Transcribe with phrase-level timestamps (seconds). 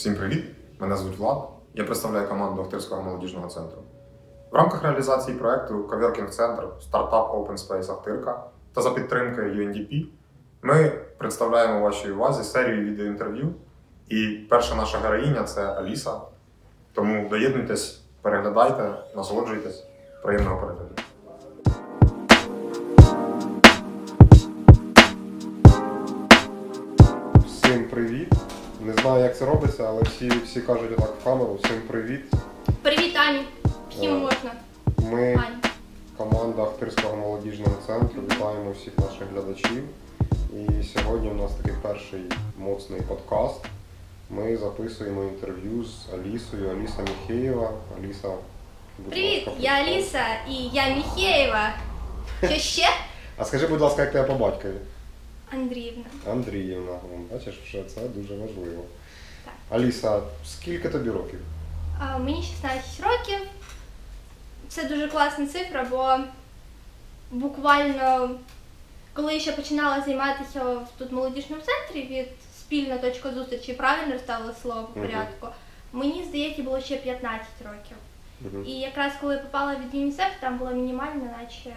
[0.00, 0.44] Всім привіт!
[0.78, 1.48] Мене звуть Влад.
[1.74, 3.82] Я представляю команду Охтирського молодіжного центру.
[4.50, 8.44] В рамках реалізації проекту Coworking Центр стартап Open Space Охтирка
[8.74, 10.06] та за підтримки UNDP
[10.62, 13.54] ми представляємо вашій увазі серію відеоінтерв'ю.
[14.08, 16.20] І перша наша героїня це Аліса.
[16.92, 19.84] Тому доєднуйтесь, переглядайте, насолоджуйтесь.
[20.22, 20.94] Приємного перегляду.
[29.02, 31.58] Знаю, як це робиться, але всі, всі кажуть отак в камеру.
[31.64, 32.20] Всім привіт.
[32.82, 33.40] Привіт, Ані.
[33.90, 34.18] Всім Е.
[34.18, 34.52] можна.
[34.98, 35.56] Ми Ані.
[36.16, 38.22] команда Ахтирського молодіжного центру.
[38.22, 39.84] Вітаємо всіх наших глядачів.
[40.52, 42.20] І сьогодні у нас такий перший
[42.58, 43.60] моцний подкаст.
[44.30, 46.70] Ми записуємо інтерв'ю з Алісою.
[46.70, 47.70] Аліса Міхеєва.
[47.98, 48.28] Аліса,
[48.98, 49.70] будь Привіт, ласка, я.
[49.72, 51.70] Аліса і я Міхеєва.
[52.44, 52.88] Що ще?
[53.36, 54.74] А скажи, будь ласка, як тебе по батькові?
[55.52, 56.04] Андріївна.
[56.30, 56.98] Андріївна.
[57.32, 58.84] Бачиш, що це дуже важливо.
[59.44, 59.54] Так.
[59.78, 61.40] Аліса, скільки тобі років?
[62.00, 63.38] А, мені 16 років.
[64.68, 66.18] Це дуже класна цифра, бо
[67.30, 68.30] буквально
[69.12, 72.28] коли я ще починала займатися в тут молодіжному центрі від
[72.58, 75.08] спільна точка зустрічі, правильно ставили слово по Мгм.
[75.08, 75.48] порядку,
[75.92, 77.96] мені здається, було ще 15 років.
[78.40, 78.64] Мгм.
[78.66, 81.76] І якраз коли я попала від ЮНІСЕФ, там було мінімально, наче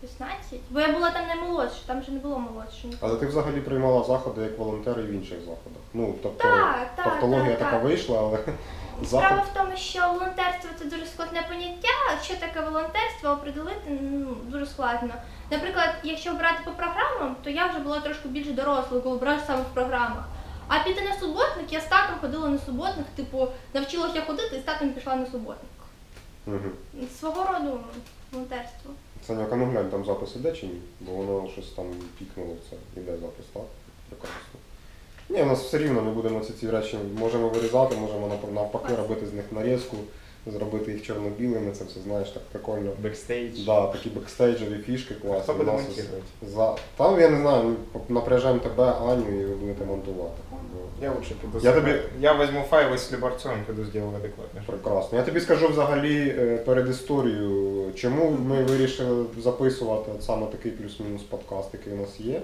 [0.00, 0.60] 16.
[0.70, 2.88] Бо я була там наймолодша, там вже не було молодше.
[3.00, 5.82] Але ти взагалі приймала заходи як волонтер і в інших заходах.
[5.94, 7.84] Ну, тобто, Так, так, тавтологія так, така так.
[7.84, 8.38] вийшла, але
[9.04, 9.44] Справа заход.
[9.50, 12.22] в тому, що волонтерство це дуже складне поняття.
[12.22, 15.14] Що таке волонтерство, определити ну, дуже складно.
[15.50, 19.62] Наприклад, якщо брати по програмам, то я вже була трошки більш дорослою, коли брала саме
[19.62, 20.28] в програмах.
[20.68, 24.62] А піти на суботник, я з татом ходила на суботник, типу, навчилася ходити і з
[24.62, 25.70] татом пішла на суботник.
[26.46, 27.06] Угу.
[27.20, 27.80] Свого роду
[28.32, 28.90] волонтерство.
[29.28, 30.80] Саняка, ну глянь, там запис іде чи ні?
[31.00, 31.86] Бо воно щось там
[32.18, 33.00] пікнуло це.
[33.00, 33.62] Іде запис, так?
[34.08, 34.58] Прекрасно.
[35.28, 39.26] Ні, у нас все рівно ми будемо ці, ці речі можемо вирізати, можемо навпаки робити
[39.26, 39.96] з них нарізку,
[40.46, 42.92] зробити їх чорно-білими, це все знаєш так прикольно.
[43.02, 43.64] Бекстейдж.
[43.64, 45.42] Да, такі бекстейджові фішки класні.
[45.42, 46.22] Хто буде монтувати?
[46.42, 46.76] За...
[46.96, 47.76] Там я не знаю,
[48.08, 50.42] напряжемо тебе, Аню, і ви будете монтувати.
[51.02, 51.58] Я лучше піду.
[51.66, 54.66] Я тобі- Я возьму файл із Любарцем, піду зроблю адекватніше.
[54.66, 55.18] Прекрасно.
[55.18, 61.22] Я тобі скажу взагалі е, перед історією, чому ми вирішили записувати от саме такий плюс-мінус
[61.22, 62.42] подкаст, який у нас є.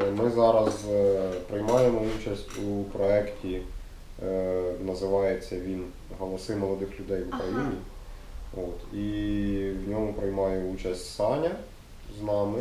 [0.00, 3.62] Е, Ми зараз е, приймаємо участь у проєкті,
[4.26, 5.84] е, називається він
[6.18, 7.42] Голоси молодих людей в Ага.
[7.42, 7.74] Україні.
[8.56, 8.94] От.
[8.98, 11.50] І в ньому приймає участь Саня
[12.20, 12.58] з нами.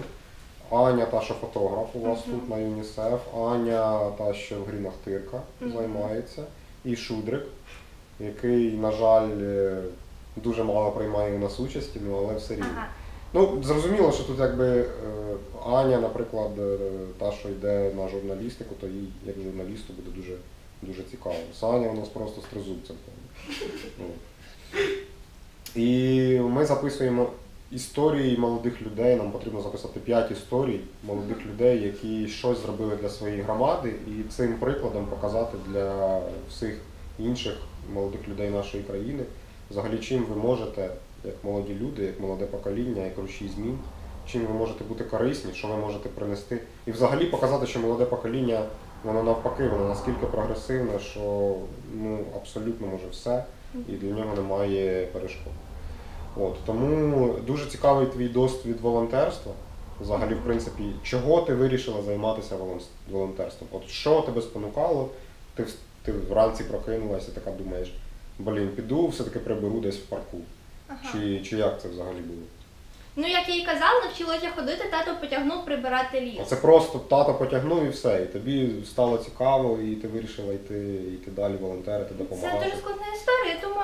[0.71, 5.41] Аня, та, що фотограф у вас тут на ЮНІСЕФ, Аня, та, що в Грінах Тирка
[5.61, 6.43] займається,
[6.85, 7.43] і Шудрик,
[8.19, 9.83] який, на жаль, е,
[10.35, 12.69] дуже мало приймає у нас участі, ну але все рівно.
[12.77, 12.87] Ага.
[13.33, 14.85] Ну, зрозуміло, що тут якби е,
[15.65, 16.77] Аня, наприклад, е,
[17.19, 20.35] та, що йде на журналістику, то їй як журналісту буде дуже,
[20.81, 21.35] дуже цікаво.
[21.59, 22.95] Саня у нас просто з тризубцем.
[25.75, 27.27] І ми записуємо
[27.71, 29.15] історії молодих людей.
[29.15, 34.53] Нам потрібно записати 5 історій молодих людей, які щось зробили для своєї громади, і цим
[34.53, 36.77] прикладом показати для всіх
[37.19, 37.53] інших
[37.93, 39.23] молодих людей нашої країни,
[39.71, 40.89] взагалі, чим ви можете,
[41.25, 43.77] як молоді люди, як молоде покоління, як рушій змін,
[44.27, 48.65] чим ви можете бути корисні, що ви можете принести, і взагалі показати, що молоде покоління,
[49.03, 51.55] воно навпаки, воно наскільки прогресивне, що
[51.93, 53.45] ну, абсолютно може все,
[53.89, 55.53] і для нього немає перешкод.
[56.37, 59.51] От, тому дуже цікавий твій досвід волонтерства.
[60.01, 62.81] Взагалі, в принципі, чого ти вирішила займатися волон-
[63.11, 63.69] волонтерством?
[63.71, 65.09] От що тебе спонукало?
[65.55, 65.65] Ти,
[66.03, 67.93] ти вранці прокинулася, така думаєш,
[68.39, 70.37] блін, піду, все-таки приберу десь в парку.
[70.87, 70.99] Ага.
[71.11, 72.41] Чи, чи як це взагалі було?
[73.15, 76.39] Ну, як я і казала, навчилася ходити, тато потягнув прибирати ліс.
[76.41, 80.93] А Це просто тато потягнув і все, і тобі стало цікаво, і ти вирішила йти,
[81.13, 83.75] йти далі волонтерити, Це дуже складна історія, тому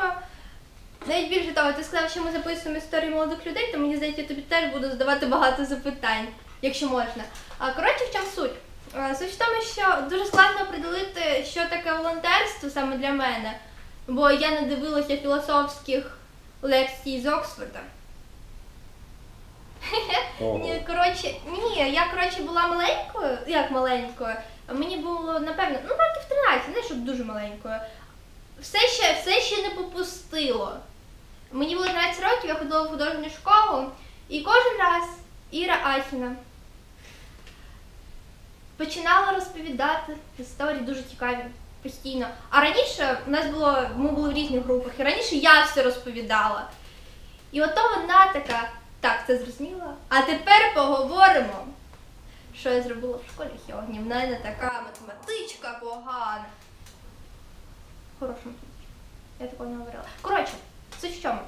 [1.06, 4.28] навіть більше того, ти сказав, що ми записуємо історії молодих людей, то мені здається, я
[4.28, 6.28] тобі теж буду задавати багато запитань,
[6.62, 7.24] якщо можна.
[7.58, 8.52] А коротше, в чому суть?
[8.98, 13.60] Е, Суть в тому, що дуже складно определити, що таке волонтерство саме для мене,
[14.08, 16.18] бо я не дивилася філософських
[16.62, 17.80] лекцій з Оксфорда.
[20.42, 20.58] Ого.
[20.58, 24.36] Ні, коротше, ні, я коротше була маленькою, як маленькою.
[24.74, 27.76] Мені було напевно, ну років 13, не щоб дуже маленькою.
[28.62, 30.78] Все ще, все ще не попустило.
[31.52, 33.92] Мені було 13 років, я ходила в художню школу,
[34.30, 35.04] і кожен раз
[35.52, 36.36] Іра Ахіна
[38.78, 41.46] починала розповідати історії дуже цікаві
[41.84, 42.28] постійно.
[42.50, 46.70] А раніше у нас було, ми були в різних групах, і раніше я все розповідала.
[47.52, 48.70] І ото вона така,
[49.00, 49.94] так, це зрозуміло.
[50.10, 51.68] А тепер поговоримо.
[52.60, 54.00] Що я зробила в школі сьогодні?
[54.00, 56.46] В мене така математичка погана.
[59.40, 60.06] Я такого не говорила.
[60.22, 60.54] Коротше,
[61.02, 61.40] суть в чому.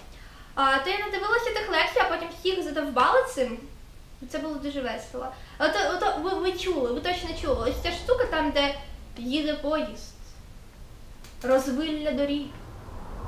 [0.56, 3.57] А, то я надивилася тих лекцій, а потім всіх задовбала цим.
[4.30, 5.28] Це було дуже весело.
[5.60, 7.69] Ото, ото ви, ви чули, ви точно чули.
[7.69, 8.75] Ось ця штука там, де
[9.18, 10.13] їде поїзд.
[11.44, 12.46] Розвилля доріг.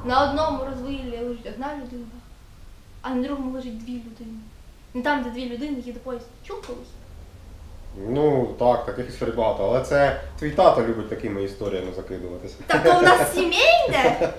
[0.05, 2.05] На одному розвиллі лежить одна людина,
[3.01, 4.39] а на другому лежить дві людини.
[4.93, 6.25] Не там, де дві людини їде поїзд.
[6.47, 6.87] Чув колись?
[7.97, 12.55] Ну так, таких історій багато, але це твій тато любить такими історіями закидуватися.
[12.67, 14.29] Та то у нас сімейне,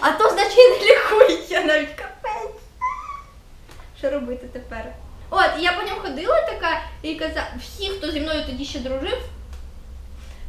[0.00, 2.62] а то значить не лікується навіть капець.
[3.98, 4.84] Що робити тепер?
[5.30, 9.18] От, я по ньому ходила така і казала, всі, хто зі мною тоді ще дружив,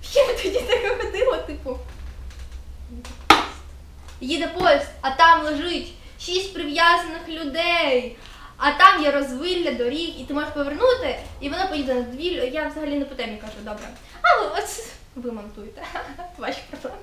[0.02, 1.78] всі тоді така ходила, типу.
[4.22, 8.18] Їде поїзд, а там лежить шість прив'язаних людей.
[8.64, 12.26] А там є розвилля доріг, і ти можеш повернути, і воно поїде на дві.
[12.54, 13.86] Я взагалі не по темі кажу, добре.
[14.22, 15.84] А ви ось ви монтуєте.
[16.38, 16.98] Ваші проблеми.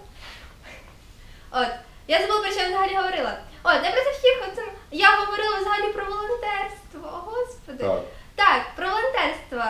[1.50, 1.68] От.
[2.08, 3.38] Я забула про що я взагалі говорила.
[3.62, 4.64] От, я про це всіх.
[4.90, 7.02] Я говорила взагалі про волонтерство.
[7.02, 7.84] О, Господи.
[7.84, 8.02] Так.
[8.34, 9.64] Так, про волонтерство.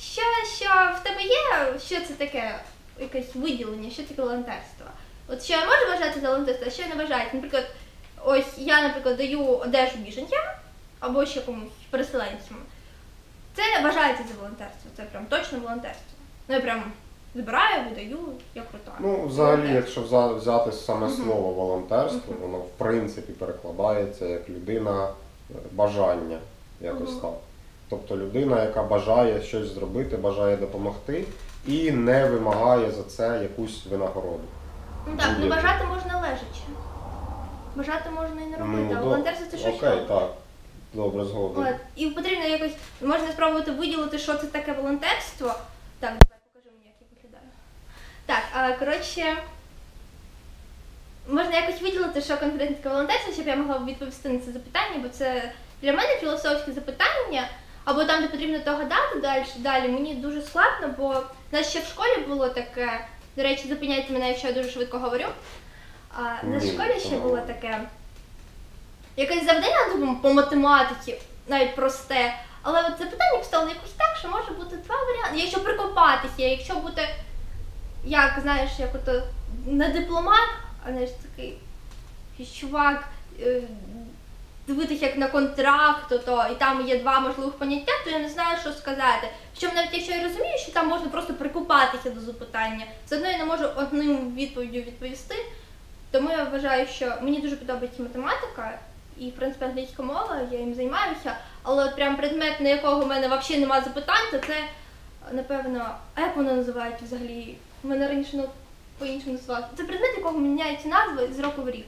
[0.00, 0.22] Що,
[0.56, 0.68] що
[1.00, 1.78] в тебе є?
[1.86, 2.60] Що це таке?
[2.98, 4.86] Якесь виділення, що таке волонтерство?
[5.28, 7.24] От що я можу вважати за волонтерство, а що я не вважаю.
[7.32, 7.64] Наприклад,
[8.24, 10.44] ось я, наприклад, даю одежу біженцям
[11.00, 12.56] або ще комусь переселенцям.
[13.54, 14.90] Це вважається за волонтерство.
[14.96, 16.04] Це прям точно волонтерство.
[16.48, 16.82] Ну я прям
[17.34, 18.18] збираю, видаю,
[18.54, 18.92] я крута.
[19.00, 20.02] Ну, взагалі, якщо
[20.36, 21.16] взяти саме Мгм.
[21.16, 22.40] слово волонтерство, Мгм.
[22.42, 25.08] воно в принципі перекладається як людина
[25.50, 26.38] е, бажання,
[26.80, 27.20] якось Мгм.
[27.20, 27.30] так.
[27.90, 31.24] Тобто людина, яка бажає щось зробити, бажає допомогти
[31.66, 34.44] і не вимагає за це якусь винагороду.
[35.06, 36.62] Ну так, ну бажати можна лежачи.
[37.74, 39.72] Бажати можна і не робити, а до- волонтерство це щось.
[39.72, 40.02] Ну, Окей, нове.
[40.08, 40.30] так.
[40.92, 41.64] Добре, згоден.
[41.66, 41.74] От.
[41.96, 42.72] І потрібно якось,
[43.02, 45.46] можна спробувати виділити, що це таке волонтерство.
[46.00, 47.50] Так, давай покажи мені, як я виглядаю.
[48.26, 49.36] Так, а, коротше,
[51.28, 55.08] можна якось виділити, що конкретно таке волонтерство, щоб я могла відповісти на це запитання, бо
[55.08, 55.52] це
[55.82, 57.48] для мене філософське запитання,
[57.84, 61.80] або там, де потрібно то гадати далі, далі мені дуже складно, бо в нас ще
[61.80, 63.06] в школі було таке,
[63.36, 65.24] до речі, зупиняйте мене, якщо я дуже швидко говорю.
[66.14, 67.80] А, в Ні, школі ще було таке
[69.16, 71.18] якесь завдання ну, по математиці,
[71.48, 72.34] навіть просте.
[72.62, 75.38] Але от запитання поставили якось так, що може бути два варіанти.
[75.38, 77.08] Якщо прикопатися, якщо бути,
[78.04, 79.22] як знаєш, як ото
[79.66, 80.48] не дипломат,
[80.86, 81.58] а знаєш, такий
[82.60, 83.08] чувак,
[83.40, 83.62] е,
[84.66, 88.58] дивитися як на контракт, то, і там є два можливих поняття, то я не знаю,
[88.60, 89.28] що сказати.
[89.52, 93.38] Причому навіть якщо я розумію, що там можна просто прикопатися до запитання, все одно я
[93.38, 95.34] не можу одним відповіддю відповісти.
[96.10, 98.78] Тому я вважаю, що мені дуже подобається математика
[99.18, 103.06] і, в принципі, англійська мова, я їм займаюся, але от прям предмет, на якого в
[103.06, 104.56] мене взагалі немає запитань, то це,
[105.32, 107.56] напевно, а як воно називається взагалі?
[107.84, 108.44] У мене раніше ну,
[108.98, 109.68] по-іншому називалося.
[109.76, 111.86] Це предмет, якого міняються назви з року в рік.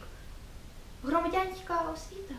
[1.04, 2.34] Громадянська освіта,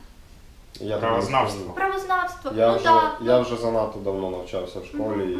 [0.80, 1.74] Я Правознавство.
[1.74, 2.52] правознавство.
[2.56, 3.18] Я ну вже, так.
[3.22, 5.34] я ну, вже занадто давно навчався в школі і,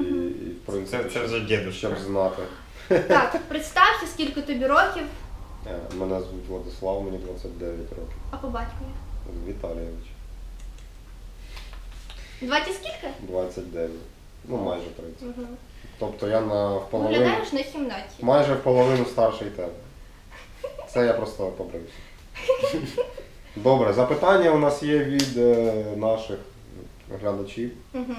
[0.46, 1.76] і в принципі, Це, це щоб- вже дідусь.
[1.76, 2.44] щоб знати.
[2.88, 5.04] Так, представся, скільки тобі років,
[5.96, 8.16] Мене звуть Владислав, мені 29 років.
[8.32, 8.88] а по батькові.
[9.48, 10.06] Віталійович.
[12.42, 13.08] 20 скільки?
[13.20, 13.92] 29.
[14.48, 15.22] Ну, майже 30.
[15.22, 15.48] Угу.
[16.00, 18.04] Тобто я на в половину, Виглядаєш на 17.
[18.22, 19.74] майже в половину старший тебе.
[20.90, 21.94] Це я просто побрився.
[23.56, 26.38] Добре, запитання у нас є від е, наших
[27.22, 27.72] глядачів.
[27.94, 28.16] Угу.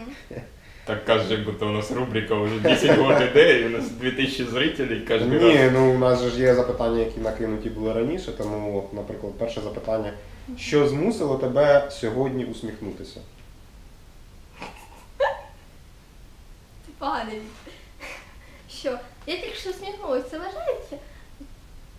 [0.86, 4.44] Так кажеш, як будто у нас рубрика вже 10 років іде, і у нас 2000
[4.44, 5.42] зрителей кожен раз.
[5.42, 9.32] Ні, ну у нас же ж є запитання, які накинуті були раніше, тому, от, наприклад,
[9.38, 10.12] перше запитання.
[10.58, 13.20] Що змусило тебе сьогодні усміхнутися?
[16.86, 17.40] Ти поганий.
[18.70, 18.98] Що?
[19.26, 20.96] Я тільки що усміхнулася, це вважається?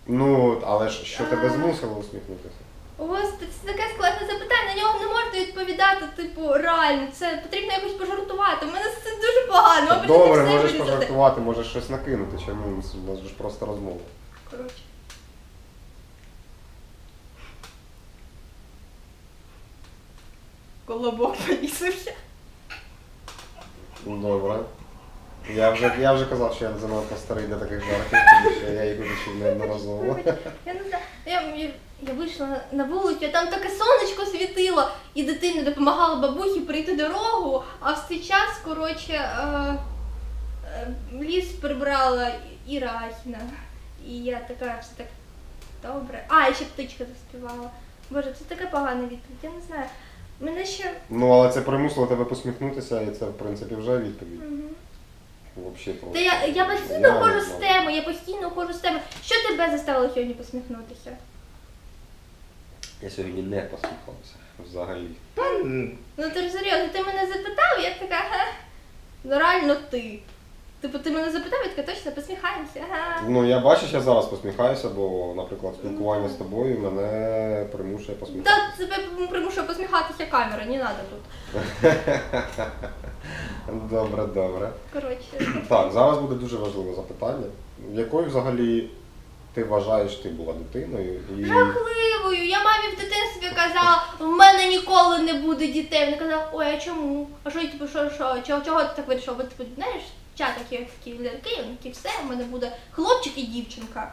[0.06, 2.54] Ну, але ж що тебе змусило усміхнутися?
[2.98, 7.08] Господи, це таке складне запитання, на нього не можна відповідати, типу, реально.
[7.12, 8.66] Це потрібно якось пожартувати.
[8.66, 9.86] У мене це дуже погано.
[9.90, 10.90] мабуть, Добре, це все можеш вирізати.
[10.90, 14.00] пожартувати, можеш щось накинути, чому у нас же ж просто розмова.
[14.50, 14.74] Коротше.
[20.86, 22.12] Колобок повісився.
[24.06, 24.58] Добре.
[25.54, 28.84] Я вже, я вже казав, що я занадто старий для таких жартів, тому що я
[28.84, 30.18] їх вже чув неодноразово.
[30.66, 31.02] Я не знаю.
[31.26, 31.70] Я, я,
[32.02, 37.62] я вийшла на, вулицю, а там таке сонечко світило, і дитина допомагала бабусі прийти дорогу,
[37.80, 39.78] а в цей час, коротше, е,
[40.64, 42.32] е, ліс прибрала
[42.66, 43.40] Іра Ахіна.
[44.08, 45.06] І я така все так
[45.82, 46.24] добре.
[46.28, 47.70] А, і ще птичка заспівала.
[48.10, 49.84] Боже, це така погана відповідь, я не знаю.
[50.40, 50.90] Мене ще.
[51.10, 54.40] Ну, але це примусило тебе посміхнутися, і це, в принципі, вже відповідь.
[54.40, 54.62] Мгм.
[55.56, 55.92] Вообще.
[56.12, 57.60] Та я, я постійно Я не ходжу з знаю.
[57.60, 59.00] теми, я постійно ходжу з теми.
[59.24, 61.10] Що тебе заставило сьогодні посміхнутися?
[63.02, 64.34] Я сьогодні не посміхався.
[64.64, 65.06] Взагалі.
[66.16, 68.46] Ну ти ж серйозно, ти мене запитав, я така, га.
[69.24, 70.18] Ну реально ти.
[70.80, 72.80] Типу, ти мене запитав, я така точно посміхаємося.
[72.90, 73.22] Ага.
[73.28, 78.86] Ну я бачиш, я зараз посміхаюся, бо, наприклад, спілкування з тобою мене примушує посміхатися.
[78.86, 81.22] Та тебе примушує посміхатися камера, не треба тут.
[83.90, 84.70] Добре, добре.
[84.92, 85.62] Коротше.
[85.68, 87.46] Так, зараз буде дуже важливе запитання.
[87.92, 88.90] Якою взагалі
[89.56, 91.20] ти вважаєш ти була дитиною?
[91.38, 92.44] І Жахливою.
[92.48, 96.04] Я мамі в дитинстві казала, в мене ніколи не буде дітей.
[96.04, 97.28] Вона казала, ой, а чому?
[97.44, 99.36] А що, типу, що, що, чого, чого ти так вирішив?
[99.36, 100.02] Бо типу, знаєш,
[100.38, 104.12] чат такі, такі ляльки, такі все, у мене буде хлопчик і дівчинка.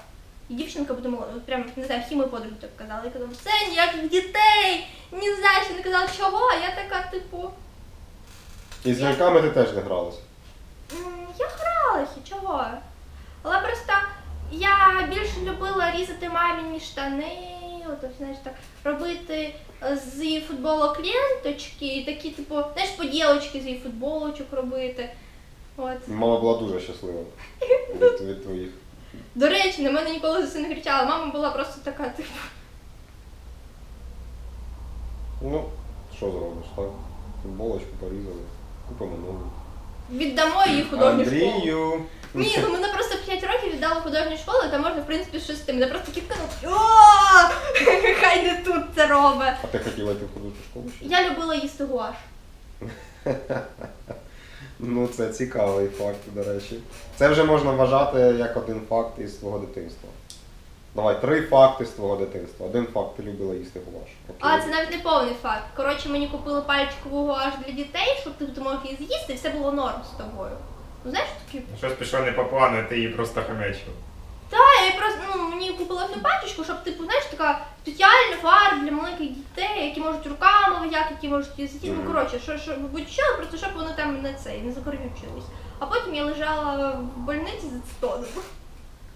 [0.49, 1.31] І дівчинка буде молода.
[1.45, 3.01] Прям не знаю, всі мої подруги так казали.
[3.05, 5.73] Я казала, все, ніяких дітей, ні за що.
[5.77, 7.49] Не казала, чого, а я така, типу.
[8.85, 10.17] І з ляльками ти теж не гралася.
[10.93, 12.65] М, Я гралася, чого?
[13.43, 13.93] Але просто
[14.59, 17.37] я більше любила різати маміні штани,
[17.87, 23.65] от, знаєш, так, робити е, з її футболок ленточки, і такі, типу, знаєш, поділочки з
[23.65, 25.09] її футболочок робити.
[25.77, 26.07] От.
[26.07, 27.19] Мама була дуже щаслива
[28.01, 28.69] від, від твоїх.
[29.35, 31.05] До речі, на мене ніколи за це не кричала.
[31.05, 32.29] Мама була просто така, типу.
[35.41, 35.63] Ну,
[36.17, 36.89] що зробиш, так?
[37.43, 38.41] Футболочку порізали,
[38.87, 39.39] купимо нову.
[40.11, 41.51] Віддамо її художню школу.
[41.51, 42.05] Андрію!
[42.33, 45.47] Ні, ну мене просто 5 років віддали в художню школу, там можна, в принципі, з
[45.47, 45.67] 6.
[45.67, 46.49] Мене просто кіпкнули.
[46.65, 46.69] О,
[48.21, 49.53] хай не тут це робить.
[49.63, 51.05] А ти хотіла йти в художню школу ще?
[51.05, 52.15] Я любила їсти гуаш.
[54.79, 56.79] Ну, це цікавий факт, до речі.
[57.15, 60.09] Це вже можна вважати як один факт із твого дитинства.
[60.95, 62.65] Давай, три факти з твого дитинства.
[62.65, 64.09] Один факт ти любила їсти гуаш.
[64.39, 65.63] А, це навіть не повний факт.
[65.75, 69.71] Коротше, мені купили пальчикову гуаш для дітей, щоб ти мог її з'їсти, і все було
[69.71, 70.57] норм з тобою.
[71.05, 71.63] Ну знаєш, такі.
[71.77, 73.87] Щось пішло не по плану, ти її просто хамечив.
[74.49, 78.91] Та, я просто ну, мені купила цю пачечку, щоб типу, знаєш, така спеціальна фарба для
[78.91, 81.91] маленьких дітей, які можуть руками вияти, які можуть її з'їсти.
[81.97, 85.45] Ну коротше, що, що будь-що, просто щоб вони там не цей, не закорючились.
[85.79, 88.43] А потім я лежала в больниці з ацетозом.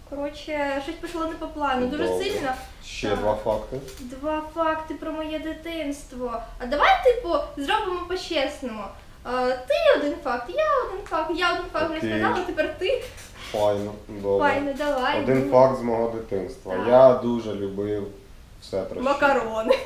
[0.09, 1.87] Коротше, щось пішло не по плану.
[1.87, 2.23] Дуже Добре.
[2.23, 2.53] сильно.
[2.85, 3.19] Ще Так.
[3.19, 3.79] два факти.
[3.99, 6.41] Два факти про моє дитинство.
[6.59, 8.83] А давай, типу, зробимо по-чесному.
[9.67, 12.09] Ти один факт, я один факт, я один факт Окей.
[12.09, 13.03] сказала, тепер ти.
[13.51, 14.49] Файно, добре.
[14.49, 15.23] Файно, давай.
[15.23, 15.51] Один ну.
[15.51, 16.75] факт з мого дитинства.
[16.75, 16.87] Так.
[16.87, 18.07] Я дуже любив
[18.61, 19.01] все трощити.
[19.01, 19.77] Макарони.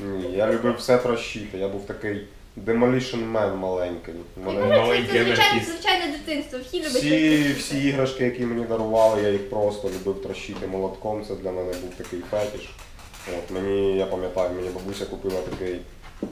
[0.00, 1.58] Ні, я любив все трощити.
[1.58, 2.26] Я був такий
[2.66, 4.14] demolition man маленький.
[4.36, 5.72] Ну, мене це, маленький це звичайне, анархіст.
[5.72, 6.58] звичайне дитинство.
[6.58, 7.52] Всі люблять всі, таке.
[7.58, 11.24] всі іграшки, які мені дарували, я їх просто любив трощити молотком.
[11.28, 12.70] Це для мене був такий фетиш.
[13.38, 15.80] От, мені, я пам'ятаю, мені бабуся купила такий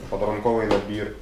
[0.08, 1.12] подарунковий набір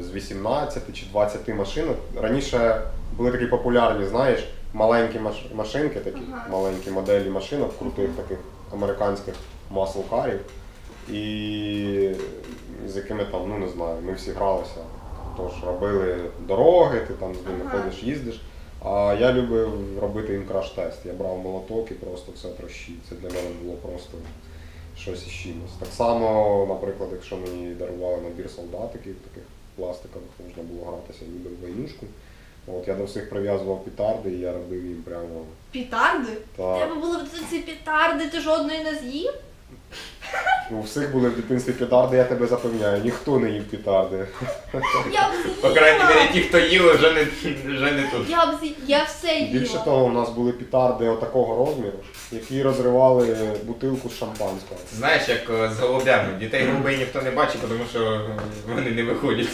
[0.00, 1.96] з 18 чи 20 машинок.
[2.22, 2.82] Раніше
[3.16, 6.46] були такі популярні, знаєш, маленькі маш- машинки, такі Ага.
[6.50, 8.38] маленькі моделі машинок, крутих таких
[8.72, 9.34] американських
[9.70, 10.40] маслкарів.
[11.12, 12.10] І
[12.88, 14.80] з якими там, ну не знаю, ми всі гралися.
[15.36, 17.78] Тож робили дороги, ти там з ними Ага.
[17.82, 18.40] ходиш, їздиш.
[18.84, 20.98] А я любив робити їм краш-тест.
[21.06, 22.94] Я брав молоток і просто все трощив.
[23.08, 24.18] Це для мене було просто
[24.98, 25.72] щось із чимось.
[25.80, 29.42] Так само, наприклад, якщо мені дарували набір солдатиків, таких
[29.76, 32.06] пластикових, можна було гратися ніби в войнушку.
[32.66, 36.32] От я до всіх прив'язував пітарди і я робив їм прямо Пітарди?
[36.56, 36.76] так.
[36.78, 39.32] Треба було б ці пітарди, ти жодної не з'їв?
[40.70, 44.26] У всіх були в дитинстві петарди, я тебе запевняю, ніхто не їв петарди.
[44.74, 45.54] Я б з'їла.
[45.60, 47.24] По крайній мірі, ті, хто їли, вже не,
[47.74, 48.30] вже не тут.
[48.30, 48.76] Я б з'їла.
[48.86, 49.60] Я все їла.
[49.60, 51.98] Більше того, у нас були петарди отакого розміру,
[52.32, 54.80] які розривали бутилку з шампанського.
[54.96, 56.28] Знаєш, як е, з голубями.
[56.40, 58.20] Дітей голубей ніхто не бачить, тому що е,
[58.68, 59.48] вони не виходять.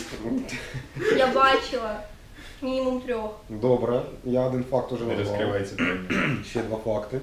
[1.17, 1.97] Я бачила.
[2.63, 3.31] Мінімум трьох.
[3.49, 5.29] Добре, я один факт уже Не назвав.
[5.29, 5.77] розкривається.
[6.51, 7.19] Ще два факти.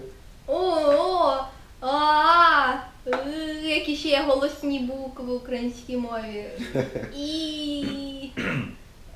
[0.47, 0.55] О,
[0.97, 1.37] о,
[1.81, 2.73] а,
[3.05, 6.45] е, які ще є голосні букви в українській мові.
[7.17, 8.31] І.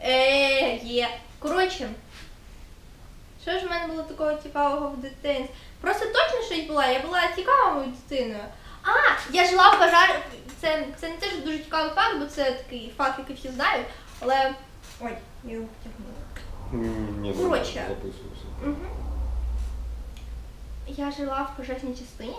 [0.03, 1.10] Е, є.
[1.39, 1.89] Коротше,
[3.41, 5.56] що ж в мене було такого цікавого в дитинстві?
[5.82, 8.44] Просто точно щось була, я була цікавою дитиною.
[8.84, 8.89] А,
[9.34, 10.13] я жила в пожарі.
[10.62, 13.88] Це, це не теж дуже цікавий факт, бо це такий факт, який всі знають,
[14.20, 14.53] але.
[15.01, 15.12] Ой,
[15.44, 17.50] я його потягнула.
[17.50, 17.86] Коротше.
[17.89, 18.46] записуюся.
[18.65, 19.00] Угу.
[20.98, 22.36] Я жила в пожежній частині,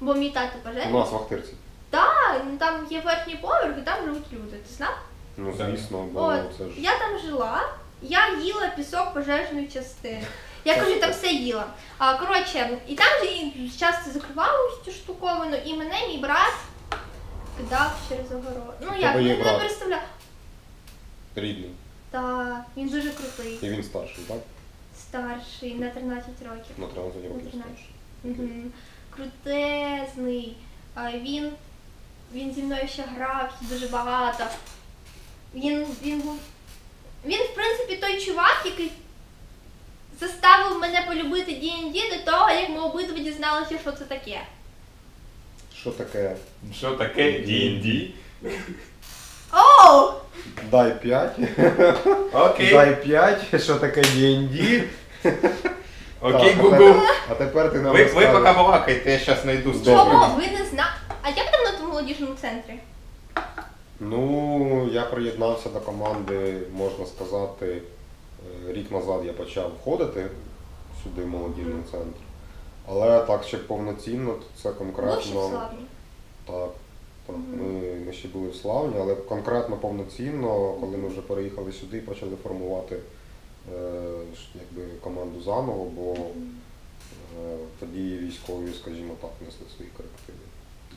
[0.00, 0.94] бо мій тато У пожежний.
[0.94, 1.52] нас в Ахтирці.
[1.90, 4.56] Так, ну там є верхній поверх і там живуть люди.
[4.56, 4.98] Ти знав?
[5.36, 6.70] Ну, звісно, бо От, це ж.
[6.76, 7.68] я там жила,
[8.02, 10.22] я їла пісок пожежної частини.
[10.64, 11.66] Я кажу, там все їла.
[11.98, 16.54] А, коротше, і там же часто закривали цю штуковину, і мене мій брат
[17.58, 18.74] кидав через огород.
[18.80, 19.60] Ну як, тебе є ну не брат?
[19.60, 20.02] представляю.
[21.34, 21.70] Рідний.
[22.10, 24.38] Та він дуже крутий, І він старший, так?
[25.10, 26.74] Старший на 13 років.
[26.78, 27.52] На 13 років На 13.
[27.52, 27.90] старший.
[28.24, 28.72] Мгм.
[29.10, 30.56] Крутезний.
[30.94, 31.50] А він,
[32.34, 34.44] він зі мною ще грав дуже багато.
[35.54, 36.38] Він, він був.
[37.26, 38.92] Він, в принципі, той чувак, який
[40.20, 44.40] заставив мене полюбити D&D до того, як ми обидва дізналися, що це таке.
[45.76, 46.36] Що таке?
[46.74, 48.10] Що таке D&D?
[49.52, 50.12] Оу!
[50.70, 51.32] Дай 5.
[52.32, 52.70] Окей.
[52.72, 53.62] Дай 5.
[53.62, 54.82] Що таке D&D?
[56.20, 57.00] Окей, Так, Google.
[57.30, 58.30] А тепер ти нам Ви, ви розкажеш.
[58.32, 59.72] поки балакайте, я зараз знайду.
[59.84, 60.36] Чому?
[60.36, 60.94] Ви не знаєте?
[61.22, 62.74] А як давно ти в молодіжному центрі?
[64.00, 67.82] Ну, я приєднався до команди, можна сказати,
[68.68, 70.26] е, рік назад я почав входити
[71.02, 72.20] сюди в молодіжний центр.
[72.88, 75.48] Але так ще повноцінно, то це Був ще в конкретно.
[75.48, 75.86] Славні.
[76.46, 76.70] Так.
[77.28, 82.00] Ми, ми ще були в Славні, але конкретно повноцінно, коли ми вже переїхали сюди і
[82.00, 82.96] почали формувати
[84.54, 90.38] якби, команду заново, бо е, тоді військові, скажімо так, несли свої корективи.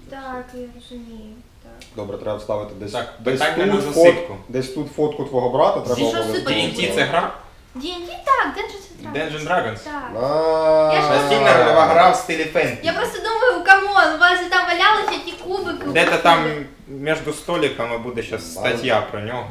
[0.09, 1.33] Так, я розумію.
[1.63, 1.71] Так.
[1.95, 4.37] Добре, треба вставити десь, Так, десь, на тут, засипку.
[4.49, 6.55] десь тут фотку твого брата треба Що обов'язково.
[6.55, 7.33] D&D це гра?
[7.75, 9.31] D&D так, Dungeons and Dragons.
[9.31, 9.83] Dungeons Dragons?
[9.83, 10.11] Так.
[10.23, 12.77] А, Я гра в стилі фентезі.
[12.83, 15.85] Я просто думаю, камон, у вас же там валялися ті кубики.
[15.85, 19.47] Де-то там між столиками буде зараз стаття про нього.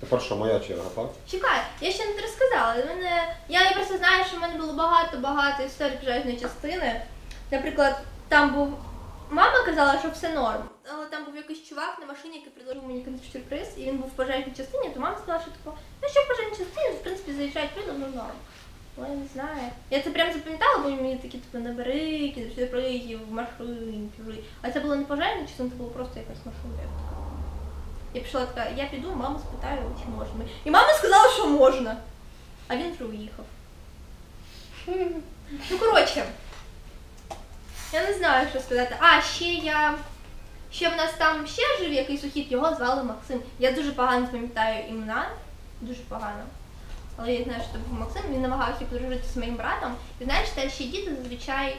[0.00, 1.06] Тепер що, моя черга, так?
[1.30, 2.74] Чекай, я ще не розказала.
[2.86, 3.34] Мене...
[3.48, 7.02] Я, я просто знаю, що в мене було багато-багато історій пожежної частини.
[7.50, 8.74] Наприклад, там був.
[9.30, 10.62] Мама казала, що все норм.
[10.94, 14.12] Але там був якийсь чувак на машині, який предложив мені сюрприз, і він був в
[14.12, 17.70] пожежній частині, то мама сказала, що типу, ну що в пожежній частині, в принципі, заїжджають
[17.76, 18.36] люди, ну норм.
[18.98, 19.70] Але я не знаю.
[19.90, 24.44] Я це прям запам'ятала, бо мені такі типу набери, кидають сюрпризів, машин, чужі.
[24.62, 26.90] А це було не пожежна частина, це було просто якась машина.
[28.14, 30.44] Я пішла така, я піду, маму спитаю, чи можна.
[30.64, 31.96] І мама сказала, що можна.
[32.68, 33.04] А він вже.
[35.70, 36.24] Ну, коротше,
[37.92, 38.96] я не знаю, що сказати.
[39.00, 39.94] А, ще я.
[40.72, 43.42] Ще в нас там ще жив якийсь сухід, його звали Максим.
[43.58, 45.30] Я дуже погано пам'ятаю імена.
[45.80, 46.44] Дуже погано.
[47.16, 49.94] Але я знаю, що це був Максим, він намагався подружити з моїм братом.
[50.20, 51.76] І знаєш, старші діти зазвичай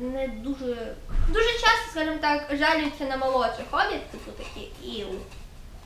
[0.00, 0.94] не дуже.
[1.28, 3.64] Дуже часто, скажімо так, жалюються на молодших.
[3.70, 5.14] Ходять, типу такі іу.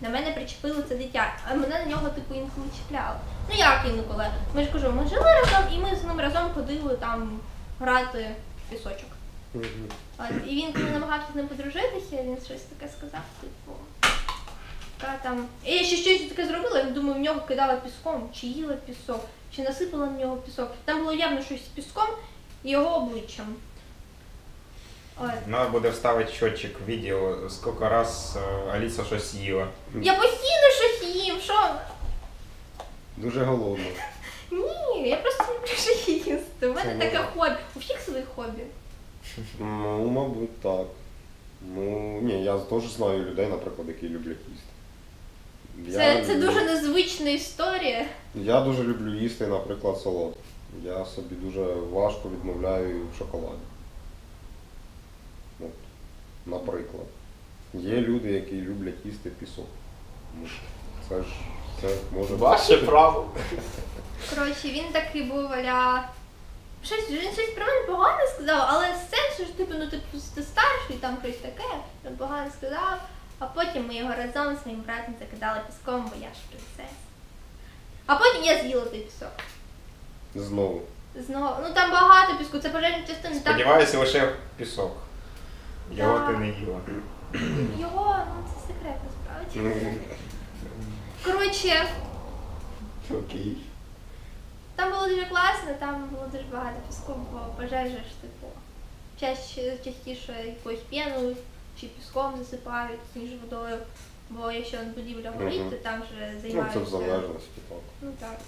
[0.00, 3.16] На мене причепили це дитя, а мене на нього типу інколи чіпляло.
[3.50, 4.26] Ну як інколи?
[4.54, 7.40] Ми ж кажу, ми жили разом і ми з ним разом ходили там
[7.80, 8.30] грати
[8.66, 9.08] в пісочок.
[10.18, 13.76] От, і він коли намагався з ним подружитися, він щось таке сказав, типу.
[14.98, 15.46] Та там.
[15.64, 19.24] І я ще щось таке зробила, я думаю, в нього кидала піском, чи їла пісок,
[19.56, 20.72] чи насипала на нього пісок.
[20.84, 22.08] Там було явно щось з піском
[22.64, 23.46] і його обличчям.
[25.46, 29.68] Надо буде вставити счетчик відео, скільки раз е, Аліса щось їла.
[30.02, 31.54] Я постійно щось їм, що?
[33.16, 33.84] Дуже голодно.
[34.50, 36.68] Ні, я просто люблю щось їсти.
[36.68, 37.30] У мене Це таке можна.
[37.34, 37.56] хобі.
[37.76, 38.62] У всіх свої хобі.
[39.60, 40.86] Ну, мабуть, так.
[41.74, 45.92] Ну, ні, я теж знаю людей, наприклад, які люблять їсти.
[45.98, 48.06] Це, Я- це дуже незвична історія.
[48.34, 50.40] Я дуже люблю їсти, наприклад, солодке.
[50.84, 53.58] Я собі дуже важко відмовляю в шоколаді.
[56.46, 57.06] Наприклад.
[57.74, 59.66] Є люди, які люблять їсти пісок.
[60.40, 60.48] Ну,
[61.08, 61.28] Це ж
[61.80, 63.30] це може Ваше право.
[64.34, 66.08] Коротше, він такий був аля.
[66.84, 70.96] Щось, він щось про мене погано сказав, але сенсу ж типу, ну типу ти старший,
[71.00, 71.68] там щось таке,
[72.04, 73.00] він погано сказав,
[73.38, 76.96] а потім ми його разом з своїм братом закидали піском, бо я ж принцеса.
[78.06, 79.32] А потім я з'їла той пісок.
[80.34, 80.82] знову.
[81.26, 84.96] Знову, ну там багато піску, це пожежні частини, так Сподіваюся, лише пісок.
[85.92, 86.80] Його ти не їла.
[87.78, 89.60] його, ну це секрет насправді.
[89.84, 89.94] Ну,
[91.24, 91.84] Коротше,
[93.10, 93.56] Окей.
[94.76, 98.46] Там було дуже класно, там було дуже багато піску, бо пожежі ж типу.
[99.20, 101.36] Чаще, частіше якоюсь піною
[101.80, 103.78] чи піском засипають, ніж водою.
[104.30, 106.78] Бо якщо будівля горить, то там вже Ну, займаються.
[106.78, 107.78] це в залежності, так.
[108.02, 108.38] Ну так.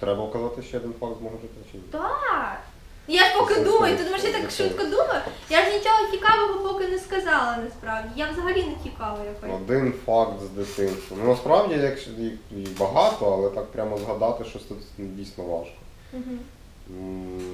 [0.00, 1.82] Треба вказати ще один факт з мого життя чи ні?
[1.90, 2.60] Так.
[3.08, 5.20] Я ж поки думаю, ти думаєш, я так швидко думаю.
[5.50, 8.08] Я ж нічого цікавого поки не сказала насправді.
[8.16, 9.60] Я взагалі не цікава якось.
[9.62, 11.16] Один факт з дитинства.
[11.22, 15.74] Ну насправді якщо їх їх багато, але так прямо згадати щось тут дійсно важко.
[16.12, 16.38] Мгм.
[16.90, 17.52] М,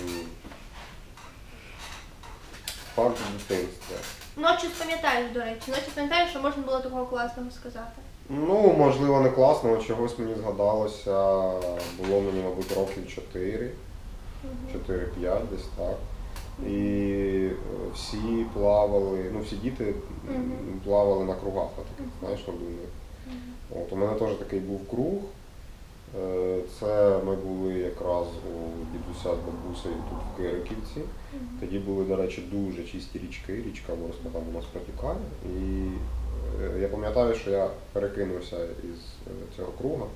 [2.97, 3.97] Факт з дитинства.
[4.37, 5.63] Ночі пам'ятаєш, до речі.
[5.69, 7.91] Ночі пам'ятаєш, що можна було такого класного сказати.
[8.29, 11.11] Ну, можливо, не класно, але чогось мені згадалося.
[11.99, 13.71] Було мені, мабуть, років 4, Мгм.
[14.89, 15.97] 4-5 десь так.
[16.67, 16.79] І
[17.47, 17.57] е,
[17.95, 19.95] всі плавали, ну всі діти
[20.85, 22.89] плавали на кругах таких, знаєш, на дуйних.
[23.71, 25.23] От у мене теж такий був круг.
[26.21, 28.57] Е, це ми були якраз у
[28.93, 31.01] дідуся з бабусею тут в Кириківці.
[31.61, 35.19] Тоді були, до речі, дуже чисті річки, річка Морська там у нас протікає.
[35.45, 35.89] І
[36.63, 40.07] е, я пам'ятаю, що я перекинувся із цього круга.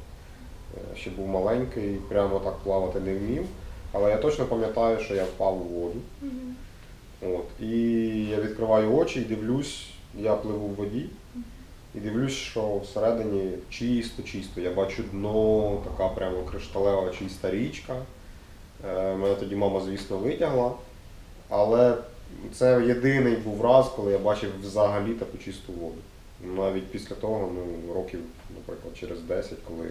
[0.96, 3.44] Ще був маленький, прямо так плавати не вмів.
[3.92, 6.00] Але я точно пам'ятаю, що я впав у воду.
[6.22, 6.54] Мгм.
[7.22, 7.44] От.
[7.60, 7.70] І
[8.24, 11.06] я відкриваю очі і дивлюсь, я пливу в воді,
[11.94, 14.60] і дивлюсь, що всередині чисто-чисто.
[14.60, 17.96] Я бачу дно, така прямо кришталева чиста річка.
[18.88, 20.72] Е, Мене тоді мама, звісно, витягла.
[21.48, 21.94] Але
[22.52, 25.98] це єдиний був раз, коли я бачив взагалі таку чисту воду.
[26.56, 28.20] Навіть після того, ну, років,
[28.56, 29.88] наприклад, через 10, коли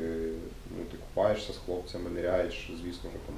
[0.77, 3.35] ну, ти купаєшся з хлопцями, ниряєш, звісно, що там,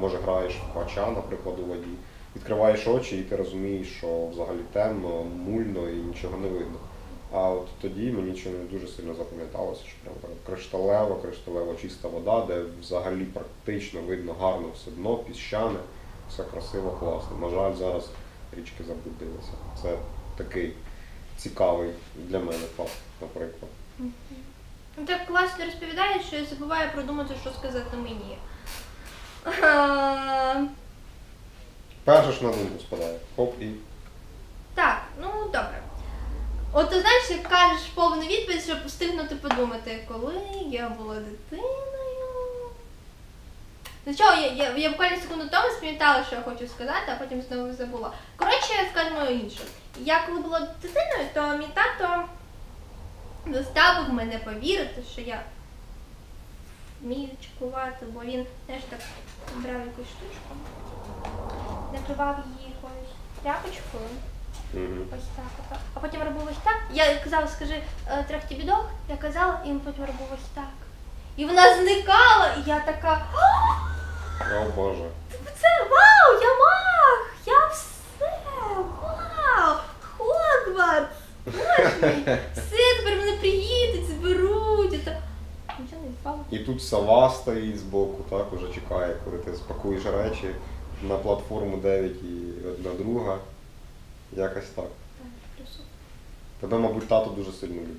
[0.00, 1.90] може граєш в пача, наприклад, у воді,
[2.36, 6.78] відкриваєш очі і ти розумієш, що взагалі темно, мульно і нічого не видно.
[7.32, 12.46] А от тоді мені не дуже сильно запам'яталося, що прям така кришталева, кришталева чиста вода,
[12.46, 15.78] де взагалі практично видно гарно все дно, піщане,
[16.30, 17.48] все красиво, класно.
[17.48, 18.10] На жаль, зараз
[18.56, 19.52] річки забудилися.
[19.82, 19.98] Це
[20.36, 20.72] такий
[21.36, 23.70] цікавий для мене факт, наприклад.
[23.98, 28.36] Ну, Так класно розповідаєш, що я забуваю продумати, що сказати мені.
[29.46, 30.64] Е,
[32.04, 33.18] Перше ж на думку спадає.
[33.36, 33.70] Хоп і.
[34.74, 35.82] Так, ну добре.
[36.72, 40.34] От ти знаєш, як кажеш повну відповідь, щоб встигнути подумати, коли
[40.70, 42.70] я була дитиною.
[44.06, 47.42] Ну чого, я, я, я буквально секунду тому спам'ятала, що я хочу сказати, а потім
[47.42, 48.12] знову забула.
[48.36, 49.60] Коротше, скажемо інше.
[49.98, 52.24] Я коли була дитиною, то мій тато
[53.46, 55.42] заставив мене повірити, що я
[57.00, 59.00] вмію чекувати, бо він теж так
[59.56, 60.54] брав якусь штучку,
[61.92, 64.10] накривав її якоюсь тряпочкою.
[64.74, 65.04] Угу.
[65.16, 65.78] Ось так, отак.
[65.94, 66.76] А потім робив ось так.
[66.92, 70.64] Я казала, скажи е, трохи бідок, я казала, і він потім робив ось так.
[71.36, 73.26] І вона зникала, і я така,
[74.60, 75.04] О Боже.
[75.60, 77.30] це вау, я мах!
[77.46, 78.40] Я все!
[78.50, 79.76] Вау!
[80.18, 81.16] Хогвартс!
[81.46, 82.38] Боже мій!
[82.54, 85.04] Все, тепер мене приїдуть, зберуть.
[85.04, 85.22] та-
[85.82, 86.44] Нічого не впало.
[86.50, 90.54] І тут сова стоїть збоку, так, уже чекає, коли ти спакуєш речі
[91.08, 93.38] на платформу 9 і одна друга.
[94.32, 94.84] Якось так.
[94.84, 95.66] Так.
[96.60, 97.96] Тебе, мабуть, тато дуже сильно любить.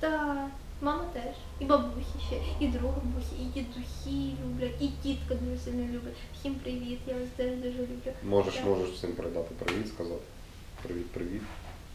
[0.00, 0.48] Та
[0.80, 1.34] мама теж.
[1.60, 6.16] І бабусі ще, і друга бабусі, і дідусі люблять, і тітка дуже сильно любить.
[6.38, 8.12] Всім привіт, я вас теж дуже люблю.
[8.24, 8.64] Можеш, Так.
[8.66, 10.22] можеш всім передати привіт, сказати.
[10.82, 11.42] Привіт, привіт.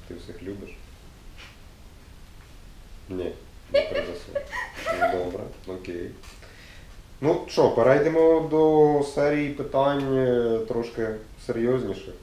[0.07, 0.69] Ти всіх любиш.
[3.09, 3.31] Ні,
[3.73, 4.05] не.
[5.01, 6.11] Ну, Добре, окей.
[7.21, 11.07] Ну що, перейдемо до серії питань е, трошки
[11.45, 12.13] серйозніших.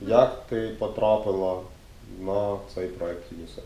[0.00, 1.60] Як ти потрапила
[2.20, 3.64] на цей проект ЮНІСЕФ?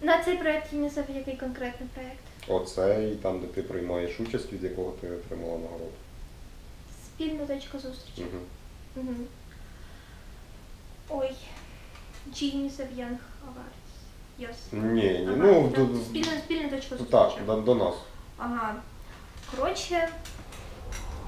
[0.00, 2.22] На цей проєкт ЮНІСЕФ який конкретний проєкт?
[2.48, 5.92] Оцей, там, де ти приймаєш участь, від якого ти отримала нагороду.
[7.04, 8.22] Спільна точка зустрічі.
[8.22, 8.42] Угу.
[8.96, 9.14] Угу.
[11.08, 11.30] Ой.
[12.34, 13.81] Чи ЮНІСЕФ Young Awards?
[14.40, 14.54] Yes.
[14.72, 17.10] Ні, ні, Ага, ну так, до, спільна, спільна точка зустрічі.
[17.36, 17.94] так, до, до нас.
[18.38, 18.74] Ага.
[19.56, 20.08] Коротше,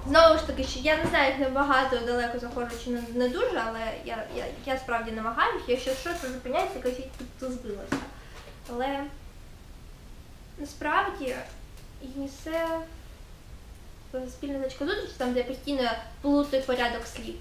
[0.09, 3.63] знову ж таки, що я не знаю, як небагато далеко заходжу чи не, не дуже,
[3.67, 5.65] але я, я, я справді намагаюся.
[5.69, 7.97] Якщо що, то зупиняйся, кажіть, тут то збилося.
[8.73, 9.05] Але
[10.59, 11.35] насправді
[12.17, 12.71] ЮНІСЕФ
[14.15, 15.91] е, спільна точка зустрічі, там де я постійно
[16.23, 17.35] плутаю порядок слів.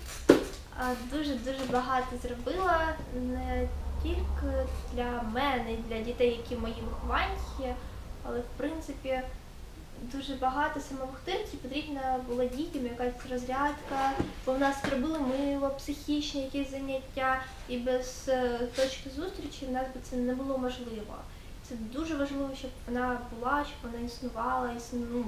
[0.80, 3.68] а, Дуже-дуже багато зробила не
[4.04, 7.76] тільки для мене, для дітей, які мої вихованці,
[8.24, 9.22] але в принципі
[10.02, 14.12] дуже багато саме в Охтирці потрібна була дітям якась розрядка,
[14.46, 19.86] бо в нас робили мило, психічні якісь заняття, і без е, точки зустрічі в нас
[19.96, 21.16] би це не було можливо.
[21.70, 25.00] Це дуже важливо, щоб вона була, щоб вона існувала, існу...
[25.12, 25.26] ну,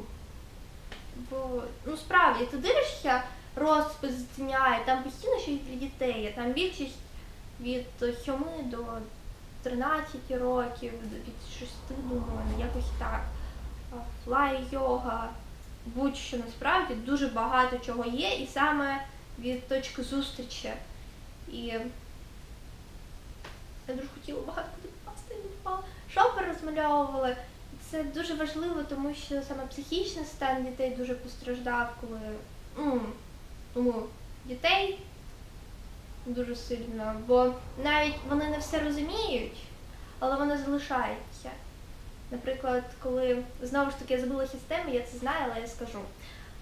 [1.29, 3.23] Бо ну справді ти дивишся
[3.55, 6.95] розпис дня, і там постійно щось для дітей, а там більшість
[7.61, 7.85] від
[8.25, 8.85] 7 до
[9.63, 11.71] 13 років, від 6,
[12.03, 13.21] думаю, якось так.
[14.25, 15.29] Флай йога,
[15.85, 19.05] будь-що насправді дуже багато чого є, і саме
[19.39, 20.71] від точки зустрічі.
[21.51, 21.81] І я
[23.87, 25.83] дуже хотіла багато куди попасти, не попала.
[26.13, 27.37] Шопер розмальовували.
[27.91, 32.19] Це дуже важливо, тому що саме психічний стан дітей дуже постраждав, коли
[32.77, 33.01] ну,
[33.73, 34.03] тому
[34.45, 34.99] дітей
[36.25, 39.63] дуже сильно, бо навіть вони не все розуміють,
[40.19, 41.49] але вони залишаються.
[42.31, 45.99] Наприклад, коли знову ж таки я забула систему, я це знаю, але я скажу.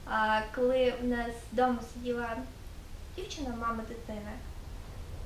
[0.06, 2.36] А, коли в нас вдома сиділа
[3.16, 4.32] дівчина, мама дитини,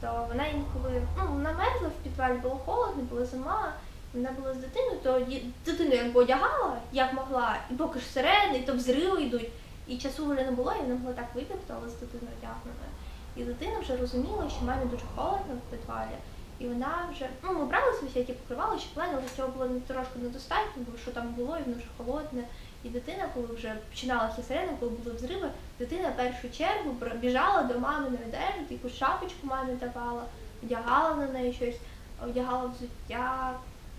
[0.01, 3.73] то вона інколи ну, вона мерзла в підвалі, було холодно, була зима,
[4.13, 5.21] вона була з дитиною, то
[5.65, 9.49] дитину якби одягала, як могла, і поки ж сирени, і то взриви йдуть.
[9.87, 12.91] І часу вже не було, і вона могла так вибігти, але з дитиною одягненою.
[13.37, 16.17] І дитина вже розуміла, що мамі дуже холодно в підвалі.
[16.59, 20.83] І вона вже, ну, ми брали собі всякі покривали, плени, але цього було трошки недостатньо,
[20.91, 22.43] бо що там було, і воно вже холодне.
[22.83, 27.79] І дитина, коли вже починалася сирена, коли були взриви, дитина в першу чергу біжала до
[27.79, 30.23] маминої одежі, якусь шапочку мамі давала,
[30.63, 31.75] одягала на неї щось,
[32.23, 33.53] одягала взуття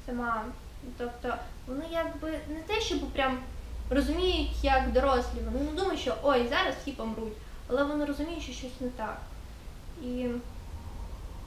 [0.07, 0.45] сама.
[0.99, 1.35] Тобто
[1.67, 3.39] вони якби не те, щоб прям
[3.91, 7.33] розуміють як дорослі, вони не думають, що ой, зараз всі помруть,
[7.69, 9.19] але вони розуміють, що щось не так.
[10.03, 10.27] І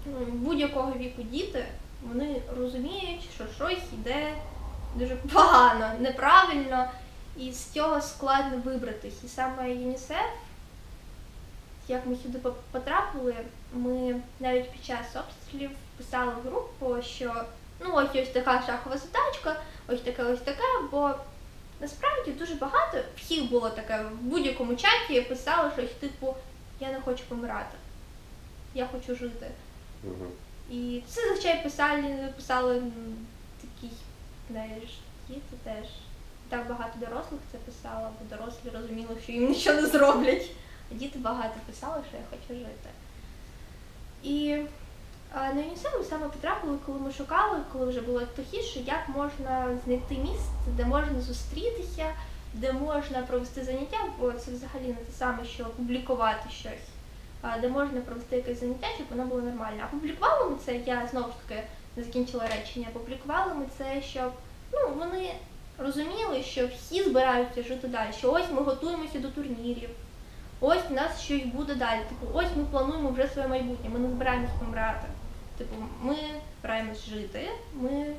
[0.05, 1.65] ну, будь-якого віку діти
[2.01, 4.33] вони розуміють, що щось йде
[4.95, 6.89] дуже погано, неправильно,
[7.37, 9.23] і з цього складно вибратись.
[9.23, 10.29] І саме ЮНІСЕФ,
[11.87, 13.35] як ми сюди по- потрапили,
[13.73, 17.33] ми навіть під час обстрілів писали в групу, що
[17.79, 19.55] ну ось ось така шахова задачка,
[19.87, 21.11] ось таке, ось таке, бо
[21.81, 26.35] насправді дуже багато всіх було таке в будь-якому чаті писали щось типу
[26.79, 27.77] Я не хочу помирати,
[28.73, 29.47] я хочу жити.
[30.03, 30.31] Мгм.
[30.71, 32.83] І це зазвичай писали, писали
[33.61, 33.93] такі,
[34.51, 35.85] знаєш, діти теж.
[36.49, 40.49] Так багато дорослих це писало, бо дорослі розуміли, що їм нічого не зроблять.
[40.91, 42.89] А діти багато писали, що я хочу жити.
[44.23, 44.57] І
[45.35, 50.15] на ЮНІСЕФ ми саме потрапили, коли ми шукали, коли вже було тихіше, як можна знайти
[50.15, 52.05] місце, де можна зустрітися,
[52.53, 56.91] де можна провести заняття, бо це взагалі не те саме, що публікувати щось
[57.61, 59.83] де можна провести якесь заняття, щоб воно було нормально.
[59.83, 61.63] А публікували ми це, я знову ж таки
[61.95, 62.87] не закінчила речення.
[62.93, 64.31] Публікували ми це, щоб
[64.73, 65.33] ну, вони
[65.77, 68.13] розуміли, що всі збираються жити далі.
[68.17, 69.89] Що ось ми готуємося до турнірів,
[70.59, 71.99] ось у нас щось буде далі.
[72.09, 75.07] Типу, ось ми плануємо вже своє майбутнє, ми не збираємось помирати.
[75.61, 76.15] Типу, ми
[76.59, 78.15] збираємось жити, ми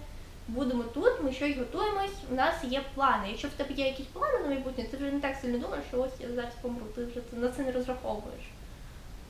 [0.49, 3.29] будемо тут, ми щось готуємось, у нас є плани.
[3.29, 6.03] Якщо в тебе є якісь плани на майбутнє, ти вже не так сильно думаєш, що
[6.03, 8.45] ось я зараз помру, ти вже на це не розраховуєш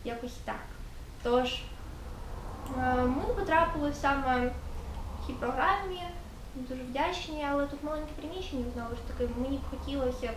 [0.04, 0.60] якось так.
[1.22, 1.62] Тож
[2.78, 6.02] е, ми потрапили саме в цій програмі,
[6.54, 10.30] дуже вдячні, але тут маленьке приміщення, знову ж таки, мені б хотілося.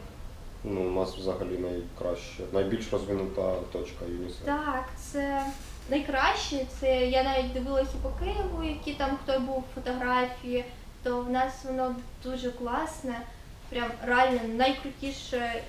[0.64, 4.46] Ну, у нас взагалі найкраще, найбільш розвинута точка ЮНІСЕФ.
[4.46, 5.46] Так, це
[5.90, 6.66] найкраще.
[6.80, 10.66] Це я навіть дивилася по Києву, які там хто був фотографії,
[11.04, 13.22] то в нас воно дуже класне,
[13.70, 15.62] прям реально найкрутіше.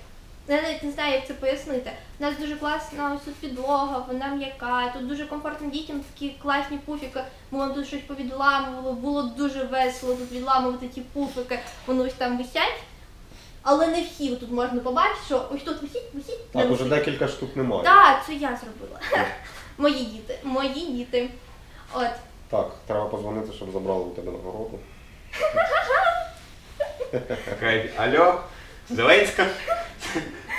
[0.49, 1.91] Я навіть не знаю, як це пояснити.
[2.21, 6.79] У нас дуже класна ось тут підлога, вона м'яка, тут дуже комфортно дітям такі класні
[6.79, 7.21] пуфіки.
[7.51, 12.39] Ми вам тут щось повідламували, було дуже весело тут відламувати ті пуфики, вони ось там
[12.39, 12.81] висять.
[13.63, 16.15] Але не всі тут можна побачити, що ось тут висить.
[16.15, 16.89] не Так, уже висить.
[16.89, 17.83] декілька штук немає.
[17.83, 19.01] Так, це я зробила.
[19.79, 21.31] Мої діти, мої діти.
[21.95, 22.09] От.
[22.51, 24.79] Так, треба позвонити, щоб забрали у тебе нагороду.
[27.61, 28.41] Кажуть, алло,
[28.91, 29.47] Зеленська,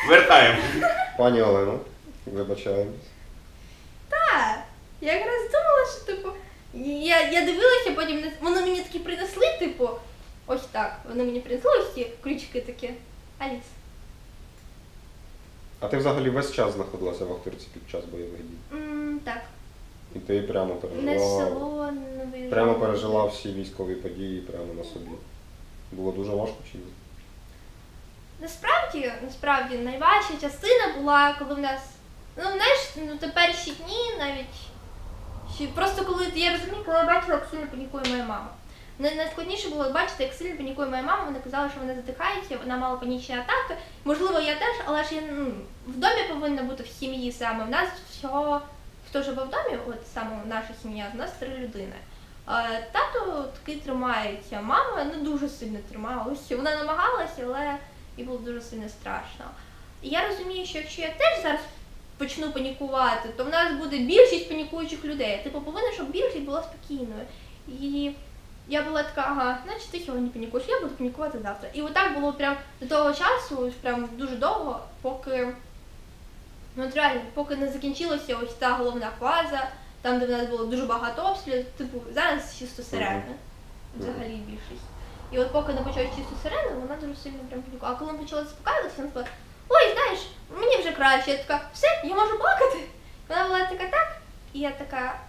[0.10, 0.60] вертаємо.
[1.18, 1.80] Пані Олено,
[2.26, 2.96] вибачаємось.
[4.10, 4.60] Так.
[5.02, 6.30] Я якраз думала, що типу.
[6.90, 9.90] Я, я дивилася, потім не- вони мені такі принесли, типу,
[10.48, 11.00] ось так.
[11.10, 12.90] Вони мені принесли ось ці ключики такі.
[13.40, 13.64] Аліс.
[15.80, 18.58] А ти взагалі весь час знаходилася в Охтирці під час бойових дій.
[18.74, 19.42] М, так.
[20.16, 21.46] І ти прямо Не пережила.
[21.46, 22.50] село, не виїжджала.
[22.52, 25.10] Прямо пережила всі військові події прямо на собі.
[25.92, 26.84] Було дуже важко чи ні?
[28.40, 31.82] Насправді, насправді, найважча частина була, коли в нас.
[32.38, 34.56] Ну, знаєш, ну те перші дні навіть.
[35.56, 38.48] Ще, просто коли я розумію, коли я бачила, як сильно панікує моя мама.
[39.00, 41.24] Най- Найскладніше було бачити, як сильно панікує моя мама.
[41.24, 43.82] Вона казала, що вона задихається, вона мала панічні атаки.
[44.06, 45.52] Можливо, я теж, але ж я ну,
[45.88, 47.64] в домі повинна бути в сім'ї саме.
[47.66, 48.62] В нас всього,
[49.10, 51.96] хто живе в домі, от саме наша сім'я, в нас три людини.
[52.50, 56.58] Е, Тато такий тримається, мама не дуже сильно трималася.
[56.58, 57.76] Вона намагалася, але
[58.18, 59.46] і було дуже сильно страшно.
[60.02, 61.62] Я розумію, що якщо я теж зараз
[62.18, 65.42] почну панікувати, то в нас буде більшість панікуючих людей.
[65.44, 67.26] Типу, повинна, щоб більшість була спокійною.
[67.68, 68.12] І
[68.68, 71.70] я була така, ага, значить ти сьогодні панікуєш, я буду панікувати завтра.
[71.74, 75.48] І отак було прям до того часу, прям дуже довго, поки
[76.78, 79.68] ну от реально, поки не закінчилася ось та головна фаза,
[80.02, 83.36] там, де в нас було дуже багато обстрілів, типу, зараз чисто сирени.
[84.00, 84.88] Взагалі більшість.
[85.32, 87.96] І от поки не почалась чисто сирени, вона дуже сильно прям панікувала.
[87.96, 89.32] А коли ми почали заспокаюватися, вона сказала,
[89.70, 90.20] ой, знаєш,
[90.60, 91.32] мені вже краще.
[91.32, 92.80] Я така, все, я можу плакати.
[93.30, 94.18] Вона була така так,
[94.54, 95.20] і я така.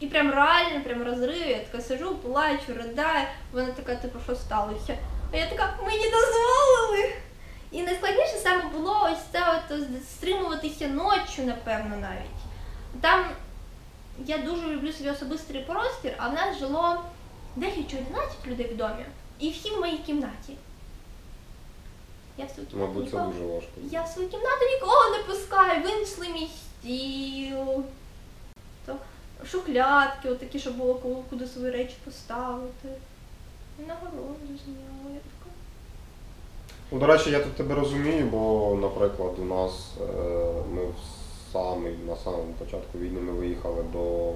[0.00, 3.26] І прям реально, прям розрив, я така сижу, плачу, ридаю.
[3.52, 4.98] Вона така, типу, що сталося?
[5.32, 7.14] А я така, мені дозволили.
[7.70, 12.40] І найскладніше саме було ось це от стримуватися ночі, напевно, навіть.
[13.00, 13.24] Там
[14.24, 17.04] я дуже люблю свій особистий простір, а в нас жило
[17.56, 19.04] 10 чи 11 людей в домі.
[19.38, 20.56] І всі в моїй кімнаті.
[22.38, 23.32] Я в свою кімнату Мабуть, це нікого.
[23.32, 23.70] дуже важко.
[23.90, 27.84] Я в свою кімнату нікого не пускаю, винесли мій стіл.
[28.86, 28.96] То
[29.46, 32.88] шухлядки, отакі, щоб було куди свої речі поставити.
[33.88, 35.16] Нагороду зняла.
[36.92, 40.04] Ну, до речі, я тут тебе розумію, бо, наприклад, у нас е,
[40.74, 44.32] ми в самий, на самому початку війни ми виїхали до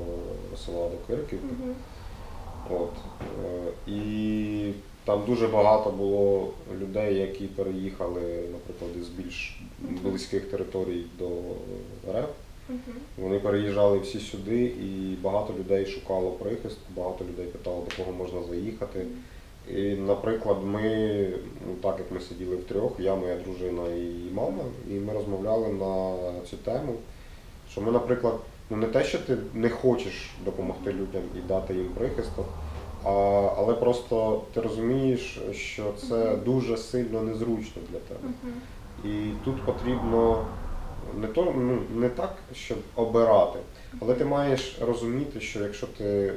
[0.67, 1.39] села до Кирків.
[1.45, 1.75] Мгм.
[2.71, 2.91] От.
[3.45, 4.73] е, І
[5.05, 8.21] там дуже багато було людей, які переїхали,
[8.53, 9.61] наприклад, із більш
[10.03, 11.29] близьких територій до
[12.13, 12.29] РФ.
[12.69, 12.81] Мгм.
[13.19, 18.43] Вони переїжджали всі сюди, і багато людей шукало прихистку, багато людей питало, до кого можна
[18.51, 19.07] заїхати.
[19.77, 21.27] І, наприклад, ми,
[21.67, 26.15] ну, так як ми сиділи втрьох, я, моя дружина і мама, і ми розмовляли на
[26.51, 26.95] цю тему,
[27.71, 28.35] що ми, наприклад,
[28.71, 32.47] ну не те, що ти не хочеш допомогти людям і дати їм прихисток,
[33.05, 33.11] а,
[33.57, 38.33] але просто ти розумієш, що це дуже сильно незручно для тебе.
[39.05, 40.45] І тут потрібно
[41.21, 43.59] не то, ну не так, щоб обирати,
[44.01, 46.33] але ти маєш розуміти, що якщо ти е,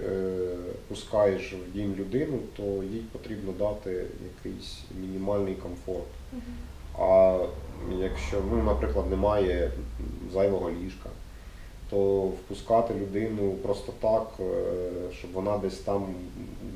[0.88, 6.08] пускаєш в дім людину, то їй потрібно дати якийсь мінімальний комфорт.
[7.00, 7.40] А
[8.00, 9.72] якщо, ну, наприклад, немає
[10.34, 11.10] зайвого ліжка,
[11.90, 16.16] то впускати людину просто так, е, щоб вона десь там,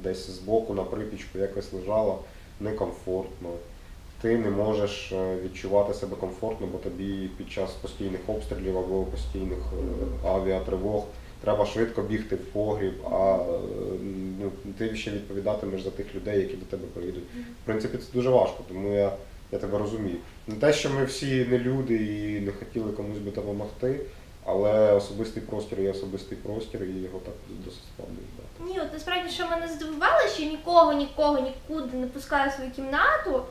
[0.03, 2.15] десь збоку на припічку якось лежала,
[2.59, 3.49] некомфортно.
[4.21, 9.59] Ти не можеш е, відчувати себе комфортно, бо тобі під час постійних обстрілів або постійних
[10.23, 11.03] е, авіатривог
[11.41, 13.59] треба швидко бігти в погріб, а е,
[14.39, 17.23] ну, ти ще відповідатимеш за тих людей, які до тебе приїдуть.
[17.63, 19.11] В принципі, це дуже важко, тому я,
[19.51, 20.17] я тебе розумію.
[20.47, 23.99] Не те, що ми всі не люди і не хотіли комусь би допомогти,
[24.45, 27.33] але особистий простір є особистий простір, і його так
[27.65, 28.73] досить складно віддати.
[28.73, 33.43] Ні, от насправді, що мене здивувало, що нікого, нікого нікуди не пускаю в свою кімнату.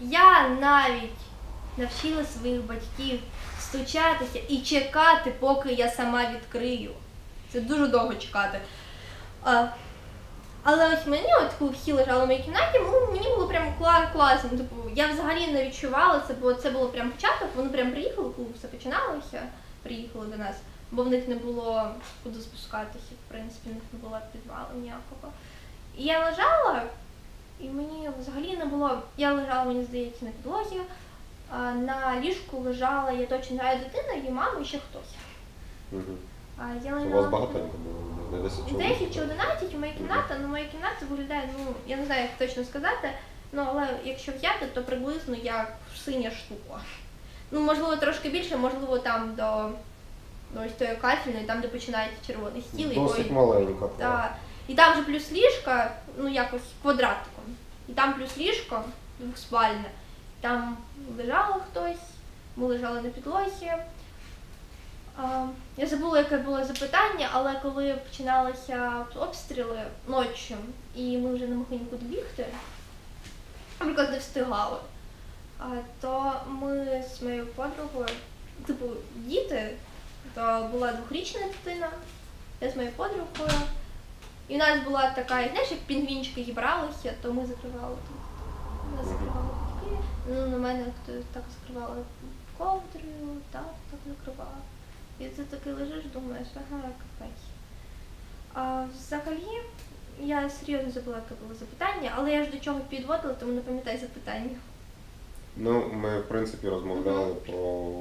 [0.00, 1.20] Я навіть
[1.76, 3.20] навчила своїх батьків
[3.60, 6.90] стучатися і чекати, поки я сама відкрию.
[7.52, 8.60] Це дуже довго чекати.
[9.44, 9.66] А,
[10.62, 12.78] але ось мені, от коли всі лежали в моїй кімнаті,
[13.12, 13.74] мені було прям
[14.12, 14.50] класно.
[14.50, 17.48] Типу, я взагалі не відчувала це, бо це було прям початок.
[17.56, 19.42] Вони прям приїхали, коли все починалося,
[19.82, 20.56] приїхали до нас,
[20.90, 21.90] бо в них не було
[22.22, 25.32] куди спускатися, в принципі, в них не було підвалу ніякого.
[25.98, 26.82] І я лежала,
[27.62, 28.98] і мені взагалі не було.
[29.16, 30.80] Я лежала, мені здається, на підлозі.
[31.86, 35.14] На ліжку лежала, я точно знаю, дитина, її мама і ще хтось.
[35.92, 36.16] Угу.
[36.58, 37.98] А я У вас багатенько було,
[38.32, 38.88] не 10 чоловік.
[38.88, 42.30] 10 чи 11 у моїй кімнаті, ну моя кімната виглядає, ну я не знаю, як
[42.38, 43.10] точно сказати.
[43.52, 45.72] Ну але якщо взяти, то приблизно як
[46.04, 46.80] синя штука.
[47.50, 49.70] Ну, можливо, трошки більше, можливо, там до
[50.64, 53.86] ось тої кафельної, там, де починається червоний стіл, Досить якої- маленька.
[53.86, 53.98] так.
[53.98, 54.36] та,
[54.70, 57.44] і там же плюс ліжка, ну якось квадратиком.
[57.88, 58.84] І там плюс ліжко
[59.18, 59.90] двохспальне.
[60.40, 60.76] Там
[61.18, 62.00] лежало хтось,
[62.56, 63.72] ми лежали на підлозі.
[65.76, 70.56] Я забула, яке було запитання, але коли починалися обстріли ночі,
[70.94, 72.46] і ми вже не могли нікуди бігти,
[73.80, 74.78] наприклад, не встигали,
[76.00, 78.08] то ми з моєю подругою,
[78.66, 79.76] типу, діти,
[80.34, 81.88] то була двохрічна дитина,
[82.60, 83.60] я з моєю подругою.
[84.50, 88.16] І в нас була така, знаєш, як пінгвінчики зібралися, то ми закривали тут.
[88.96, 89.96] Ми закривали батьки.
[90.28, 91.96] Ну, на мене хто так закривала
[92.58, 94.58] ковдрою, так, так закривала.
[95.20, 97.42] І ти таки лежиш, думаєш, ага, капець.
[98.54, 99.60] А взагалі,
[100.20, 103.98] я серйозно забула, яке було запитання, але я ж до чого підводила, тому не пам'ятаю
[103.98, 104.56] запитання.
[105.56, 107.92] Ну, ми, в принципі, розмовляли про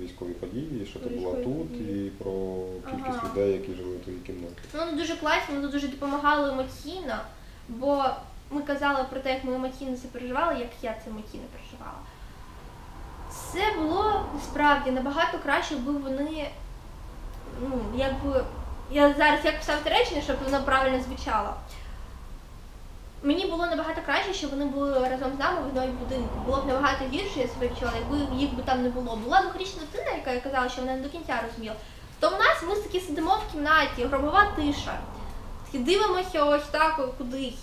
[0.00, 2.32] військові події, що ти була тут, і про
[2.90, 3.28] кількість Ага.
[3.28, 4.54] людей, які жили в твоїй кімнаті.
[4.74, 7.16] Ну, вони дуже класні, вони дуже допомагали емоційно,
[7.68, 8.04] бо
[8.50, 11.98] ми казали про те, як ми емоційно це переживали, як я це емоційно переживала.
[13.52, 16.50] Це було насправді набагато краще, якби вони,
[17.62, 18.44] ну, якби.
[18.92, 21.54] Я зараз як писати речення, щоб воно правильно звучало.
[23.22, 26.38] Мені було набагато краще, щоб вони були разом з нами в одному будинку.
[26.46, 29.16] Було б набагато гірше, я себе відчувала, якби їх би там не було.
[29.16, 31.74] Була двохрічна дитина, яка казала, що вона не до кінця розуміла.
[32.20, 34.98] То в нас ми таки сидимо в кімнаті, гробова тиша.
[35.66, 37.54] Такі дивимося ось так кудись.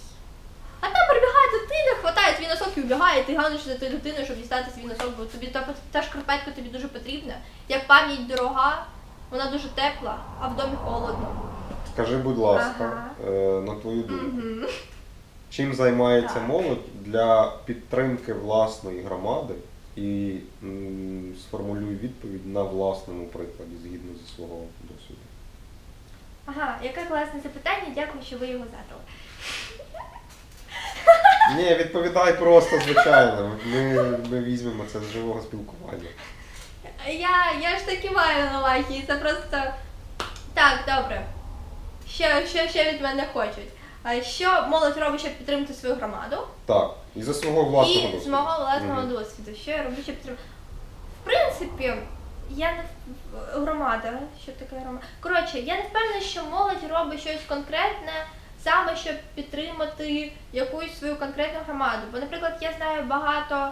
[0.80, 4.26] А там прибігає дитина, хватає твій носок і убігає, і ти ганиш за тою дитиною,
[4.26, 7.34] щоб дістати свій носок, бо тобі та, та шкарпетка тобі дуже потрібна.
[7.70, 8.86] Як пам'ять дорога,
[9.32, 11.28] вона дуже тепла, а в домі холодно.
[11.94, 12.74] Скажи, будь ласка,
[13.24, 13.32] Ага.
[13.32, 14.68] е, на твою думку, Угу.
[15.50, 19.54] Чим займається молодь для підтримки власної громади
[19.96, 25.20] і м, сформулюй відповідь на власному прикладі згідно зі свого досвіду.
[26.46, 29.02] Ага, яке класне запитання, дякую, що ви його задали.
[31.56, 33.52] Ні, відповідай просто, звичайно.
[33.66, 33.94] Ми,
[34.30, 36.10] ми візьмемо це з живого спілкування.
[37.08, 39.64] Я, я ж таки маю на увазі, це просто.
[40.54, 41.26] Так, добре.
[42.10, 43.70] Що, що ще від мене хочуть?
[44.22, 46.38] Що молодь робить, щоб підтримати свою громаду?
[46.66, 48.32] Так, і за свого власного і з досвіду.
[48.36, 49.10] мого власного Мгм.
[49.10, 49.56] досвіду.
[49.58, 50.44] Що я роблю, щоб підтримати?
[51.22, 51.94] В принципі,
[52.50, 54.14] я не в- громада.
[54.44, 55.06] Що таке громада?
[55.20, 58.26] Коротше, я не впевнена, що молодь робить щось конкретне
[58.64, 62.02] саме, щоб підтримати якусь свою конкретну громаду.
[62.12, 63.72] Бо, наприклад, я знаю багато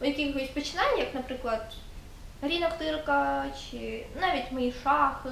[0.00, 1.62] якихось починань, як, наприклад,
[2.42, 5.28] Рінок Тирка, чи навіть мої шахи,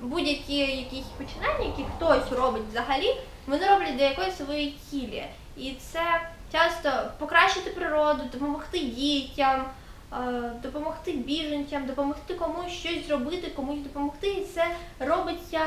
[0.00, 3.16] будь-які якісь починання, які хтось робить взагалі,
[3.46, 5.24] вони роблять для якоїсь своєї цілі.
[5.56, 6.20] І це
[6.52, 9.64] часто покращити природу, допомогти дітям,
[10.12, 10.16] е,
[10.62, 14.28] допомогти біженцям, допомогти комусь щось зробити, комусь допомогти.
[14.28, 14.66] І це
[14.98, 15.60] робиться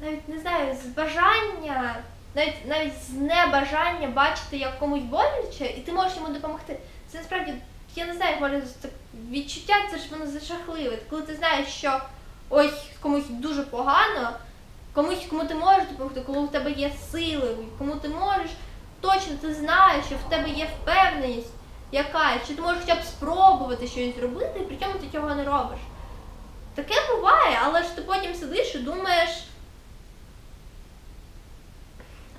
[0.00, 1.96] навіть не знаю, з бажання,
[2.34, 6.78] навіть навіть з небажання бачити, як комусь боляче, і ти можеш йому допомогти.
[7.08, 7.54] Це насправді,
[7.96, 8.90] я не знаю, як може так
[9.30, 10.98] відчуття, це ж воно зашахливе.
[11.10, 12.00] Коли ти знаєш, що
[12.50, 14.30] ось комусь дуже погано,
[14.92, 18.50] комусь, кому ти можеш допомогти, коли в тебе є сили, кому ти можеш,
[19.00, 21.50] точно ти знаєш, що в тебе є впевненість
[21.92, 25.44] якась, що ти можеш хоча б спробувати щось зробити, і при цьому ти цього не
[25.44, 25.78] робиш.
[26.74, 29.30] Таке буває, але ж ти потім сидиш і думаєш,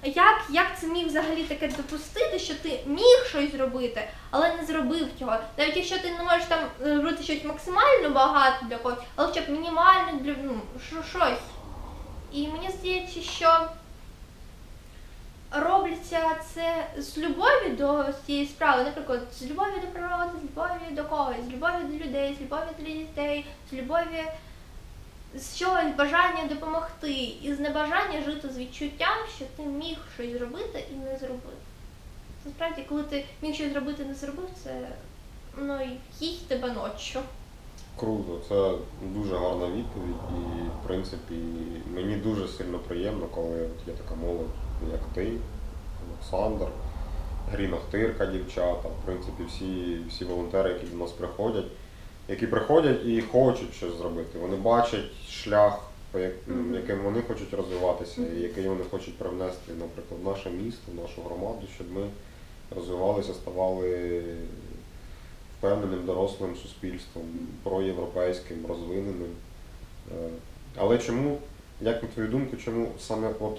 [0.06, 5.08] як, як це міг взагалі таке допустити, що ти міг щось зробити, але не зробив
[5.20, 5.38] цього.
[5.58, 9.50] Навіть якщо ти не можеш там робити щось максимально багато для когось, але хоча б
[9.50, 11.40] мінімально для ну, що- щось.
[12.32, 13.70] І мені здається, що
[15.52, 16.22] робляться
[16.54, 21.46] це з любові до цієї справи, наприклад, з любові до природи, з любові до когось,
[21.50, 24.24] з любові до людей, з любові до дітей, з любові
[25.38, 30.84] з чогось бажання допомогти, і з небажання жити з відчуттям, що ти міг щось зробити
[30.94, 31.58] і не зробив.
[32.46, 34.88] Насправді, коли ти міг щось зробити і не зробив, це
[35.58, 35.80] ну
[36.20, 37.20] їсть тебе ночі.
[38.00, 41.36] Круто, це дуже гарна відповідь, і в принципі
[41.94, 44.48] мені дуже сильно приємно, коли от є така молодь,
[44.92, 45.32] як ти,
[46.10, 46.68] Олександр,
[47.52, 51.66] Гріна Хтирка, дівчата, в принципі, всі, всі волонтери, які до нас приходять,
[52.28, 54.40] які приходять і хочуть щось зробити.
[54.40, 55.80] Вони бачать шлях,
[56.12, 56.76] по як- Мгм.
[56.76, 61.22] яким вони хочуть розвиватися, і який вони хочуть привнести, наприклад, в наше місто, в нашу
[61.22, 62.02] громаду, щоб ми
[62.76, 64.22] розвивалися, ставали
[65.58, 67.24] впевненим дорослим суспільством,
[67.64, 69.32] проєвропейським, розвиненим.
[70.12, 70.30] Е,
[70.78, 71.38] Але чому,
[71.82, 73.58] як на твою думку, чому саме от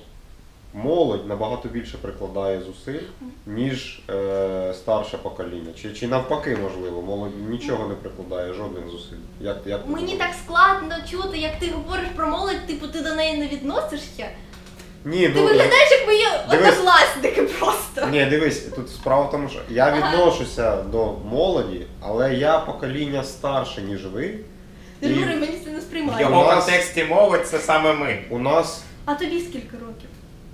[0.75, 3.01] молодь набагато більше прикладає зусиль,
[3.47, 5.71] ніж е, старше покоління?
[5.83, 9.17] Чи, чи навпаки, можливо, молодь нічого не прикладає, жодних зусиль?
[9.41, 10.19] Як, як ти Мені думаєш?
[10.19, 14.27] так складно чути, як ти говориш про молодь, типу ти до неї не відносишся.
[15.05, 16.69] Ні, Ти ну, виглядаєш як мої Дивись.
[16.79, 18.07] однокласники просто.
[18.11, 19.97] Ні, дивись, тут справа в тому, що я Ага.
[20.13, 24.35] відношуся до молоді, але я покоління старше, ніж ви.
[25.01, 26.21] Ти І- говори, мені це не В сприймає.
[26.21, 28.19] його У контексті молодь це саме ми.
[28.31, 30.09] У нас А тобі скільки років?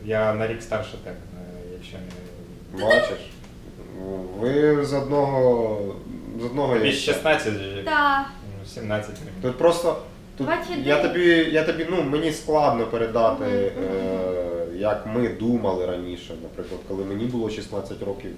[0.05, 2.85] Я на рік старше тебе, е, якщо не.
[2.85, 3.31] Бачиш,
[4.39, 5.79] ви з одного
[6.41, 7.13] з одного яйця.
[7.13, 8.27] 16, же, Так.
[8.61, 9.33] ну, 17 років.
[9.43, 9.97] Тут просто
[10.39, 13.73] тут Бачиш, я тобі, я тобі, ну мені складно передати, е,
[14.77, 16.35] як ми думали раніше.
[16.43, 18.31] Наприклад, коли мені було 16 років,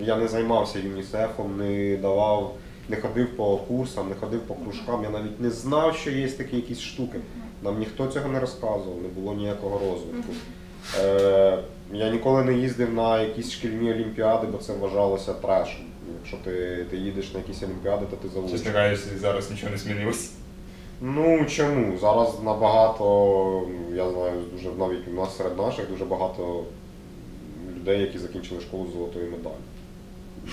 [0.00, 2.54] я не займався ЮНІСЕФом, не давав,
[2.88, 5.02] не ходив по курсам, не ходив по кружкам.
[5.02, 7.18] Я навіть не знав, що є такі якісь штуки.
[7.62, 10.32] Нам ніхто цього не розказував, не було ніякого розвитку.
[11.04, 11.58] Е,
[11.92, 15.80] я ніколи не їздив на якісь шкільні олімпіади, бо це вважалося трешем.
[16.18, 18.72] Якщо ти, ти їдеш на якісь олімпіади, то ти Чесно залучиш.
[18.72, 20.30] кажучи, зараз нічого не змінилось.
[21.00, 21.98] Ну чому?
[21.98, 23.04] Зараз набагато,
[23.68, 26.64] ну, я знаю, дуже навіть у нас серед наших дуже багато
[27.76, 29.54] людей, які закінчили школу з золотою медаллю.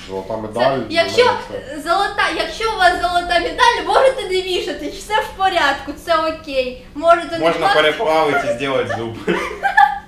[0.07, 0.79] Золота медаль.
[0.79, 5.37] Це, для якщо це- золота, якщо у вас золота медаль, можете не вішати, все в
[5.37, 6.85] порядку, це окей.
[6.95, 7.81] Можете не Можна класти.
[7.81, 9.15] переплавити і зробити зуб.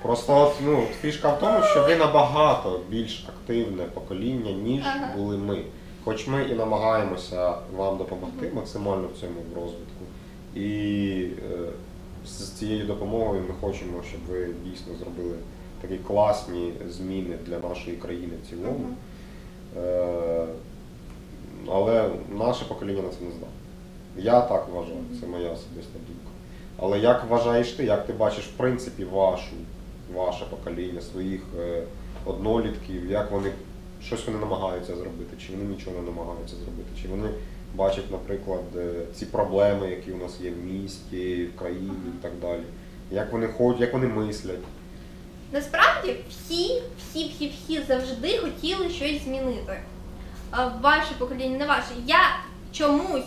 [0.06, 5.16] Просто от, ну, фішка в тому, що ви набагато більш активне покоління, ніж Ага.
[5.16, 5.62] були ми.
[6.04, 10.04] Хоч ми і намагаємося вам допомогти максимально в цьому розвитку.
[10.54, 11.68] І е,
[12.26, 15.36] з цією допомогою ми хочемо, щоб ви дійсно зробили
[15.80, 18.78] такі класні зміни для нашої країни в цілому.
[18.78, 18.96] Мгм.
[19.84, 20.46] Е,
[21.68, 23.46] але наше покоління на це не здатне.
[24.16, 26.30] Я так вважаю, це моя особиста думка.
[26.78, 29.52] Але як вважаєш ти, як ти бачиш в принципі вашу,
[30.14, 31.82] ваше покоління, своїх е,
[32.24, 33.52] однолітків, як вони
[34.02, 37.28] щось вони намагаються зробити, чи вони нічого не намагаються зробити, чи вони
[37.74, 42.32] бачать, наприклад, е, ці проблеми, які у нас є в місті, в країні і так
[42.40, 42.62] далі.
[43.10, 44.60] Як вони ходять, як вони мислять.
[45.52, 49.80] Насправді всі, всі, всі, всі завжди хотіли щось змінити.
[50.80, 51.92] Ваше покоління, не ваше.
[52.06, 52.20] Я
[52.72, 53.24] чомусь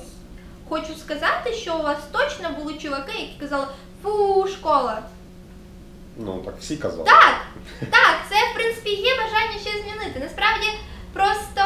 [0.70, 3.68] хочу сказати, що у вас точно були чуваки, які казали
[4.04, 5.02] фу, школа.
[6.18, 7.04] Ну так всі казали.
[7.04, 7.36] Так,
[7.92, 10.20] так, це в принципі є бажання ще змінити.
[10.20, 10.68] Насправді,
[11.14, 11.62] просто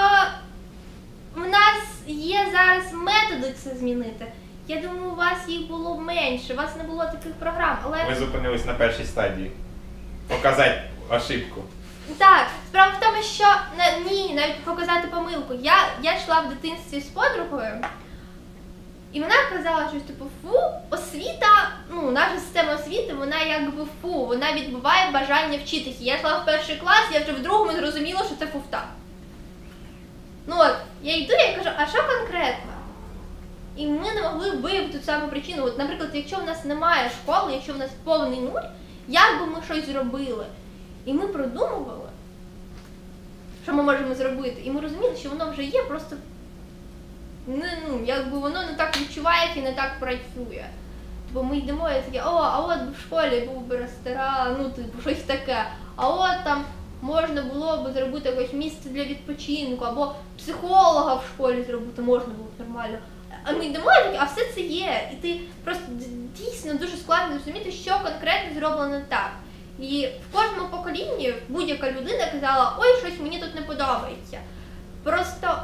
[1.35, 4.25] в нас є зараз методи це змінити.
[4.67, 7.77] Я думаю, у вас їх було менше, у вас не було таких програм.
[7.83, 9.51] Але Ми зупинились на першій стадії.
[10.27, 11.61] Показати ошибку.
[12.17, 13.43] так, справа в тому, що
[13.77, 15.53] на ні, навіть показати помилку.
[15.53, 17.81] Я, я йшла в дитинстві з подругою,
[19.13, 20.59] і вона казала щось типу фу,
[20.89, 25.97] освіта, ну, наша система освіти, вона якби фу, вона відбуває бажання вчитися.
[25.99, 28.83] Я йшла в перший клас, я вже в другому зрозуміла, що це фуфта.
[30.47, 32.73] Ну от, я йду і кажу, а що конкретно?
[33.75, 35.65] І ми не могли виявити ту саму причину.
[35.65, 38.61] От, наприклад, якщо в нас немає школи, якщо в нас повний нуль,
[39.07, 40.45] як би ми щось зробили?
[41.05, 42.09] І ми продумували,
[43.63, 44.61] що ми можемо зробити.
[44.63, 46.15] І ми розуміли, що воно вже є, просто
[47.47, 50.65] не, ну, якби воно не так відчувається і не так працює.
[51.31, 55.01] Бо ми йдемо і такі, о, а от в школі був би ресторан, ну типу
[55.01, 55.65] щось таке.
[55.95, 56.65] А от там
[57.01, 62.49] можна було б зробити якесь місце для відпочинку, або психолога в школі зробити можна було
[62.49, 62.97] б нормально.
[63.43, 63.85] А ми йдемо
[64.19, 65.09] а все це є.
[65.13, 65.83] І ти просто
[66.37, 69.31] дійсно дуже складно зрозуміти, що конкретно зроблено так.
[69.79, 74.39] І в кожному поколінні будь-яка людина казала, ой, щось мені тут не подобається.
[75.03, 75.63] Просто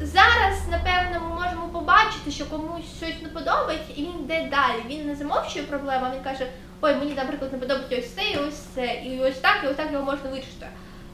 [0.00, 4.82] зараз, напевно, ми можемо побачити, що комусь щось не подобається, і він йде далі.
[4.86, 6.46] Він не замовчує проблему, він каже,
[6.80, 9.76] ой, мені, наприклад, не подобається ось це і ось це, і ось так, і ось
[9.76, 10.66] так його можна вирішити.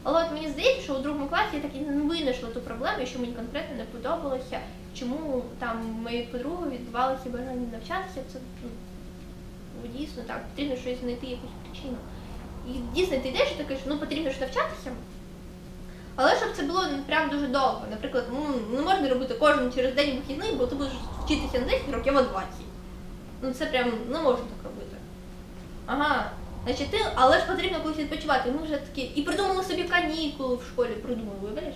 [0.02, 3.06] Але от мені здається, що у другому класі я так і не винайшла ту проблему,
[3.06, 4.60] що мені конкретно не подобалося,
[4.98, 8.20] чому там моєї подруги відбувалося бажання навчатися.
[8.32, 8.38] Це
[9.82, 11.96] ну, дійсно так, потрібно щось знайти якусь причину.
[12.68, 14.90] І дійсно ти йдеш і ти кажеш, ну потрібно ж навчатися.
[16.20, 17.82] Але щоб це було ну, прям дуже довго.
[17.90, 20.92] Наприклад, ну не можна робити кожен через день вихідний, бо ти будеш
[21.24, 22.48] вчитися на 10 років, а 20.
[23.42, 24.96] Ну це прям не можна так робити.
[25.86, 26.30] Ага.
[26.64, 28.50] Значить, ти, але ж потрібно колись відпочивати.
[28.50, 29.00] Ми вже такі.
[29.00, 31.74] І придумали собі канікули в школі, придумали, вибачиш?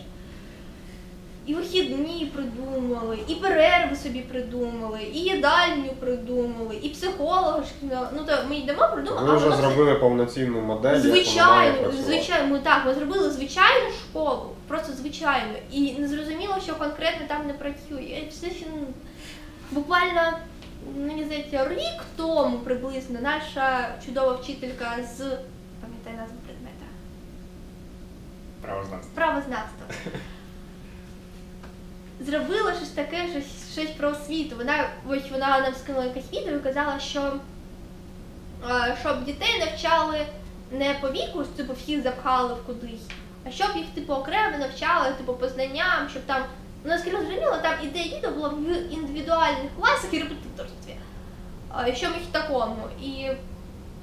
[1.46, 8.06] І вихідні придумали, і перерви собі придумали, і їдальню придумали, і психолога шкільного.
[8.16, 11.10] Ну то ми йдемо, придумали, Ви а вже воно все- зробили повноцінну модель, як вона
[11.14, 12.02] має Звичайно, працювати.
[12.02, 15.52] звичайно, ми так, ми зробили звичайну школу, просто звичайну.
[15.72, 18.22] І не зрозуміло, що конкретно там не працює.
[18.30, 18.86] Все ще ну,
[19.70, 20.32] буквально,
[20.96, 25.18] мені здається, рік тому приблизно наша чудова вчителька з
[25.80, 26.86] пам'ятаю назву предмета
[28.62, 29.10] Правознавство.
[29.14, 29.86] правознавства.
[32.26, 34.56] Зробила щось таке, щось, щось про освіту.
[34.56, 37.32] Вона ось вона нам скинула якесь відео і казала, що
[39.00, 40.26] щоб дітей навчали
[40.70, 43.06] не по віку, типу всіх запхали в кудись,
[43.46, 46.42] а щоб їх типу окремо навчали, типу по знанням, щоб там.
[46.84, 50.96] Ну, наскільки зрозуміло, там ідея відео була в індивідуальних класах і репетиторстві.
[51.94, 52.88] Що їх такому.
[53.02, 53.28] І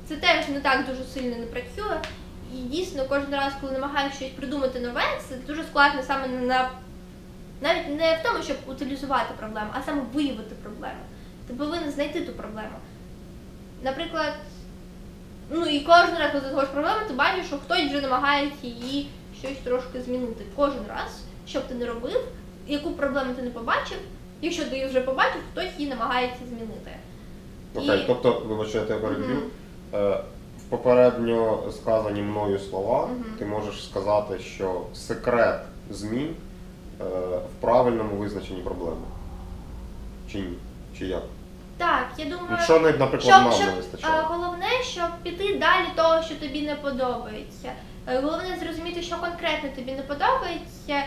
[0.08, 1.98] це теж не так дуже сильно не працює.
[2.54, 6.70] І дійсно кожен раз, коли намагаєшся щось придумати нове, це дуже складно саме на
[7.62, 11.00] навіть не в тому, щоб утилізувати проблему, а саме виявити проблему.
[11.48, 12.76] Ти повинен знайти ту проблему.
[13.84, 14.34] Наприклад,
[15.50, 19.10] ну і кожен раз, коли ти знаходиш проблему, ти бачиш, що хтось вже намагається її
[19.40, 20.44] щось трошки змінити.
[20.56, 22.22] Кожен раз, що б ти не робив,
[22.68, 23.98] яку проблему ти не побачив,
[24.42, 26.92] якщо ти її вже побачив, хтось її намагається змінити.
[27.76, 29.38] Окей, І- тобто, вибачте, я тебе переб'ю.
[29.94, 30.24] Е,
[30.58, 33.26] В попередньо сказані мною слова Мгм.
[33.40, 36.36] ти можеш сказати, що секрет змін
[37.00, 39.02] в правильному визначенні проблеми.
[40.32, 40.54] Чи ні?
[40.98, 41.24] Чи як?
[41.78, 42.58] Так, я думаю.
[42.64, 44.22] Що, не, наприклад, Щоб, нам щоб, не а, вистачає?
[44.22, 47.72] головне, щоб піти далі того, що тобі не подобається.
[48.08, 51.04] Е, Головне зрозуміти, що конкретно тобі не подобається,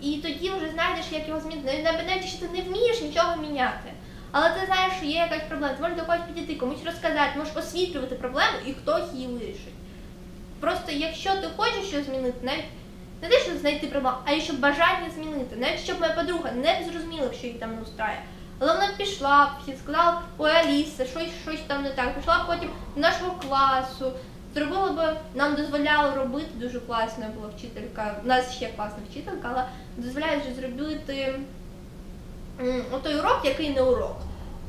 [0.00, 1.82] і тоді вже знайдеш, як його змінити.
[1.82, 3.92] Навіть навіть якщо ти не вмієш нічого міняти.
[4.32, 7.56] Але ти знаєш, що є якась проблема, ти можеш до когось підійти, комусь розказати, можеш
[7.56, 9.74] освітлювати проблему і хтось її вирішить.
[10.60, 12.64] Просто якщо ти хочеш щось змінити, навіть
[13.22, 17.32] не те, що знайти проблему, а якщо бажання змінити, навіть щоб моя подруга не зрозуміла,
[17.32, 18.22] що її там не устрає.
[18.58, 19.50] Але вона пішла
[19.84, 22.14] сказала, ой, Аліса, щось, щось там не так.
[22.18, 24.12] Пішла потім до нашого класу,
[24.54, 28.14] зробила б, нам дозволяли робити, дуже класна була вчителька.
[28.24, 29.64] У нас ще класна вчителька, але
[29.96, 31.34] дозволяє вже зробити
[32.60, 34.16] м, отой урок, який не урок.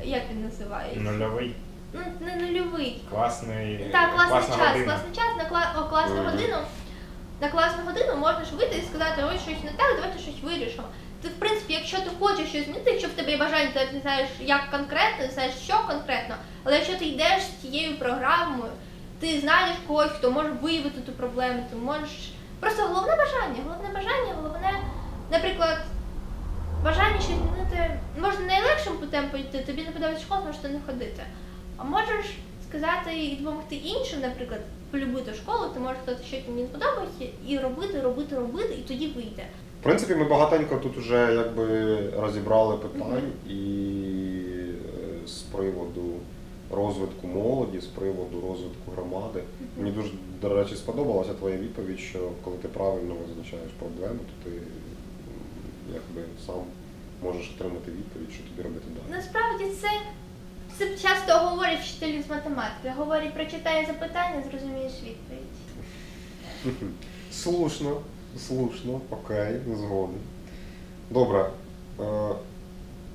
[0.04, 1.00] Як він називається?
[1.00, 1.54] Нульовий.
[1.92, 3.02] Ну, не нульовий.
[3.10, 3.88] Класний.
[3.92, 4.84] Так, класний час, година.
[4.84, 5.72] класний час на кла...
[5.78, 6.56] о, класну годину.
[7.40, 10.88] На класну годину можна вийти і сказати, ой, щось не так, давайте щось вирішимо.
[11.22, 14.28] Ти, в принципі, якщо ти хочеш щось змінити, якщо в тебе є бажання, ти знаєш,
[14.40, 16.34] як конкретно, не знаєш, що конкретно,
[16.64, 18.72] але якщо ти йдеш з цією програмою
[19.20, 22.32] ти знаєш когось, хто може виявити ту проблему, ти можеш.
[22.60, 24.72] Просто головне бажання, головне бажання, головне,
[25.30, 25.78] наприклад,
[26.84, 28.00] бажання щось змінити.
[28.18, 31.22] Можна найлегшим путем пойти, тобі не подобається школа, можеш не ходити.
[31.76, 32.26] А можеш
[32.68, 34.60] сказати і допомогти іншим, наприклад,
[34.90, 39.06] полюбити школу, ти можеш сказати, що тобі не подобається, і робити, робити, робити, і тоді
[39.06, 39.46] вийде.
[39.80, 43.54] В принципі, ми багатенько тут вже якби розібрали питань і
[45.24, 46.04] е, з приводу
[46.70, 49.42] розвитку молоді, з приводу розвитку громади.
[49.78, 50.10] Мені дуже,
[50.42, 54.56] до речі, сподобалася твоя відповідь, що коли ти правильно визначаєш проблему, то ти
[55.92, 56.62] якби сам
[57.22, 59.16] можеш отримати відповідь, що тобі робити далі.
[59.16, 59.88] Насправді це,
[60.78, 62.92] це часто говорять вчителі з математики.
[62.96, 65.42] Говорять, прочитай запитання, зрозумієш відповідь.
[67.32, 68.00] Слушно,
[68.46, 70.20] слушно, окей, згоден.
[71.10, 71.50] Добре.
[72.00, 72.34] Е,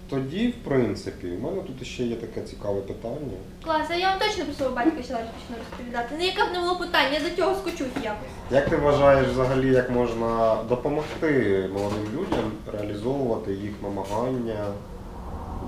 [0.09, 3.38] тоді, в принципі, у мене тут ще є таке цікаве питання.
[3.64, 6.16] Клас, а я вам точно про свого батька ще почну розповідати.
[6.20, 8.30] Ну яке б не було питання, я до цього скочусь якось.
[8.51, 14.66] Як ти вважаєш взагалі, як можна допомогти молодим людям реалізовувати їх намагання,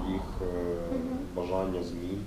[0.09, 0.84] їх е.
[1.45, 2.21] Бажання змін?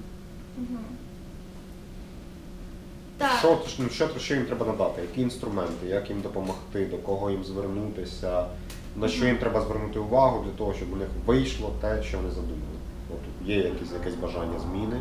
[3.19, 3.39] Так.
[3.39, 3.59] Що,
[3.91, 5.03] що, що їм треба надати?
[5.03, 8.47] Які інструменти, як їм допомогти, до кого їм звернутися,
[8.97, 12.31] на що їм треба звернути увагу для того, щоб у них вийшло те, що вони
[12.31, 12.79] задумали?
[13.11, 15.01] От є якісь, якесь бажання зміни.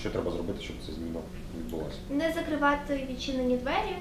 [0.00, 1.20] Що треба зробити, щоб ця зміна
[1.58, 1.96] відбулася?
[2.10, 3.96] Не закривати відчинені двері.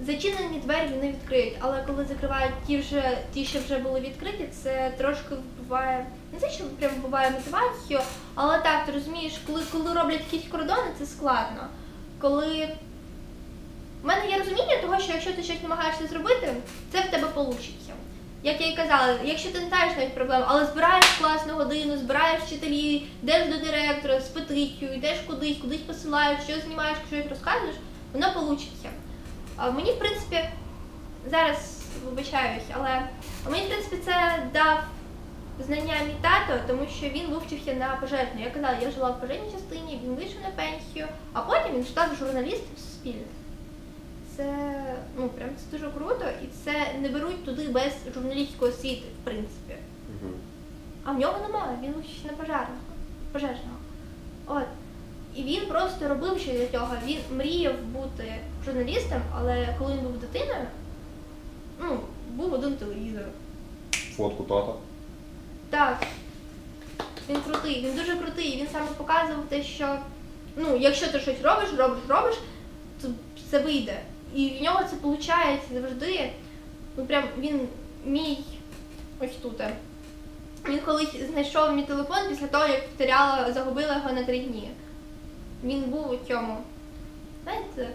[0.00, 4.92] Зачинені двері вони відкриють, але коли закривають ті, вже, ті, що вже були відкриті, це
[4.98, 8.00] трошки вбиває, не те, що прям вбиває мотивацію,
[8.34, 11.68] але так, ти розумієш, коли, коли роблять якісь кордони, це складно.
[12.20, 12.68] Коли
[14.02, 16.54] в мене є розуміння того, що якщо ти щось намагаєшся зробити,
[16.92, 17.62] це в тебе вийде.
[18.42, 22.42] Як я і казала, якщо ти не знаєш навіть проблем, але збираєш класну годину, збираєш
[22.42, 27.76] вчителі, йдеш до директора з петицією, йдеш кудись, кудись посилаєш, щось знімаєш, щось розказуєш,
[28.12, 28.90] воно вийде.
[29.58, 30.48] Мені, в принципі,
[31.30, 33.08] зараз вибачаюсь, але
[33.50, 34.84] мені, в принципі, це дав
[35.66, 38.40] знання мій тато, тому що він вивчився на пожежну.
[38.40, 42.14] Я казала, я жила в пожежній частині, він вийшов на пенсію, а потім він став
[42.14, 43.26] журналістом в Суспільне.
[44.36, 44.54] Це
[45.16, 49.74] ну прям це дуже круто, і це не беруть туди без журналістської освіти, в принципі.
[50.08, 50.32] Угу.
[51.04, 52.80] А в нього немає, він учиться на пожежного.
[53.32, 53.76] пожежного.
[54.46, 54.66] От.
[55.36, 56.96] І він просто робив щось для цього.
[57.06, 58.34] Він мріяв бути
[58.64, 60.66] журналістом, але коли він був дитиною,
[61.80, 63.24] ну, був один телевізор.
[63.90, 64.72] Фотку тата.
[65.70, 66.06] Так.
[67.28, 68.56] Він крутий, він дуже крутий.
[68.56, 69.98] Він саме показував те, що
[70.56, 72.34] ну, якщо ти щось робиш, робиш, робиш,
[73.02, 73.08] то
[73.50, 74.00] це вийде.
[74.34, 76.30] І в нього це виходить завжди.
[76.96, 77.68] Ну прям він
[78.04, 78.38] мій
[79.20, 79.60] ось тут.
[80.68, 84.70] Він колись знайшов мій телефон після того, як втеряла, загубила його на три дні.
[85.64, 86.56] Він був у цьому.
[87.44, 87.88] Знаєте,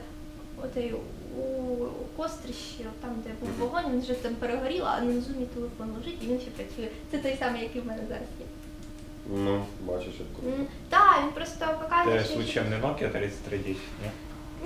[0.63, 1.41] отей у,
[1.83, 1.87] у
[2.17, 6.27] кострищі, там, де був вогонь, він вже там перегорів, а внизу мій телефон лежить і
[6.27, 6.87] він ще працює.
[7.11, 8.45] Це той самий, який в мене зараз є.
[9.27, 10.55] Ну, бачиш, як круто.
[10.59, 12.19] М, Так, він просто показує.
[12.19, 14.11] Це що- случайно не Nokia 3310, ні?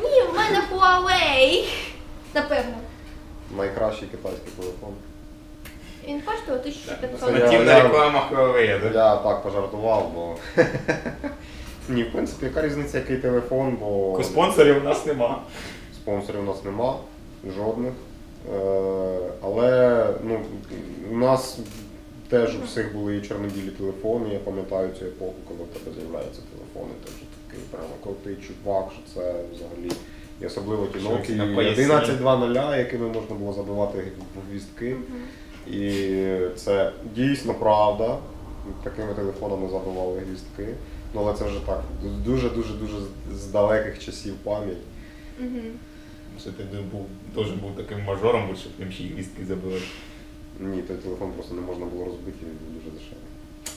[0.04, 1.68] Ні, в мене Huawei.
[2.34, 2.76] Напевно.
[3.58, 4.93] Найкращий китайський телефон.
[6.08, 8.89] Він коштує Це 1500 я- Нативна я- реклама Huawei, да?
[8.93, 10.36] Я так пожартував, бо.
[11.90, 15.42] Ні, в принципі, яка різниця, який телефон, бо Спонсорів у нас нема.
[15.96, 16.98] спонсорів у нас нема,
[17.56, 17.94] жодних.
[18.56, 20.40] Е, Але ну,
[21.12, 21.60] у нас
[22.30, 24.30] теж у всіх були і чорно-білі телефони.
[24.34, 26.94] Я пам'ятаю цю епоху, коли в тебе з'являються телефони.
[27.06, 29.92] Вже такий прямо крутий чувак, що це взагалі.
[30.42, 31.84] І особливо ті Nokia це на поясні?
[31.84, 34.04] 11.2.0, якими можна було забивати
[34.50, 34.96] гвіздки.
[35.68, 38.18] І це дійсно правда.
[38.84, 40.74] Такими телефонами забивали гвіздки.
[41.16, 42.97] Ну але це вже так, дуже-дуже дуже
[43.34, 44.78] з далеких часів пам'ять.
[45.39, 45.61] Мгм.
[46.41, 49.84] Що ти не був, теж був таким мажором, бо щоб їм ще й гвіздки забивати.
[50.59, 53.24] Ні, той телефон просто не можна було розбити, він був дуже дешевий.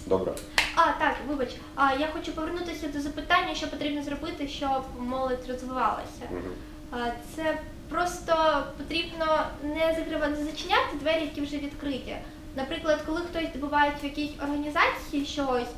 [0.07, 0.32] Добре.
[0.74, 1.57] А, так, вибач.
[1.74, 6.24] А я хочу повернутися до запитання, що потрібно зробити, щоб молодь розвивалася.
[6.30, 6.53] Мгм.
[6.91, 6.97] А,
[7.36, 7.59] Це
[7.89, 12.16] просто потрібно не закривати, не зачиняти двері, які вже відкриті.
[12.57, 15.68] Наприклад, коли хтось добуває в якійсь організації щось,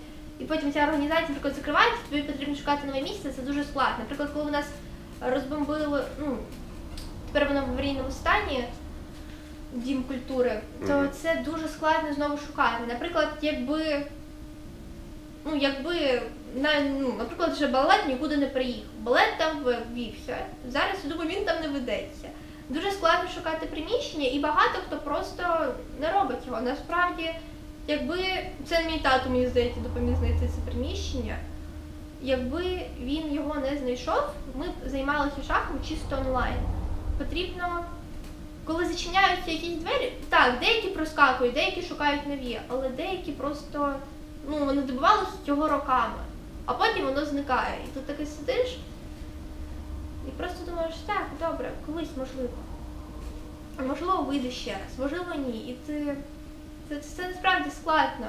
[0.40, 3.96] і потім ця організація наприклад, закривається, тобі потрібно шукати нове місце, це дуже складно.
[3.98, 4.66] Наприклад, коли у нас
[5.20, 6.36] розбомбили, ну,
[7.32, 8.64] тепер воно в аварійному стані,
[9.72, 11.10] дім культури, то Мгм.
[11.12, 12.84] це дуже складно знову шукати.
[12.88, 14.02] Наприклад, якби
[15.44, 16.22] ну, якби
[16.54, 18.90] на, ну, наприклад, вже балет нікуди не приїхав.
[18.98, 19.64] Балет там
[19.94, 20.36] ввівся.
[20.68, 22.28] Зараз я думаю, він там не ведеться.
[22.68, 26.60] Дуже складно шукати приміщення, і багато хто просто не робить його.
[26.60, 27.30] Насправді,
[27.90, 28.24] якби
[28.66, 31.36] це мій тато, мені здається, допоміг знайти це приміщення.
[32.22, 34.22] якби він його не знайшов,
[34.54, 36.56] ми б займалися шахом чисто онлайн.
[37.18, 37.84] Потрібно,
[38.64, 43.94] коли зачиняються якісь двері, так, деякі проскакують, деякі шукають нові, але деякі просто
[44.48, 46.18] ну, вони добивалися цього роками,
[46.66, 47.74] а потім воно зникає.
[47.84, 48.78] І ти таки сидиш
[50.28, 52.48] і просто думаєш, так, добре, колись можливо.
[53.76, 55.58] А можливо, вийде ще раз, можливо, ні.
[55.58, 56.16] І ти
[56.90, 58.26] це, це насправді складно.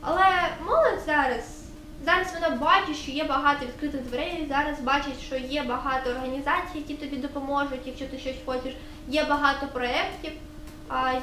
[0.00, 0.26] Але
[0.66, 1.64] молодь зараз,
[2.04, 6.94] зараз вона бачить, що є багато відкритих дверей, зараз бачить, що є багато організацій, які
[6.94, 8.74] тобі допоможуть, якщо ти щось хочеш.
[9.08, 10.32] Є багато проєктів,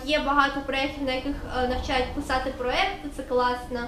[0.06, 3.88] є багато проєктів, на яких е, навчають писати проєкти, це класно.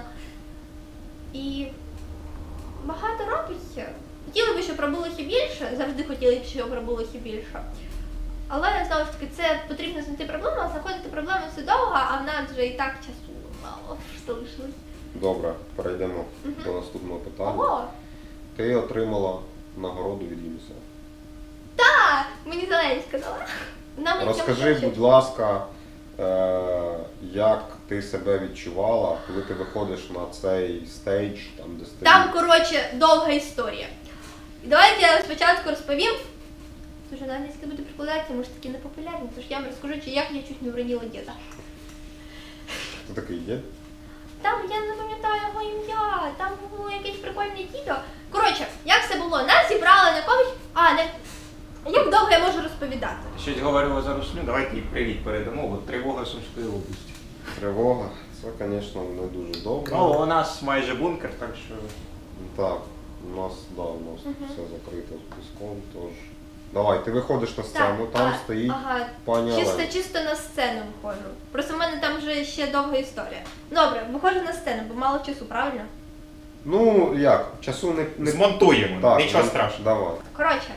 [1.32, 1.66] І
[2.84, 3.88] багато робиться.
[4.26, 7.62] Хотіли би, щоб робилося більше, завжди хотіли б, щоб робилося більше.
[8.54, 12.26] Але знову ж таки, це потрібно знайти проблему, а знаходити проблему це довго, а в
[12.26, 13.32] нас вже і так часу
[13.62, 14.74] мало залишилось.
[15.14, 16.54] Добре, перейдемо Мгм.
[16.64, 17.50] до наступного питання.
[17.50, 17.84] Ого!
[18.56, 19.38] Ти отримала
[19.76, 20.76] нагороду від ЮНІСЕФ.
[21.78, 23.36] А, мені Зелені сказала.
[23.96, 25.66] Нам Розкажи, будь ласка,
[26.20, 26.60] е,
[27.22, 32.04] як ти себе відчувала, коли ти виходиш на цей стейдж, там де стоїть.
[32.04, 33.86] Там, коротше, довга історія.
[34.64, 36.12] Давайте я спочатку розповім.
[37.12, 40.26] Дуже на англійській буде прикладатися, ми ж такі непопулярні, тож я вам розкажу, чи як
[40.30, 41.32] я чуть не вроніла діда.
[43.04, 43.58] Хто такий є?
[44.42, 47.94] Там я не пам'ятаю його ім'я, там було якесь прикольне дідо.
[48.30, 49.42] Коротше, як все було?
[49.42, 50.52] Нас зібрали на комусь.
[50.72, 51.06] А, не.
[51.86, 53.16] Як довго я можу розповідати?
[53.42, 55.72] Щось говорила за Руслю, давайте їй привіт передамо.
[55.72, 57.12] От тривога Сумської області.
[57.60, 58.10] Тривога.
[58.42, 59.92] Це, звісно, не дуже добре.
[59.96, 61.74] Ну, у нас майже бункер, так що.
[62.56, 62.78] Так,
[63.32, 66.12] у нас, да, у нас все закрито з піском, тож.
[66.72, 69.92] Давай, ти виходиш на сцену, Так, там а, стоїть Ага, пані чисто, Олена.
[69.92, 71.28] чисто на сцену виходжу.
[71.52, 73.40] Просто в мене там вже ще довга історія.
[73.70, 75.84] Добре, виходжу на сцену, бо мало часу, правильно?
[76.64, 78.06] Ну, як, часу не...
[78.18, 78.30] не...
[78.30, 79.84] Змонтуємо, Так, нічого ну, страшного.
[79.84, 80.14] Давай.
[80.36, 80.70] Коротше.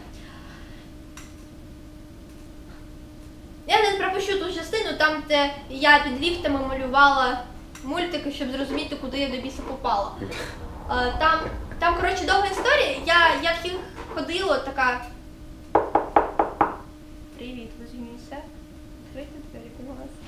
[3.67, 7.43] Я не пропущу ту частину, там, де я під ліфтами малювала
[7.83, 10.11] мультики, щоб зрозуміти, куди я до біса попала.
[10.91, 11.39] Е, Там,
[11.79, 12.97] там коротше, довга історія.
[13.05, 13.73] Я як їх
[14.15, 15.01] ходила, така.
[17.45, 18.37] Привіт, ви з Юнісе.
[19.05, 20.25] Відкрийте двері, будь ласка.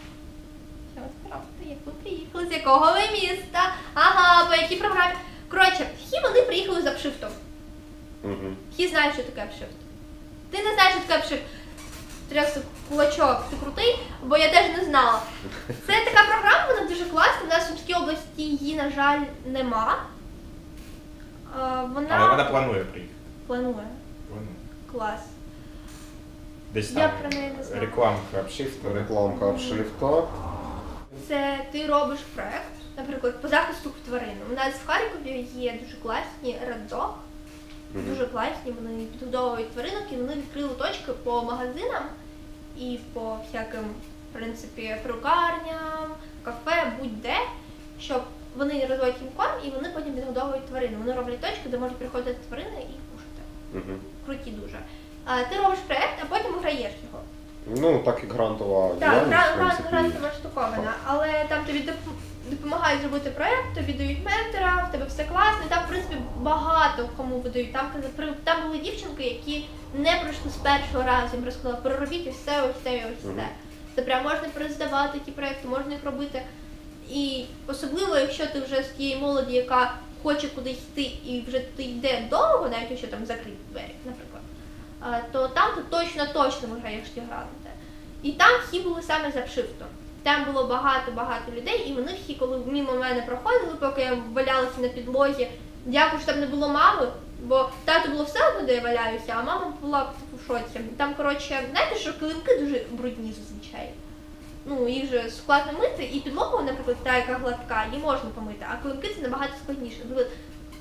[0.94, 1.48] Що вас правда?
[1.70, 2.48] Як ви приїхали?
[2.48, 3.76] З якого ви міста?
[3.94, 5.14] Ага, по якій програмі?
[5.52, 7.30] Коротше, всі вони приїхали з апшифтом.
[8.24, 8.56] Угу.
[8.74, 9.76] Всі знають, що таке UPSHIFT.
[10.52, 11.44] Ти не знаєш, що таке UPSHIFT.
[12.30, 15.22] Трясся кулачок, ти крутий, бо я теж не знала.
[15.68, 17.42] Це така програма, вона дуже класна.
[17.44, 20.04] У нас в Сумській області її, на жаль, нема.
[21.60, 23.16] А, Вона, Але вона планує приїхати.
[23.48, 23.88] планує.
[24.30, 24.56] Планує.
[24.92, 25.20] Клас.
[26.78, 27.82] Десь Я там про неї не знаю.
[27.82, 28.94] реклама крапшифту.
[28.94, 30.24] Рекламка обшрифта.
[31.28, 34.38] Це ти робиш проект, наприклад, по захисту тварин.
[34.52, 37.14] У нас в Харкові є дуже класні реддог,
[37.94, 38.06] Мгм.
[38.10, 42.04] дуже класні, вони підгодовують тваринок і вони відкрили точки по магазинам
[42.78, 43.84] і по всяким,
[44.32, 46.08] в принципі, перукарням,
[46.44, 47.36] кафе, будь-де,
[48.00, 48.22] щоб
[48.58, 50.98] вони розводять їм корм і вони потім відгодовують тварину.
[51.00, 53.42] Вони роблять точки, де можуть приходити тварини і кушати.
[53.74, 53.98] Угу.
[54.26, 54.78] Круті дуже.
[55.28, 57.24] А ти робиш проект, а потім виграєш його.
[57.82, 59.88] Ну, так як грантова Так, діяльність, в грант, принципі.
[59.92, 65.24] грантова штуковина, але там тобі доп- допомагають зробити проект, тобі дають ментора, в тебе все
[65.24, 65.60] класно.
[65.66, 67.74] і Там, в принципі, багато кому видають.
[67.74, 69.66] Там, каза- при- там були дівчинки, які
[69.96, 71.36] не пройшли з першого разу.
[71.36, 73.36] Їм розказали, переробіть ось це, ось це, і ось Мгм.
[73.38, 73.44] це.
[73.96, 76.42] Це прям можна перездавати ті проекти, можна їх робити.
[77.10, 81.84] І особливо, якщо ти вже з тієї молоді, яка хоче кудись йти і вже ти
[81.84, 84.42] йде довго, навіть якщо там закриті двері, наприклад,
[85.32, 87.70] то там ти точно точно виграєш ті гранти.
[88.24, 89.88] І там всі були саме за пшифтом.
[90.24, 94.88] Там було багато-багато людей, і вони всі, коли мимо мене проходили, поки я валялася на
[94.88, 95.48] підлозі.
[95.86, 97.08] Дякую, що там не було мами,
[97.44, 100.80] бо тато було все одно, де я валяюся, а мама була в шоці.
[100.98, 103.90] Там, коротше, знаєте, що килимки дуже брудні зазвичай.
[104.66, 108.84] Ну, їх же складно мити, і підлогу, наприклад, та, яка гладка, її можна помити, а
[108.84, 109.98] килимки це набагато складніше.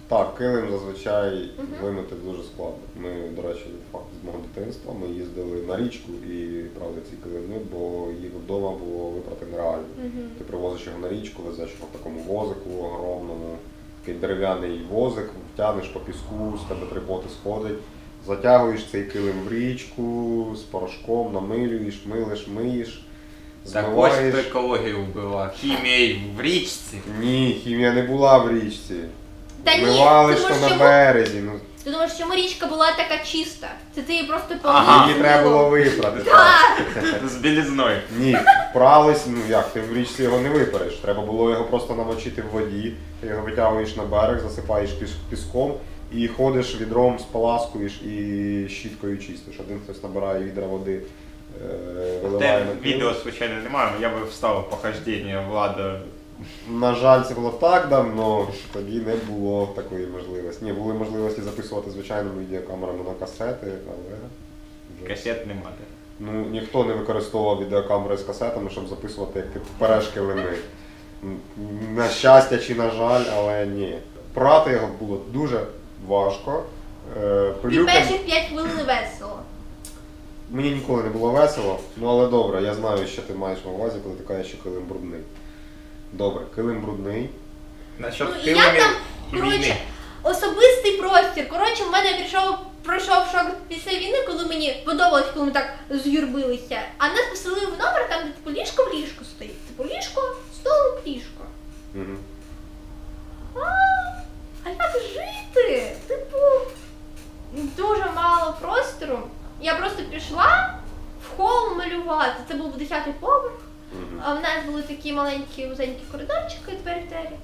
[0.08, 1.50] Так, килим зазвичай
[1.82, 2.78] вимити дуже складно.
[2.96, 7.56] Ми, до речі, факт з мого дитинства, ми їздили на річку і брали ці килими,
[7.72, 9.84] бо їх вдома було випрати нереально.
[10.38, 13.56] Ти привозиш його на річку, везеш його в такому возику огромному,
[14.00, 17.78] такий дерев'яний возик, втягнеш по піску, з тебе три боти сходить,
[18.26, 23.06] затягуєш цей килим в річку з порошком, намилюєш, милиш, миєш,
[23.72, 25.48] Так ось хто екологію вбила.
[25.56, 27.00] Хімія в річці.
[27.20, 28.94] Ні, хімія не була в річці.
[29.66, 31.40] Та ні, Змивали що на березі.
[31.44, 31.52] Ну,
[31.84, 33.68] Ти думаєш, чому річка була така чиста?
[33.94, 34.98] Це ти її просто Ага.
[34.98, 36.20] помив її треба було випрати.
[36.20, 36.82] Так.
[37.28, 37.96] З білізною.
[38.18, 38.38] Ні,
[38.70, 40.94] впрались, ну як, ти в річці його не випереш.
[40.94, 45.74] Треба було його просто намочити в воді, ти його витягуєш на берег, засипаєш піс- піском,
[46.12, 49.60] і ходиш відром, споласкуєш і щіткою чистиш.
[49.60, 51.00] Один хтось набирає відра води,
[51.64, 52.94] е, виливає Те на килим.
[52.94, 56.00] відео, звичайно, немає, я би вставив похождення влада.
[56.70, 60.64] На жаль, це було так давно, що тоді не було такої можливості.
[60.64, 65.74] Ні, були можливості записувати звичайними відеокамерами на касети, але Касет немає.
[66.20, 70.52] ну, ніхто не використовував відеокамери з касетами, щоб записувати як ти переш килими.
[71.24, 71.38] М,
[71.94, 73.98] На щастя чи на жаль, але ні.
[74.34, 75.60] Прати його було дуже
[76.08, 76.62] важко.
[77.22, 79.38] Е, І пилюка- перших 5 хвилин весело.
[80.50, 83.96] Мені ніколи не було весело, ну але добре, я знаю, що ти маєш на увазі,
[84.04, 85.20] коли ти кажеш, що килим брудний.
[86.16, 87.30] Добре, килим брудний.
[87.98, 88.92] Насчет Ну, і я килимів там,
[89.32, 89.76] і коротше, війни.
[90.22, 91.48] особистий простір.
[91.48, 96.80] Коротше, в мене прийшов, пройшов шок після війни, коли мені подобалось, коли ми так з'юрбилися.
[96.98, 99.66] А нас поселили в номер, там, де типу ліжко в ліжко стоїть.
[99.66, 100.22] Типу ліжко,
[100.54, 101.44] стол, ліжко.
[101.94, 102.16] Угу.
[103.54, 103.60] А,
[104.64, 105.96] а як жити?
[106.08, 106.38] Типу,
[107.52, 109.18] дуже мало простору.
[109.60, 110.74] Я просто пішла
[111.24, 112.34] в хол малювати.
[112.48, 113.52] Це був 10-й поверх.
[113.92, 114.22] Угу.
[114.24, 117.36] А в нас були такі маленькі вузенькі коридорчики, двері-двері.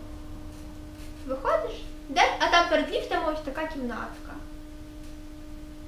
[1.26, 1.76] Виходиш,
[2.08, 2.20] де?
[2.38, 4.32] а там перед ліфтом ось така кімнатка.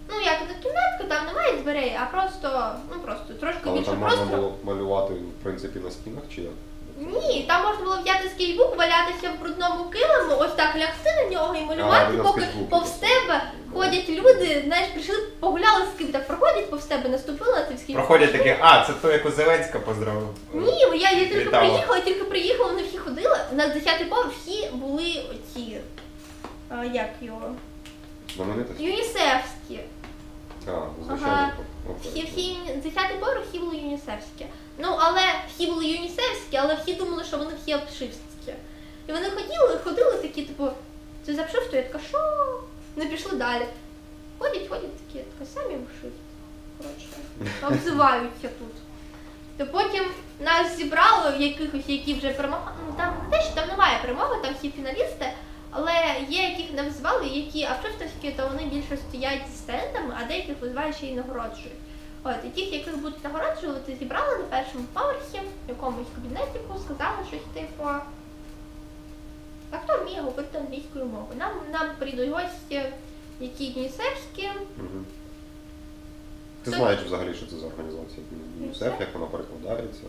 [0.08, 3.98] Ну, як не кімнатка, там немає дверей, а просто, ну просто трошки Але більше там
[4.00, 4.42] можна простору.
[4.42, 6.52] було малювати, в принципі, на стінах чи як?
[6.98, 11.54] Ні, там можна було взяти скейбук, валятися в брудному килиму, ось так лягти на нього
[11.56, 12.70] і малювати, на поки скейтбуці.
[12.70, 13.42] повз тебе
[13.74, 18.06] ходять люди, знаєш, прийшли, погуляли з ким так проходять повз тебе, наступили на цей скейбук.
[18.06, 20.28] Проходять такі, а, це то, яку Зеленська поздравив.
[20.52, 21.68] Ні, я, я тільки Вітала.
[21.68, 23.38] приїхала, тільки приїхала, вони всі ходили.
[23.52, 25.76] На 10-й поверх всі були оці,
[26.68, 27.54] а, як його,
[28.36, 28.84] Знаменитості?
[28.84, 29.80] юнісефські.
[30.66, 30.70] А,
[31.06, 31.48] звичайно.
[32.02, 32.56] Всі, всі,
[32.88, 34.46] 10-й поверх всі були юнісефські.
[34.78, 38.52] Ну, але всі були юнісефські, але всі думали, що вони всі обшивські.
[39.08, 40.68] І вони ходили, ходили такі, типу,
[41.24, 42.18] ти запшив, я така, що?
[42.96, 43.66] Не пішли далі.
[44.38, 46.18] Ходять, ходять такі, така самі обшивці.
[46.78, 47.06] Коротше,
[47.62, 48.74] обзиваються тут.
[49.56, 50.04] То потім
[50.40, 52.72] нас зібрали в якихось, які вже перемогли.
[52.86, 55.32] Ну там не те, що там немає перемоги, там всі фіналісти,
[55.70, 55.92] але
[56.28, 60.96] є яких не визвали, які авшифтовські, то вони більше стоять з стендами, а деяких визивають
[60.96, 61.83] ще й нагороджують.
[62.24, 67.40] От, і тих, яких будуть нагороджувати, зібрали на першому поверсі, в якомусь кабінетику, сказали щось
[67.54, 67.84] типу.
[69.70, 71.38] А хто вміє говорити англійською мовою?
[71.38, 72.82] Нам, нам прийдуть гості,
[73.40, 74.48] які юнісефські,
[74.78, 75.04] Угу.
[76.64, 79.00] Ти Це- знаєш взагалі, що це за організація ЮНІСЕФ, ЮНІСЕФ?
[79.00, 80.02] як вона перекладається?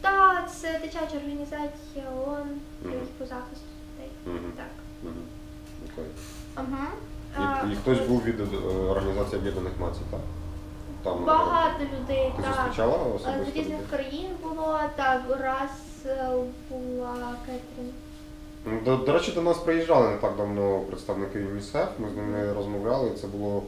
[0.00, 2.94] та це дитяча організація ООН Мгм.
[3.18, 4.10] по захисту дітей.
[4.26, 4.36] Угу.
[4.56, 4.66] Так.
[5.02, 5.12] Угу.
[5.92, 6.04] Окей.
[6.54, 6.86] Ага.
[7.68, 10.20] І, і хтось був від е, Організації Об'єднаних Націй, так?
[11.04, 12.54] Там Багато людей, Ти так.
[12.54, 13.44] зустрічала Е, особисто?
[13.52, 13.86] З різних людей?
[13.90, 15.70] країн було, так, раз
[16.06, 16.28] е,
[16.70, 17.92] була Кетрін.
[18.84, 23.10] До, до речі, до нас приїжджали не так давно представники ЮНІСЕФ, ми з ними розмовляли.
[23.20, 23.62] Це було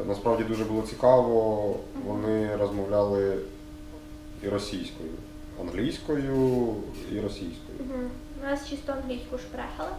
[0.00, 1.74] е, насправді дуже було цікаво.
[2.06, 3.38] Вони розмовляли
[4.42, 5.10] і російською,
[5.60, 6.66] англійською
[7.12, 7.78] і російською.
[7.80, 7.98] Угу.
[8.42, 9.90] У нас чисто англійську шпрехали.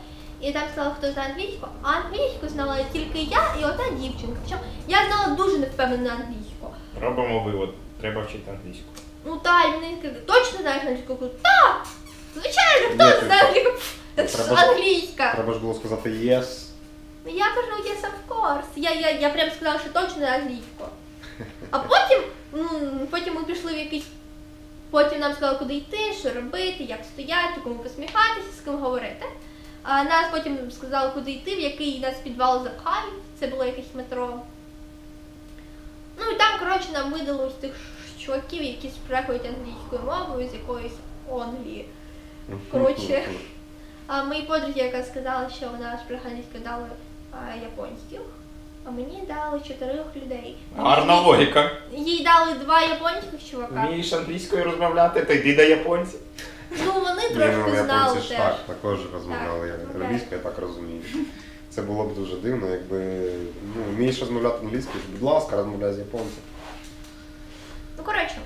[0.41, 4.36] І там сказали, хто знає англійську, а англійську знала тільки я і ота дівчинка.
[4.41, 6.55] Причому я знала дуже невпевнену англійську.
[7.02, 8.86] Робимо вивод, треба вчити англійську.
[9.26, 11.16] Ну та, і сказали, точно знаєш англійську?
[11.16, 11.86] Кажу, так!
[12.34, 13.72] Звичайно, Ні, хто ти- знає англійську?
[13.72, 15.34] Пф, Так ж Треба англійська.
[15.34, 16.46] Треба ж було сказати yes.
[17.26, 18.64] Ну я кажу, yes, of course.
[18.76, 20.86] Я, я, я прям сказала, що точно не англійську.
[21.72, 22.22] А потім,
[22.54, 24.06] м, потім ми пішли в якийсь.
[24.91, 29.26] Потім нам сказали, куди йти, що робити, як стояти, кому посміхатися, з ким говорити.
[29.84, 33.14] А нас потім сказали, куди йти, в який нас підвал запхають.
[33.39, 34.39] Це було якесь метро.
[36.20, 37.72] Ну і там, коротше, нам видали ось тих
[38.20, 40.93] чуваків, які спрехують англійською мовою з якоїсь
[41.32, 41.86] Англії.
[42.72, 43.24] Коротше.
[44.07, 46.88] А моїй подругі, яка сказала, що вона шпреханською дали
[47.32, 48.20] а, японських,
[48.86, 50.57] а мені дали чотирьох людей.
[50.78, 51.72] Гарна логіка.
[51.91, 53.86] Їй дали два японських чувака.
[53.88, 56.20] Вмієш англійською розмовляти, то йди до японців.
[56.86, 58.28] Ну вони трошки ну, знали теж.
[58.28, 59.95] так, також розмовляли розмовляють.
[59.95, 61.01] англійською, я так розумію.
[61.76, 63.30] Це було б дуже дивно, якби
[63.76, 66.43] ну, вмієш розмовляти англійською, будь ласка, розмовляй з японцем.
[67.97, 68.38] Ну коротше.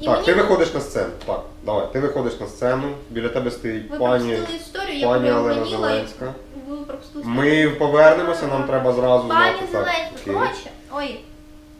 [0.00, 1.10] І так, мені ти виходиш на сцену.
[1.26, 5.32] Так, давай, ти виходиш на сцену, біля тебе стоїть ви пані, пропустили історію, я пані
[5.32, 6.34] Олена Зеленська.
[6.68, 9.66] ви пропустили Ми повернемося, нам треба зразу Пані знати.
[9.72, 10.34] Зеленська, окей.
[10.34, 11.20] коротше, ой,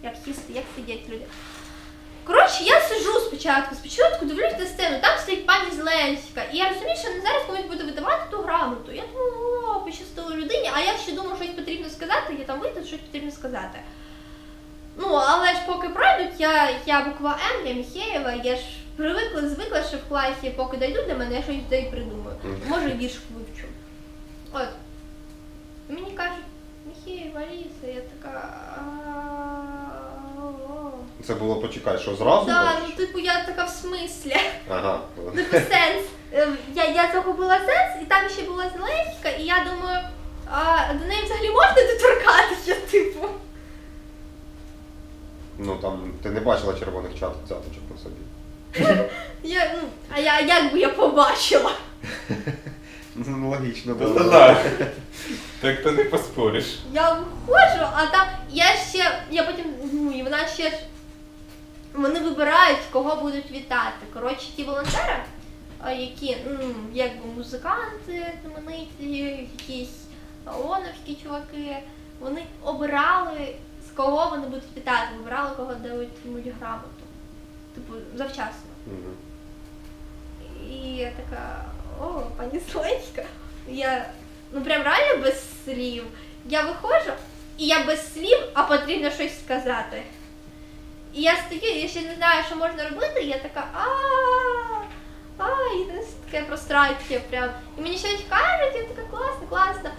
[0.03, 1.25] як сісти, як сидять люди.
[2.29, 6.97] Коротше, я сижу спочатку, спочатку дивлюсь на сцену, там стоїть пані Зеленська, і я розумію,
[6.97, 8.93] що зараз комусь буде видавати ту грамоту.
[8.93, 9.33] Я думаю,
[9.69, 13.31] о, пощастило людині, а я ще думаю, щось потрібно сказати, я там вийду, щось потрібно
[13.31, 13.79] сказати.
[14.97, 18.63] Ну, але ж поки пройдуть, я, я буква М, я Міхеєва, я ж
[18.97, 22.37] привикла, звикла, що в класі, поки дійдуть до мене, я щось де придумаю.
[22.69, 23.67] Може, вірш вивчу.
[24.53, 24.69] От.
[25.89, 26.45] Мені кажуть,
[26.87, 28.49] Міхей, Валіса, я така.
[31.29, 32.47] Це було почекай, що зразу?
[32.47, 34.37] Так, ну типу я така в смислі.
[34.71, 35.01] Ага.
[35.37, 36.05] Типу сенс.
[36.33, 39.99] Е, Я, я загубила сенс, і там ще була Зеленська, і я думаю,
[40.51, 43.27] а до неї взагалі можна доторкатися, типу.
[45.59, 48.23] Ну там ти не бачила червоних чат цяточок на собі.
[49.43, 51.73] Я, ну, а я як би я побачила?
[53.15, 54.57] Ну, логічно, Ну, то да.
[55.61, 56.79] Так то не поспориш.
[56.93, 60.77] Я виходжу, а там я ще, я потім, ну і вона ще ж.
[61.99, 64.07] Вони вибирають, кого будуть вітати.
[64.15, 65.17] Коротше, ті волонтери,
[65.87, 69.19] які, ну, якби музиканти, знамениті,
[69.53, 70.05] якісь
[70.47, 71.77] ООНовські чуваки,
[72.21, 73.55] вони обирали,
[73.89, 76.89] з кого вони будуть вітати, вибирали, кого дають йому грамоту.
[77.75, 78.71] Типу, завчасно.
[78.87, 79.15] Мгм.
[80.71, 81.65] І я така,
[82.01, 83.25] о, пані Зеленська.
[83.69, 84.11] Я
[84.53, 86.05] ну прям реально без слів.
[86.45, 87.13] Я виходжу,
[87.57, 90.03] і я без слів, а потрібно щось сказати.
[91.15, 93.85] І я стою, я ще не знаю, що можна робити, і я така а
[95.39, 97.51] а і це таке простраття прям.
[97.79, 99.91] І мені щось кажуть, я така класно, класно.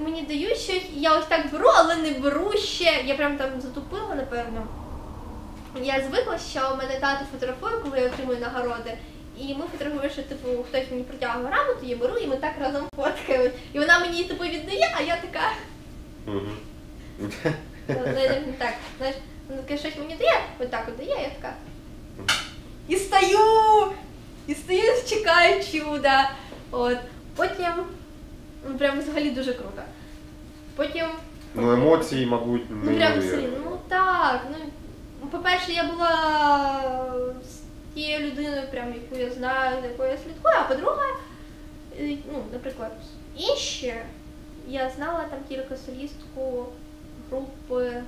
[0.00, 3.02] Мені дають щось, і я ось так беру, але не беру ще.
[3.04, 4.66] Я прям там затупила, напевно.
[5.82, 8.98] Я звикла, що мене тато фотографує, коли я отримую нагороди.
[9.38, 12.88] І ми фотографуємо, що типу хтось мені протягує грамоту, я беру, і ми так разом
[12.96, 13.54] фоткаємо.
[13.72, 15.52] І вона мені типу віддає, а я така.
[17.88, 18.74] Ну, не так.
[18.98, 19.16] Знаєш,
[19.48, 21.54] вона таке щось мені дає, отак от дає, я така.
[22.88, 23.38] І стою!
[24.46, 26.30] І стою, чекаю чуда.
[26.70, 26.98] От.
[27.36, 27.72] Потім.
[28.68, 29.82] Ну прям взагалі дуже круто.
[30.76, 31.06] Потім.
[31.54, 33.48] Ну емоції, мабуть, Ну прям неймовірні.
[33.64, 34.46] Ну так.
[34.50, 36.12] Ну, по-перше, я була
[37.44, 37.60] з
[37.94, 41.06] тією людиною, прям, яку я знаю, за якою я слідкую, а по-друге,
[42.00, 42.92] е, ну, наприклад,
[43.36, 43.94] інші,
[44.68, 46.66] я знала там тільки солістку
[47.30, 48.02] групи.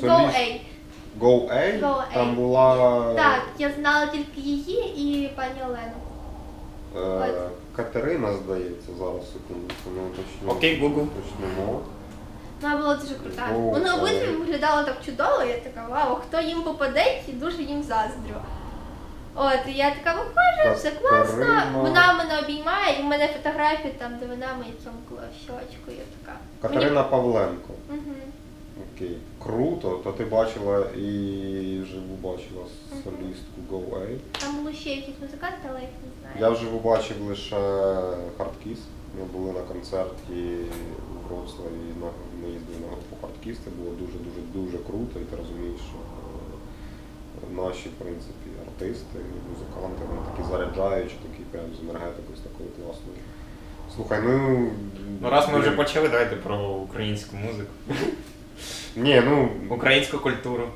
[0.00, 0.60] Go A.
[1.20, 1.80] Go A?
[1.80, 2.14] Go A.
[2.14, 5.98] Там була Так, я знала тільки її і пані Олену.
[7.22, 10.52] е, Катерина, здається, зараз секундочку, ну точно.
[10.52, 11.06] Окей, Google.
[11.06, 11.80] Точно.
[12.62, 13.48] Вона була дуже крута.
[13.54, 17.82] О, Вони обидві виглядали так чудово, я така, вау, хто їм попаде, і дуже їм
[17.82, 18.36] заздрю.
[19.34, 21.36] От, і я така виходжу, все класно.
[21.38, 21.64] Катерина.
[21.74, 26.04] Вона мене обіймає, і в мене фотографії там, де вона мені цьомкала в щочку, я
[26.24, 26.38] така.
[26.62, 27.72] Катерина Павленко.
[27.88, 28.14] Угу.
[28.94, 29.18] Окей.
[29.42, 32.64] Круто, то ти бачила і вживу бачила
[33.04, 34.18] солістку Go A.
[34.40, 36.36] Там були ще якісь музиканти, але я їх не знаю.
[36.40, 37.56] Я вживу бачив лише
[38.38, 38.78] Hardkiss.
[39.18, 40.40] Ми були на концерті
[41.14, 41.88] у Вроцлаві,
[42.42, 47.62] ми їздили на групу Hardkiss, це було дуже-дуже дуже круто, і ти розумієш, що е,
[47.62, 49.18] наші, в принципі, артисти,
[49.50, 53.18] музиканти, вони такі заряджаючі, такі прям з енергетикою, з такою класною.
[53.96, 54.70] Слухай, ну.
[55.20, 57.72] Ну раз ми вже почали, давайте про українську музику.
[58.96, 59.48] Ні, ну.
[59.68, 60.68] Українську культуру.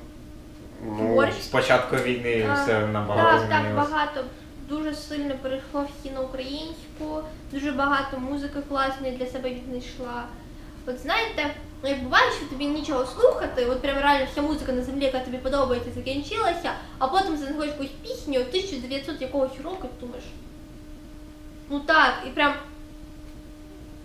[0.86, 1.42] ну Борщ.
[1.42, 3.90] З початку війни А, все набагато Так, так, змінилося.
[3.90, 4.24] багато.
[4.68, 7.22] Дуже сильно перейшло всі на українську,
[7.52, 10.24] дуже багато музики класної для себе віднайшла.
[10.86, 14.82] От знаєте, ну, як буває, що тобі нічого слухати, от прям реально вся музика на
[14.82, 20.24] землі, яка тобі подобається, закінчилася, а потім знаходиш якусь пісню 1900 якогось року, і думаєш.
[21.70, 22.52] Ну так, і прям.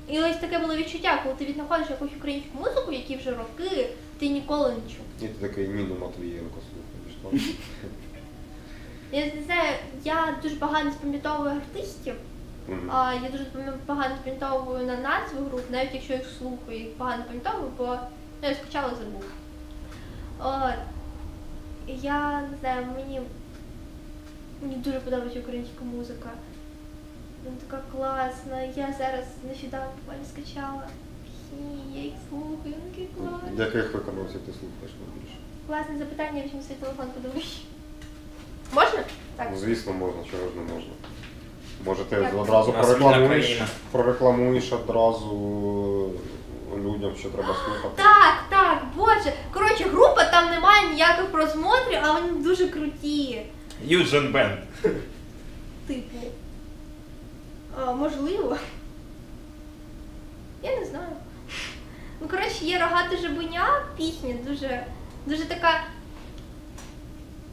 [0.09, 3.89] І ось таке було відчуття, коли ти віднаходиш якусь українську музику, які вже роки
[4.19, 5.05] ти ніколи не чув.
[5.21, 6.57] І ти такий Ніну Матвієнко
[7.21, 7.45] слухаєш.
[9.11, 9.73] Я не знаю,
[10.03, 12.15] я дуже погано запам'ятовую артистів.
[12.89, 13.45] А я дуже
[13.85, 17.97] погано пам'ятовую на назви груп, навіть якщо їх слухаю, їх погано пам'ятовую, бо
[18.43, 19.23] ну, я скучала забув.
[20.39, 20.73] От.
[21.87, 23.21] Я не знаю, мені,
[24.61, 26.29] мені дуже подобається українська музика.
[27.43, 28.61] Вона така класна.
[28.61, 30.83] Я зараз нещодавно буквально скачала
[31.25, 33.59] пісні, я їх слухаю, вони такі класні.
[33.59, 35.37] Яких виконавців ти слухаєш найбільше?
[35.67, 37.57] Класне запитання, візьму свій телефон, подивись.
[38.73, 38.99] Можна?
[39.35, 39.47] Так.
[39.51, 40.91] Ну, звісно, можна, чого ж не можна.
[41.85, 42.33] Може, ти Так.
[42.39, 43.67] одразу У нас вільна прорекламуєш, країна.
[43.91, 45.29] прорекламуєш одразу
[46.77, 47.93] людям, що треба слухати.
[47.95, 49.33] Так, так, боже.
[49.53, 53.41] Коротше, група там немає ніяких просмотрів, а вони дуже круті.
[53.85, 54.57] Юджин Бенд.
[55.87, 56.17] Типу.
[57.78, 58.57] А, можливо.
[60.63, 61.07] Я не знаю.
[62.22, 64.86] Ну, коротше, є рогати жабеня, пісня дуже,
[65.26, 65.82] дуже така.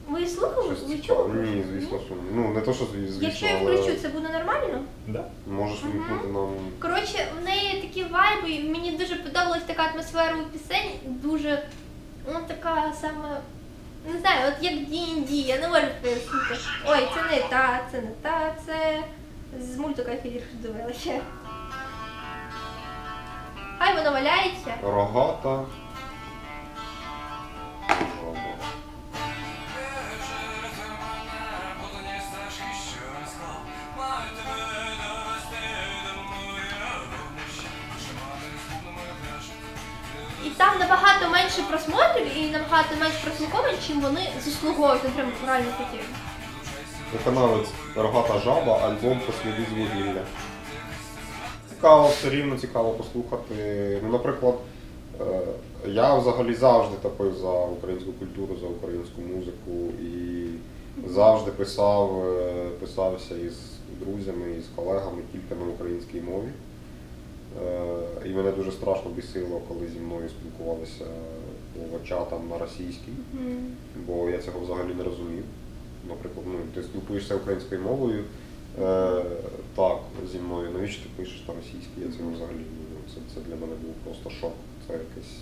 [0.09, 0.77] Ви її слухали?
[0.77, 1.23] Щось Ви цікаве.
[1.33, 1.43] чули?
[1.47, 4.29] Ні, звісно, що ну не то, що зві- звісно, Якщо я але включу, це буде
[4.29, 4.83] нормально?
[5.07, 5.25] Да.
[5.47, 5.93] можеш Мгм.
[5.93, 6.49] вмикнути нам.
[6.83, 11.62] Коротше, в неї такі вайби, і мені дуже подобалась така атмосфера у пісень, дуже,
[12.33, 13.41] ну така саме
[14.12, 16.62] Не знаю, от як D&D, я не можу пояснити.
[16.87, 19.03] Ой, це не та, це не та, це
[19.61, 21.20] з мультика Філір дивилася.
[23.78, 24.74] Хай воно валяється.
[24.82, 25.64] Рогата.
[40.46, 45.03] І там набагато менше просмотрів і набагато менш прослуховань, чим вони заслуговують.
[45.03, 46.05] Вони прям реально круті.
[47.13, 50.23] Виконавець Рогата жаба, альбом «Посліди з вугілля».
[51.71, 53.55] Цікаво, все рівно цікаво послухати.
[54.05, 54.55] Ну, наприклад,
[55.21, 55.41] е,
[55.87, 60.47] я взагалі завжди топив за українську культуру, за українську музику і
[61.09, 63.59] завжди писав, е, писався із
[64.01, 66.49] друзями, із колегами тільки на українській мові.
[67.67, 71.05] Е, І мене дуже страшно бісило, коли зі мною спілкувалися
[71.93, 73.13] по чатам на російській
[74.07, 75.45] бо я цього взагалі не розумів.
[76.09, 78.25] Наприклад, ну, ти спілкуєшся українською мовою,
[78.83, 79.23] е,
[79.77, 79.99] так,
[80.33, 82.01] зі мною, навіщо ти пишеш на російській?
[82.01, 84.53] Я цього взагалі ну, це, це для мене був просто шок.
[84.87, 85.37] Це якийсь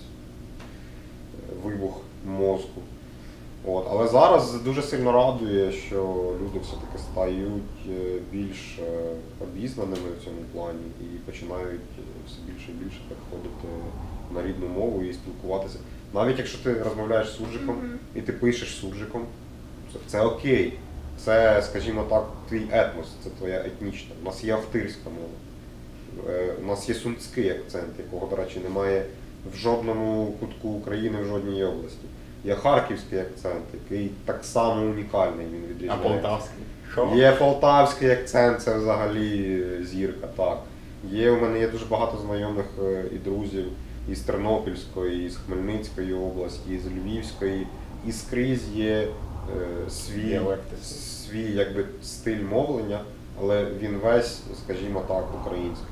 [1.35, 2.81] е, вибух мозку.
[3.65, 3.87] От.
[3.89, 6.03] Але зараз дуже сильно радує, що
[6.41, 9.11] люди все-таки стають е, більш е,
[9.43, 11.81] обізнаними в цьому плані і починають
[12.27, 13.67] все більше і більше переходити
[14.33, 15.79] на рідну мову і спілкуватися.
[16.13, 17.99] Навіть якщо ти розмовляєш з суржиком Мгм.
[18.15, 19.25] і ти пишеш суржиком,
[19.93, 20.73] це, це окей.
[21.25, 24.15] Це, скажімо так, твій етнос, це твоя етнічна.
[24.21, 26.29] У нас є ахтирська мова.
[26.29, 29.03] Е, У нас є сумський акцент, якого, до речі, немає
[29.53, 32.05] в жодному кутку України, в жодній області.
[32.45, 36.09] Є харківський акцент, який так само унікальний, він А відрізняється.
[36.09, 36.63] полтавський?
[37.19, 40.57] Є полтавський акцент, це взагалі зірка, так.
[41.11, 43.65] Є, у мене є дуже багато знайомих е, і друзів
[44.11, 47.67] із Тернопільської, із Хмельницької області, із Львівської.
[48.07, 49.07] І скрізь є
[49.89, 50.41] свій,
[50.83, 52.99] свій якби, стиль мовлення,
[53.41, 55.87] але він весь, скажімо так, український.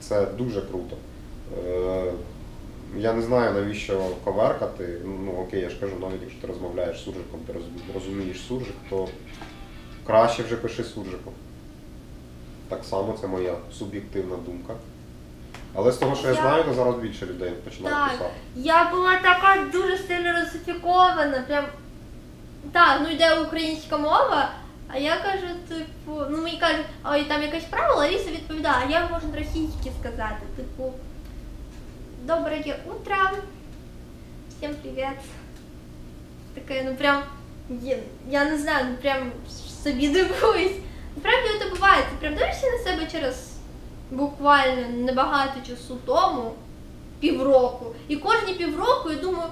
[0.00, 0.96] Це дуже круто.
[1.68, 2.12] Е,
[2.96, 4.98] я не знаю, навіщо коверкати.
[5.04, 7.52] Ну окей, я ж кажу, навіть якщо ти розмовляєш з суржиком, ти
[7.94, 9.08] розумієш суржик, то
[10.06, 11.32] краще вже пиши суржиком.
[12.68, 14.74] Так само це моя суб'єктивна думка.
[15.74, 18.10] Але з того, що я Я- знаю, то зараз більше людей починає Так.
[18.10, 18.34] писати.
[18.56, 21.64] Я була така дуже сильно русифікована, прям.
[22.70, 24.50] Так, ну йде українська мова,
[24.88, 29.08] а я кажу, типу, ну мені кажуть, ой, там якесь правило, Аліса відповідає, а я
[29.08, 30.92] можу російськи сказати, типу,
[32.22, 33.16] доброе утро,
[34.48, 35.18] всім привіт.
[36.54, 37.22] Таке, ну прям,
[37.82, 37.98] я,
[38.28, 39.32] я не знаю, ну прям
[39.84, 40.76] собі дивуюсь.
[41.16, 43.52] Насправді це буває, ти прям дивишся на себе через
[44.10, 46.52] буквально небагато часу тому,
[47.20, 47.86] півроку.
[48.08, 49.48] І кожні півроку я думаю.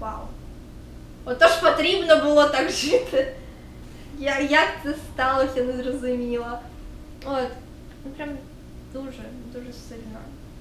[0.00, 0.20] Вау.
[1.24, 3.34] Отож потрібно було так жити.
[4.18, 6.60] Я, як це сталося, не зрозуміла.
[7.24, 7.48] От,
[8.04, 8.28] ну прям
[8.92, 9.22] дуже,
[9.52, 10.18] дуже сильно.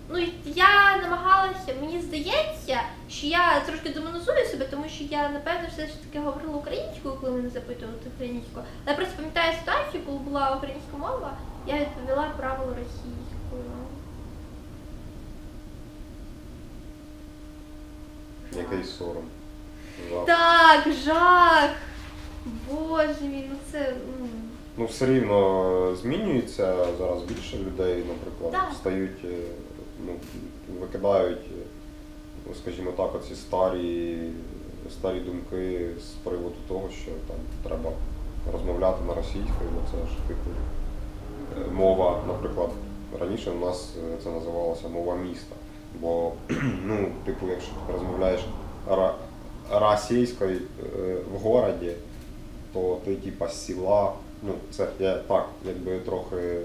[0.09, 5.87] Ну, я намагалася, мені здається, що я трошки демонізую себе, тому що я, напевно, все
[5.87, 8.65] ж таки говорила українською, коли мене запитували українською.
[8.85, 11.37] Але я просто пам'ятаю ситуацію, коли була українська мова,
[11.67, 13.28] я відповіла правило російською.
[18.57, 19.23] Який сором.
[20.09, 20.25] Жах.
[20.25, 21.69] Так, жах!
[22.71, 23.79] Боже мій, ну це.
[23.89, 24.29] м.
[24.77, 28.75] Ну, все рівно змінюється зараз більше людей, наприклад, Так.
[28.79, 29.37] стають, е,
[30.05, 30.13] ну,
[30.79, 31.63] викидають, е,
[32.47, 34.17] ну, скажімо так, оці старі,
[34.91, 37.91] старі думки з приводу того, що там треба
[38.51, 40.49] розмовляти на російською, бо це ж типу
[41.67, 42.69] е, мова, наприклад,
[43.19, 45.55] раніше у нас е, це називалося мова міста.
[45.95, 46.33] Бо,
[46.85, 48.41] ну, типу, якщо ти розмовляєш
[49.71, 50.59] російською
[50.99, 51.91] е, в городі,
[52.73, 54.13] то ти типа з села.
[54.43, 56.35] Ну, це я так, якби трохи.
[56.35, 56.61] е,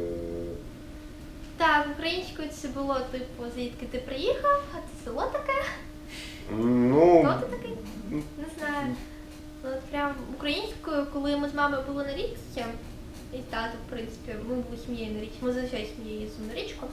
[1.57, 5.53] Так, українською це було типу, звідки ти приїхав, а це село таке,
[6.51, 7.77] Ну, хто ти такий?
[8.11, 8.95] Не знаю.
[9.65, 12.65] От прям українською, коли ми з мамою були на річці,
[13.33, 16.87] і тато, в принципі, ми були сім'єю на річці, ми зазвичай сім'єю на річку.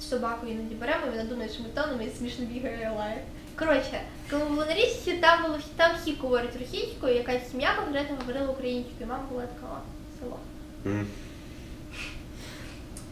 [0.00, 3.22] З собакою іноді беремо, і вона думає, що ми тонемо і смішно бігає і лає.
[3.58, 4.00] Коротше,
[4.30, 8.52] коли ми були на річці, там було там всі говорять російською, якась сім'я конкретно говорила
[8.52, 9.08] українською.
[9.08, 9.78] Мама була така, о,
[10.20, 10.38] село.
[10.86, 11.06] м,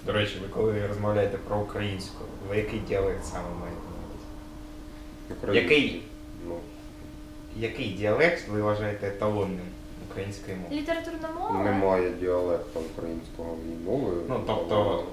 [0.06, 5.60] До речі, ви коли розмовляєте про українську, ви який діалект саме маєте на увазі?
[5.62, 6.02] Який,
[6.48, 6.56] Ну,
[7.56, 9.66] який діалект ви вважаєте еталонним
[10.10, 10.76] української мови?
[10.76, 11.64] Літературна мова.
[11.64, 13.48] немає діалекту української
[13.86, 14.12] мови.
[14.28, 15.04] Ну, тобто,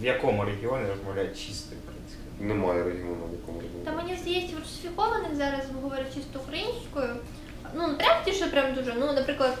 [0.00, 4.58] в якому регіоні розмовляють чистою українською немає регіону, в якому не Та мені здається, в
[4.58, 7.08] русифікованих зараз говорять чисто українською.
[7.74, 8.94] Ну, не треба ті, що прям дуже.
[9.00, 9.58] Ну, наприклад,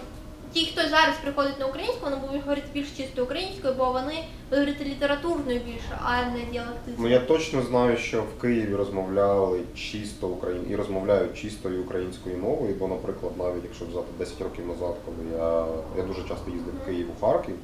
[0.52, 4.24] ті, хто зараз приходить на українську, вони будуть говорити більш чисто українською, бо вони будуть
[4.50, 6.64] говорити літературною більше, а не
[6.98, 10.66] Ну я точно знаю, що в Києві розмовляли чисто україн...
[10.70, 15.66] і розмовляють чистою українською мовою, бо, наприклад, навіть якщо взяти 10 років назад, коли я,
[15.96, 17.54] я дуже часто їздив в Київ у Харків,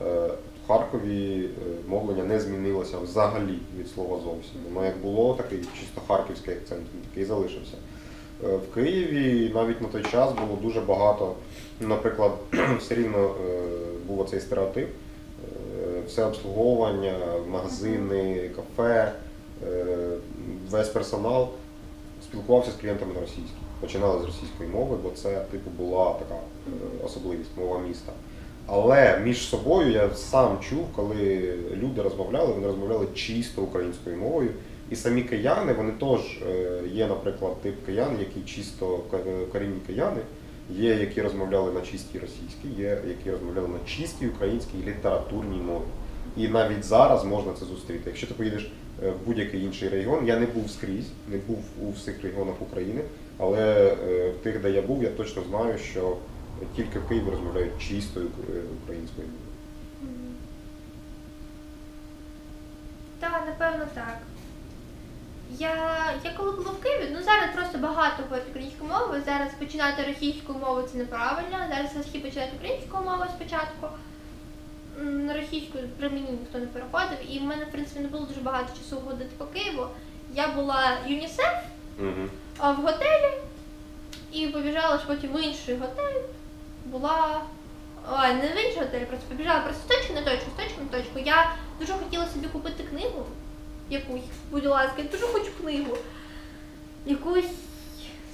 [0.00, 0.30] е,
[0.72, 1.48] Харкові е,
[1.88, 4.60] мовлення не змінилося взагалі від слова зовсім.
[4.68, 7.76] Воно як було, такий чисто харківський акцент, він такий залишився.
[8.44, 11.34] Е, В Києві навіть на той час було дуже багато,
[11.80, 12.32] наприклад,
[12.78, 13.60] все рівно е,
[14.06, 14.88] був оцей стереотип.
[16.06, 17.14] Все обслуговування,
[17.48, 19.12] магазини, кафе,
[20.70, 21.48] весь персонал
[22.22, 23.62] спілкувався з клієнтами на російській.
[23.80, 26.40] Починали з російської мови, бо це типу була така
[27.04, 28.12] особливість, мова міста.
[28.66, 34.50] Але між собою я сам чув, коли люди розмовляли, вони розмовляли чисто українською мовою.
[34.90, 39.00] І самі кияни, вони теж е, є, наприклад, тип киян, які чисто
[39.52, 40.20] корінні кияни,
[40.70, 45.84] є, які розмовляли на чистій російській, є, які розмовляли на чистій українській літературній мові.
[46.36, 48.02] І навіть зараз можна це зустріти.
[48.06, 48.72] Якщо ти поїдеш
[49.04, 53.00] е, в будь-який інший регіон, я не був скрізь, не був у всіх регіонах України,
[53.38, 56.16] але е, в тих, де я був, я точно знаю, що
[56.76, 59.52] тільки в Києві розмовляють чистою е, українською мовою.
[63.20, 64.18] Так, напевно, так.
[65.58, 65.74] Я,
[66.24, 69.22] я коли була в Києві, ну зараз просто багато говорять українською мовою.
[69.26, 71.58] Зараз починати російською мовою це неправильно.
[71.68, 73.86] Зараз всі починають українською мовою спочатку.
[75.00, 78.40] На російську при мені ніхто не переходив, і в мене, в принципі, не було дуже
[78.40, 79.86] багато часу ходити по Києву.
[80.34, 81.54] Я була ЮНІСЕФ
[81.98, 82.28] Угу.
[82.72, 83.32] в готелі
[84.32, 86.20] і побіжала ж потім в інший готель.
[86.84, 87.42] Була.
[88.12, 90.98] Ой, не в інший готель, просто побіжала просто з точки на точку, з точки на
[90.98, 91.18] точку.
[91.18, 93.24] Я дуже хотіла собі купити книгу
[93.92, 95.96] якусь, будь ласка, я дуже хочу книгу.
[97.06, 97.50] Якусь,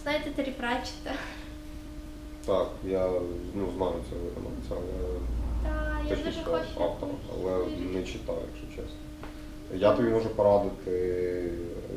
[0.03, 1.13] знаєте, Террі Пратчета.
[2.47, 3.11] Так, я
[3.55, 5.19] ну, знаю це виконавця, але
[5.63, 6.85] Та, я дуже хочу.
[6.85, 8.99] автора, але не читаю, якщо чесно.
[9.75, 10.91] Я тобі можу порадити,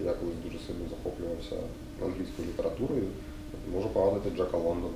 [0.06, 1.56] я колись дуже сильно захоплювався
[2.02, 3.08] англійською літературою.
[3.74, 4.94] Можу порадити Джека Лондона.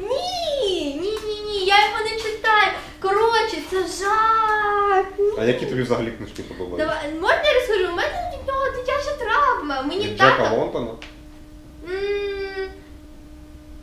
[0.00, 2.72] Ні, ні, ні, ні, я його не читаю.
[3.00, 5.04] Коротше, це жах.
[5.18, 5.32] Ні.
[5.38, 6.86] А які тобі взагалі книжки подобаються?
[6.86, 7.84] Давай, можна я розкажу?
[7.92, 9.82] У мене від нього дитяча травма.
[9.82, 10.56] Мені Від Джека тато.
[10.56, 10.90] Лондона?
[11.90, 12.68] М,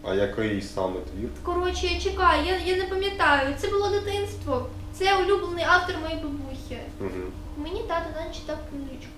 [0.04, 1.30] А який саме твір?
[1.44, 3.56] Коротше, чекай, я, я не пам'ятаю.
[3.58, 4.68] Це було дитинство.
[5.00, 6.78] Це улюблений автор моєї бабусі.
[7.02, 7.10] Угу.
[7.58, 9.15] Мені тато нам читав книжечку.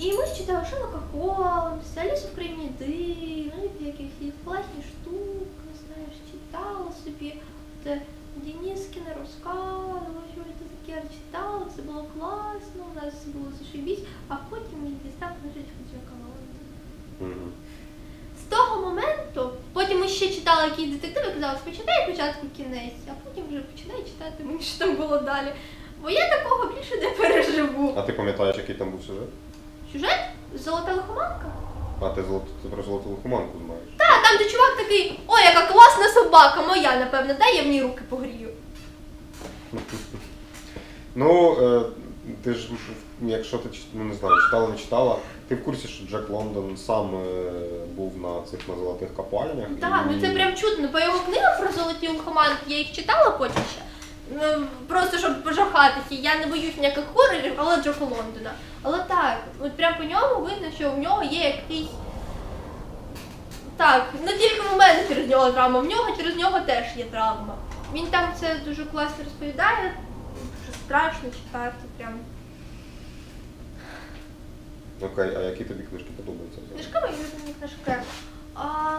[0.00, 6.14] І ми ж читали Шерлока Холмса, Алісу в країні див, ну, якісь класні штуки, знаєш,
[6.32, 7.34] читала собі.
[7.86, 7.98] От,
[8.36, 13.98] Денискіна розказувала, що це таке читала, це було класно, у нас все було зашибісь,
[14.28, 17.46] а потім мені дістав книжечку Джека Лондона.
[18.40, 23.44] З того моменту, потім ми ще читали якісь детективи, казали, почитай спочатку кінець, а потім
[23.48, 25.52] вже починай читати мені, що там було далі.
[26.02, 27.94] Бо я такого більше не переживу.
[27.96, 29.28] А ти пам'ятаєш, який там був сюжет?
[29.92, 30.18] Сюжет?
[30.54, 31.52] Золота лихоманка?
[32.00, 33.84] А ти, золото, ти про золоту лихоманку знаєш?
[33.96, 37.82] Та, там де чувак такий, ой, яка класна собака, моя, напевно, дай я в ній
[37.82, 38.48] руки погрію.
[41.18, 41.82] Ну, е,
[42.44, 42.68] ти ж,
[43.22, 45.16] якщо ти ну, не знаю, читала, не читала,
[45.48, 47.50] ти в курсі, що Джек Лондон сам е,
[47.94, 49.66] був на цих на золотих копальнях.
[49.80, 50.88] Так, ну це прям чудно.
[50.88, 53.82] По його книгам про золоті лихоманки я їх читала потім ще.
[54.30, 56.06] Ну, просто щоб пожахатися.
[56.22, 58.52] Я не боюсь ніяких хорорів, але Джека Лондона.
[58.82, 61.90] Але так, от прям по ньому видно, що в нього є якийсь.
[63.76, 67.54] Так, не тільки в мене через нього травма, в нього через нього теж є травма.
[67.94, 69.94] Він там це дуже класно розповідає,
[70.64, 72.14] що страшно читати прям.
[75.00, 76.60] Окей, а які тобі книжки подобаються?
[76.60, 76.82] взагалі?
[76.82, 78.02] Книжка мої улюблені книжки.
[78.54, 78.98] А,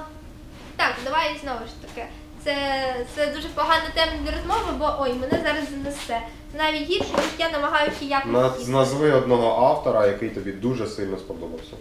[0.75, 1.71] так, давай знову ж.
[2.47, 6.21] Це, це дуже погана тема для розмови, бо ой, мене зараз занесе.
[6.51, 8.31] Це навіть гірше, ніж я намагаюся якось.
[8.31, 8.71] На, їсти.
[8.71, 11.75] назви одного автора, який тобі дуже сильно сподобався.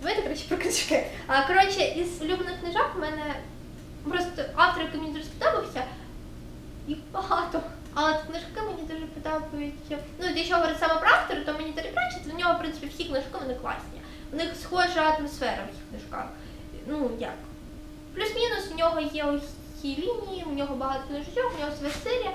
[0.00, 1.06] Давайте, коротше, про книжки.
[1.26, 3.34] А, коротше, із улюблених книжок в мене
[4.10, 5.84] просто автор, який мені дуже сподобався,
[6.88, 7.60] їх багато.
[7.94, 9.98] Але от книжки мені дуже подобаються.
[10.18, 12.90] Ну, от якщо говорити саме про автора, то мені Террі Пратчетт, в нього, в принципі,
[12.94, 14.00] всі книжки вони класні.
[14.34, 16.28] У них схожа атмосфера в їх книжках.
[16.86, 17.34] Ну, як?
[18.14, 19.48] Плюс-мінус у нього є ось
[19.82, 22.32] ці лінії, у нього багато книжок, у нього своя серія.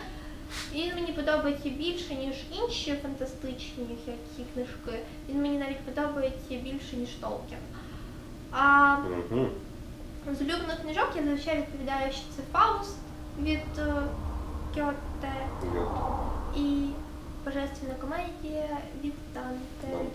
[0.74, 5.06] Він мені подобається більше, ніж інші фантастичні які книжки.
[5.30, 7.58] Він мені навіть подобається більше, ніж Толкін.
[8.52, 8.96] А
[9.32, 9.48] Угу.
[10.26, 12.96] З улюблених книжок я зазвичай відповідаю, що це Фауст
[13.40, 13.94] від е,
[14.76, 15.34] Гьоте
[16.56, 16.90] і
[17.46, 20.06] Божественна комедія від Данте.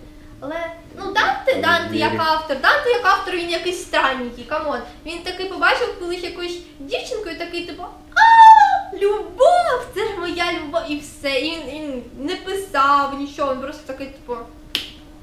[0.41, 0.57] Але
[0.99, 4.79] ну Данте, Данте як автор, Данте як автор, він якийсь странненький, come on.
[5.07, 9.87] Він такий побачив колись якусь дівчинку і такий, типу, а любов!
[9.95, 11.41] Це ж моя любов, і все.
[11.41, 14.37] І він, він не писав нічого, він просто такий, типу,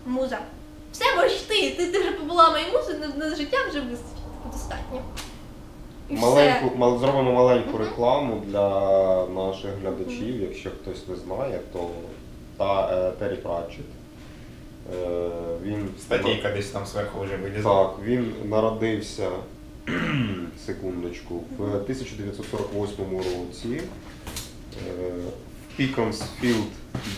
[0.05, 0.37] муза.
[0.91, 4.17] Все, можеш ти, ти, ти вже побула моєю музою, на, на життя вже вистачить.
[4.51, 5.01] Достатньо.
[6.09, 6.13] І.
[6.15, 7.83] Маленьку, мал, зробимо маленьку Мгм.
[7.83, 8.69] рекламу для
[9.25, 11.89] наших глядачів, якщо хтось не знає, то
[12.57, 13.85] та е, Террі Пратчет.
[14.89, 15.29] Е,
[15.63, 17.83] він Статейка десь там зверху вже вилізла.
[17.83, 19.29] Так, він народився
[20.65, 23.81] секундочку в 1948 році
[24.87, 24.91] е,
[25.73, 26.67] в Біконсфілд,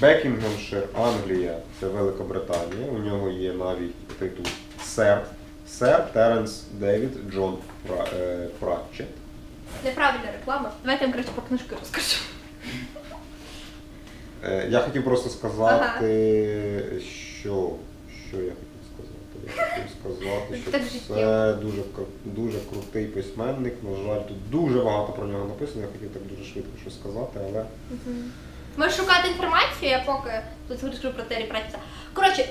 [0.02, 2.88] Бекінгемшир, Англія, це Великобританія.
[2.91, 4.45] У нього є навіть титул
[4.84, 5.26] Сер.
[5.68, 7.57] Сер Теренс Девід Джон
[8.14, 9.07] е, Пратчет.
[9.85, 10.72] Неправильна реклама.
[10.84, 12.18] Давайте я вам краще про книжки розкажу.
[14.69, 17.70] Я хотів просто сказати, що, що
[18.28, 19.36] що я хотів сказати.
[19.57, 21.82] Я хотів сказати, що це дуже,
[22.26, 23.74] дуже крутий письменник.
[23.84, 25.82] На жаль, тут дуже багато про нього написано.
[25.82, 27.65] Я хотів так дуже швидко щось сказати, але
[28.78, 30.32] Можеш шукати інформацію, я поки
[30.68, 31.80] тут скажу про Пратчета.
[32.14, 32.49] Коротше,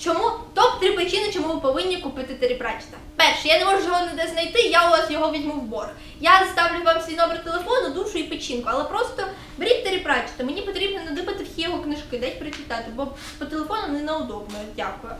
[0.00, 2.96] чому топ-3 причини, чому ви повинні купити Террі Пратчета?
[3.16, 5.90] Перше, я не можу його ніде знайти, я у вас його візьму в борг.
[6.20, 9.22] Я ставлю вам свій номер телефону, душу і печінку, але просто
[9.58, 10.44] беріть Террі Пратчета.
[10.44, 13.08] Мені потрібно надибати всі його книжки, десь прочитати, бо
[13.38, 14.58] по телефону неудобно.
[14.76, 15.12] Дякую.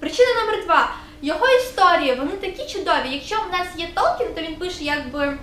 [0.00, 0.94] Причина номер два.
[1.22, 3.08] Його історії, вони такі чудові.
[3.12, 5.38] Якщо в нас є Толкін, то він пише якби.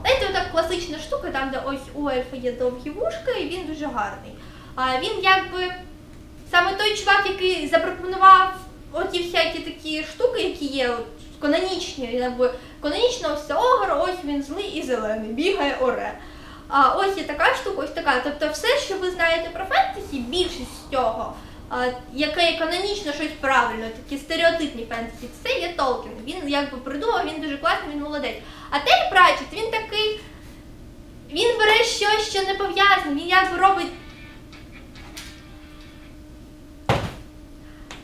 [0.00, 3.86] Знаєте, отак класична штука, там, де ось у ельфа є довгі вушка, і він дуже
[3.86, 4.32] гарний.
[4.74, 5.74] А він якби
[6.52, 8.54] саме той чувак, який запропонував
[8.92, 11.06] оті всякі такі штуки, які є от,
[11.40, 12.30] канонічні,
[12.82, 16.18] канонічно все огр, ось він злий і зелений, бігає оре.
[16.68, 18.20] А ось є така штука, ось така.
[18.24, 21.34] Тобто все, що ви знаєте про фентезі, більшість з цього,
[22.12, 26.12] яке канонічно щось правильно, такі стереотипні фентезі, це є Толкін.
[26.26, 28.38] Він якби придумав, він дуже класний, він молодець.
[28.70, 30.20] А Террі Пратчет, він такий.
[31.30, 33.86] Він бере щось, що не пов'язане, він якби робить.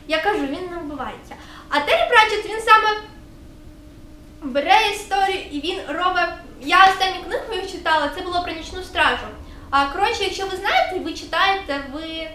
[0.09, 1.35] Я кажу, він не вбивається.
[1.69, 3.01] А Террі Пратчет, він саме
[4.41, 6.29] бере історію і він робить.
[6.61, 9.27] Я останню книгу його читала, це було про нічну стражу.
[9.69, 12.29] А коротше, якщо ви знаєте, ви читаєте, ви.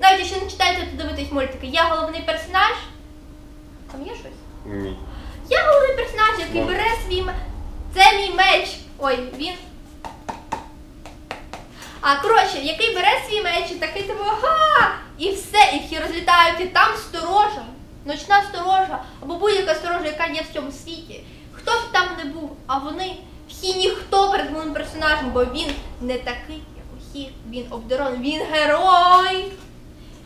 [0.00, 1.66] Навіть якщо не читаєте, то дивитесь мультики.
[1.66, 2.76] Є головний персонаж.
[3.92, 4.40] Там є щось?
[4.64, 4.96] ні.
[5.48, 6.74] Я головний персонаж, який Може.
[6.74, 7.24] бере свій
[7.94, 8.76] Це мій меч.
[8.98, 9.54] Ой, він.
[12.00, 14.98] А коротше, який бере свій меч і такий типу, ага!
[15.22, 17.64] І все, і всі розлітають, і там сторожа,
[18.04, 21.24] ночна сторожа, або будь-яка сторожа, яка є в цьому світі.
[21.52, 23.16] Хто б там не був, а вони
[23.48, 29.52] всі ніхто перед головним персонажем, бо він не такий, як усі, він обдарований, він герой.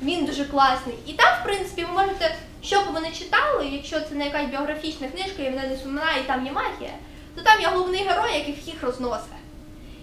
[0.02, 0.94] Він дуже класний.
[1.06, 4.50] І там, в принципі, ви можете, що б ви не читали, якщо це не якась
[4.50, 6.94] біографічна книжка, і вона не сумна, і там є магія,
[7.34, 9.26] то там є головний герой, який всіх розносить.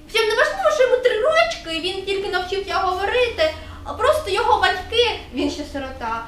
[0.09, 3.53] Всім не важливо, що йому три рочки, і він тільки навчився говорити,
[3.97, 6.25] просто його батьки, він ще сирота.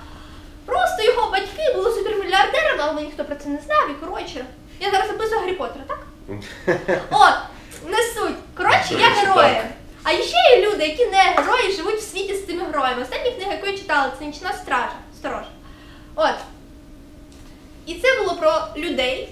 [0.66, 3.92] Просто його батьки були супермільярдерами, але ніхто про це не знав.
[3.92, 4.46] І коротше,
[4.80, 6.00] я зараз записую Гаррі Поттера, так?
[7.12, 7.36] От,
[7.92, 8.36] не суть.
[8.58, 9.62] Коротше, я герої.
[10.04, 13.02] А ще є люди, які не герої, живуть в світі з цими героями.
[13.02, 14.96] Остання книга, яку я читала, це нічна стража.
[15.18, 15.50] Сторожа.
[16.16, 16.36] От.
[17.86, 19.30] І це було про людей,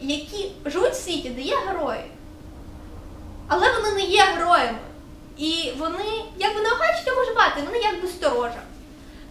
[0.00, 2.04] які живуть в світі, де є герої.
[3.48, 4.78] Але вони не є героями.
[5.38, 6.04] І вони,
[6.38, 8.62] якби не охочуть цього жбати, вони якби сторожа.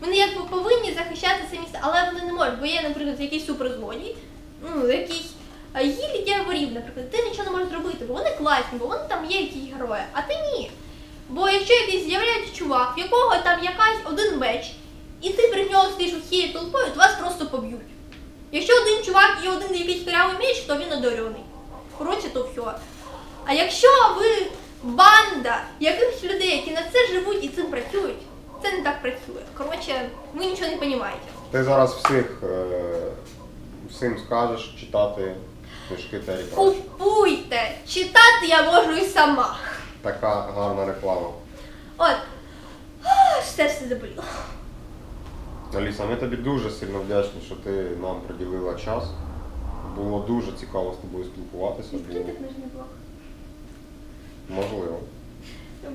[0.01, 4.15] Вони якби повинні захищати це місце, але вони не можуть, бо є, наприклад, якийсь суперзлодій,
[4.61, 5.31] ну, якийсь
[6.27, 9.41] є ворів, наприклад, ти нічого не можеш зробити, бо вони класні, бо вони там є
[9.41, 10.71] якісь герої, а ти ні.
[11.29, 14.71] Бо якщо якийсь з'являється чувак, в якого там якась один меч,
[15.21, 17.81] і ти при нього стоїш усією толпою, то вас просто поб'ють.
[18.51, 21.41] Якщо один чувак і один якийсь корявий меч, то він одарений.
[21.97, 22.71] Коротше, то все.
[23.45, 23.87] А якщо
[24.17, 24.47] ви
[24.83, 28.21] банда якихось людей, які на це живуть і цим працюють,
[28.63, 29.41] це не так працює.
[29.57, 31.17] Коротше, ви нічого не розумієте.
[31.51, 32.65] Ти зараз всіх е,
[33.89, 35.35] всім скажеш читати
[35.87, 36.83] книжки Террі Пратчет.
[36.97, 37.71] Купуйте!
[37.87, 39.57] Читати я можу і сама.
[40.01, 41.29] Така гарна реклама.
[41.97, 42.15] От.
[43.03, 44.23] Ах, Серце заболіло.
[45.75, 47.69] Аліса, ми тобі дуже сильно вдячні, що ти
[48.01, 49.03] нам приділила час.
[49.95, 51.89] Було дуже цікаво з тобою спілкуватися.
[51.93, 52.87] Відкрити Було книжний блок.
[54.51, 54.99] Можливо.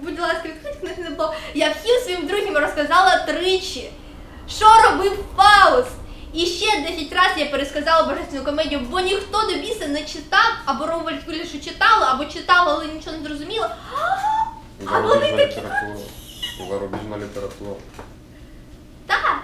[0.02, 1.34] Будь ласка, відкрити книжний блок.
[1.54, 3.90] Я всім своїм друзям розказала тричі,
[4.48, 5.90] що робив Фауст.
[6.32, 10.86] І ще 10 разів я пересказала божественну комедію, бо ніхто до біса не читав, або
[10.86, 13.66] Ромвальд Кулішу читали, або читали, але нічого не зрозуміло.
[14.86, 15.96] А вони література.
[16.70, 17.70] Зарубіжна література.
[19.06, 19.42] Так.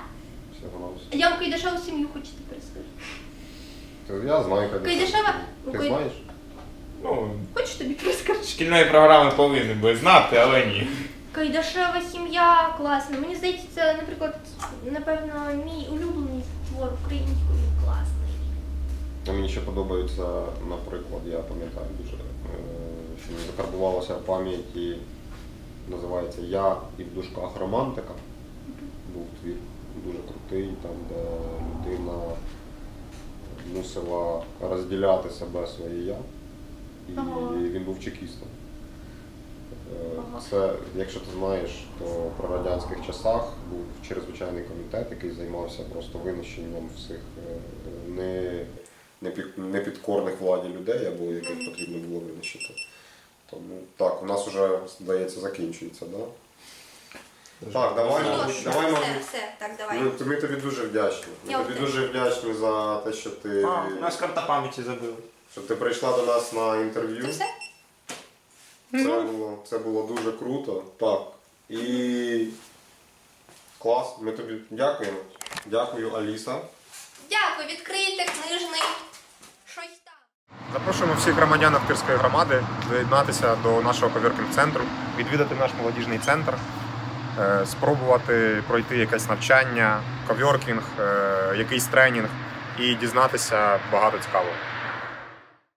[1.12, 2.84] Я вам Кайдашеву сім'ю хочете перескажу.
[4.06, 5.34] Ти- Я знаю, Кайдашева?
[5.72, 6.12] Ти знаєш?
[7.04, 8.44] Ну, Хочеш тобі перескажу?
[8.44, 10.86] шкільної програми повинні би знати, але ні.
[11.32, 13.18] Кайдашева сім'я класна.
[13.18, 14.36] Мені здається, це, наприклад,
[14.84, 15.32] напевно,
[15.64, 19.36] мій улюблений твор українською він класний.
[19.36, 20.22] Мені ще подобається,
[20.68, 22.18] наприклад, я пам'ятаю дуже, е,
[23.24, 24.96] що мені закарбувалося в пам'яті,
[25.88, 28.12] називається Я і в дужках романтика.
[29.14, 29.54] Був твір
[30.04, 31.24] дуже крутий, там, де
[31.90, 32.18] людина
[33.74, 36.16] мусила розділяти себе своє я.
[37.14, 37.50] І Ага.
[37.56, 38.48] він був чекістом.
[39.92, 40.42] Е, Ага.
[40.50, 46.88] Це, якщо ти знаєш, то при радянських часах був чрезвичайний комітет, який займався просто винищенням
[46.96, 47.56] всіх е,
[48.08, 48.64] не,
[49.22, 52.74] непід- непідкорних владі людей, або яких потрібно було винищити.
[53.50, 56.18] Тому так, у нас вже, здається, закінчується, да?
[57.72, 58.98] Так, давай, мабуть, давай, все, мабуть.
[59.28, 59.98] все, так, давай.
[60.00, 61.32] Ми, ми тобі дуже вдячні.
[61.46, 61.80] Ми Я тобі теж.
[61.80, 65.14] дуже вдячні за те, що ти, А, у нас карта пам'яті забили.
[65.52, 67.22] Що ти прийшла до нас на інтерв'ю.
[67.22, 67.44] Це все?
[68.92, 70.84] Це було, це було дуже круто.
[71.00, 71.20] Так.
[71.68, 72.46] І
[73.78, 74.06] клас.
[74.20, 75.18] Ми тобі дякуємо.
[75.66, 76.58] Дякую, Аліса.
[77.30, 78.82] Дякую, відкрийте книжний
[79.66, 80.14] щось там.
[80.72, 84.82] Запрошуємо всіх громадян Ахтирської громади доєднатися до нашого ковіркінг-центру,
[85.16, 86.54] відвідати наш молодіжний центр,
[87.38, 92.28] е, спробувати пройти якесь навчання, ковьоркінг, е, якийсь тренінг
[92.78, 94.54] і дізнатися багато цікавого.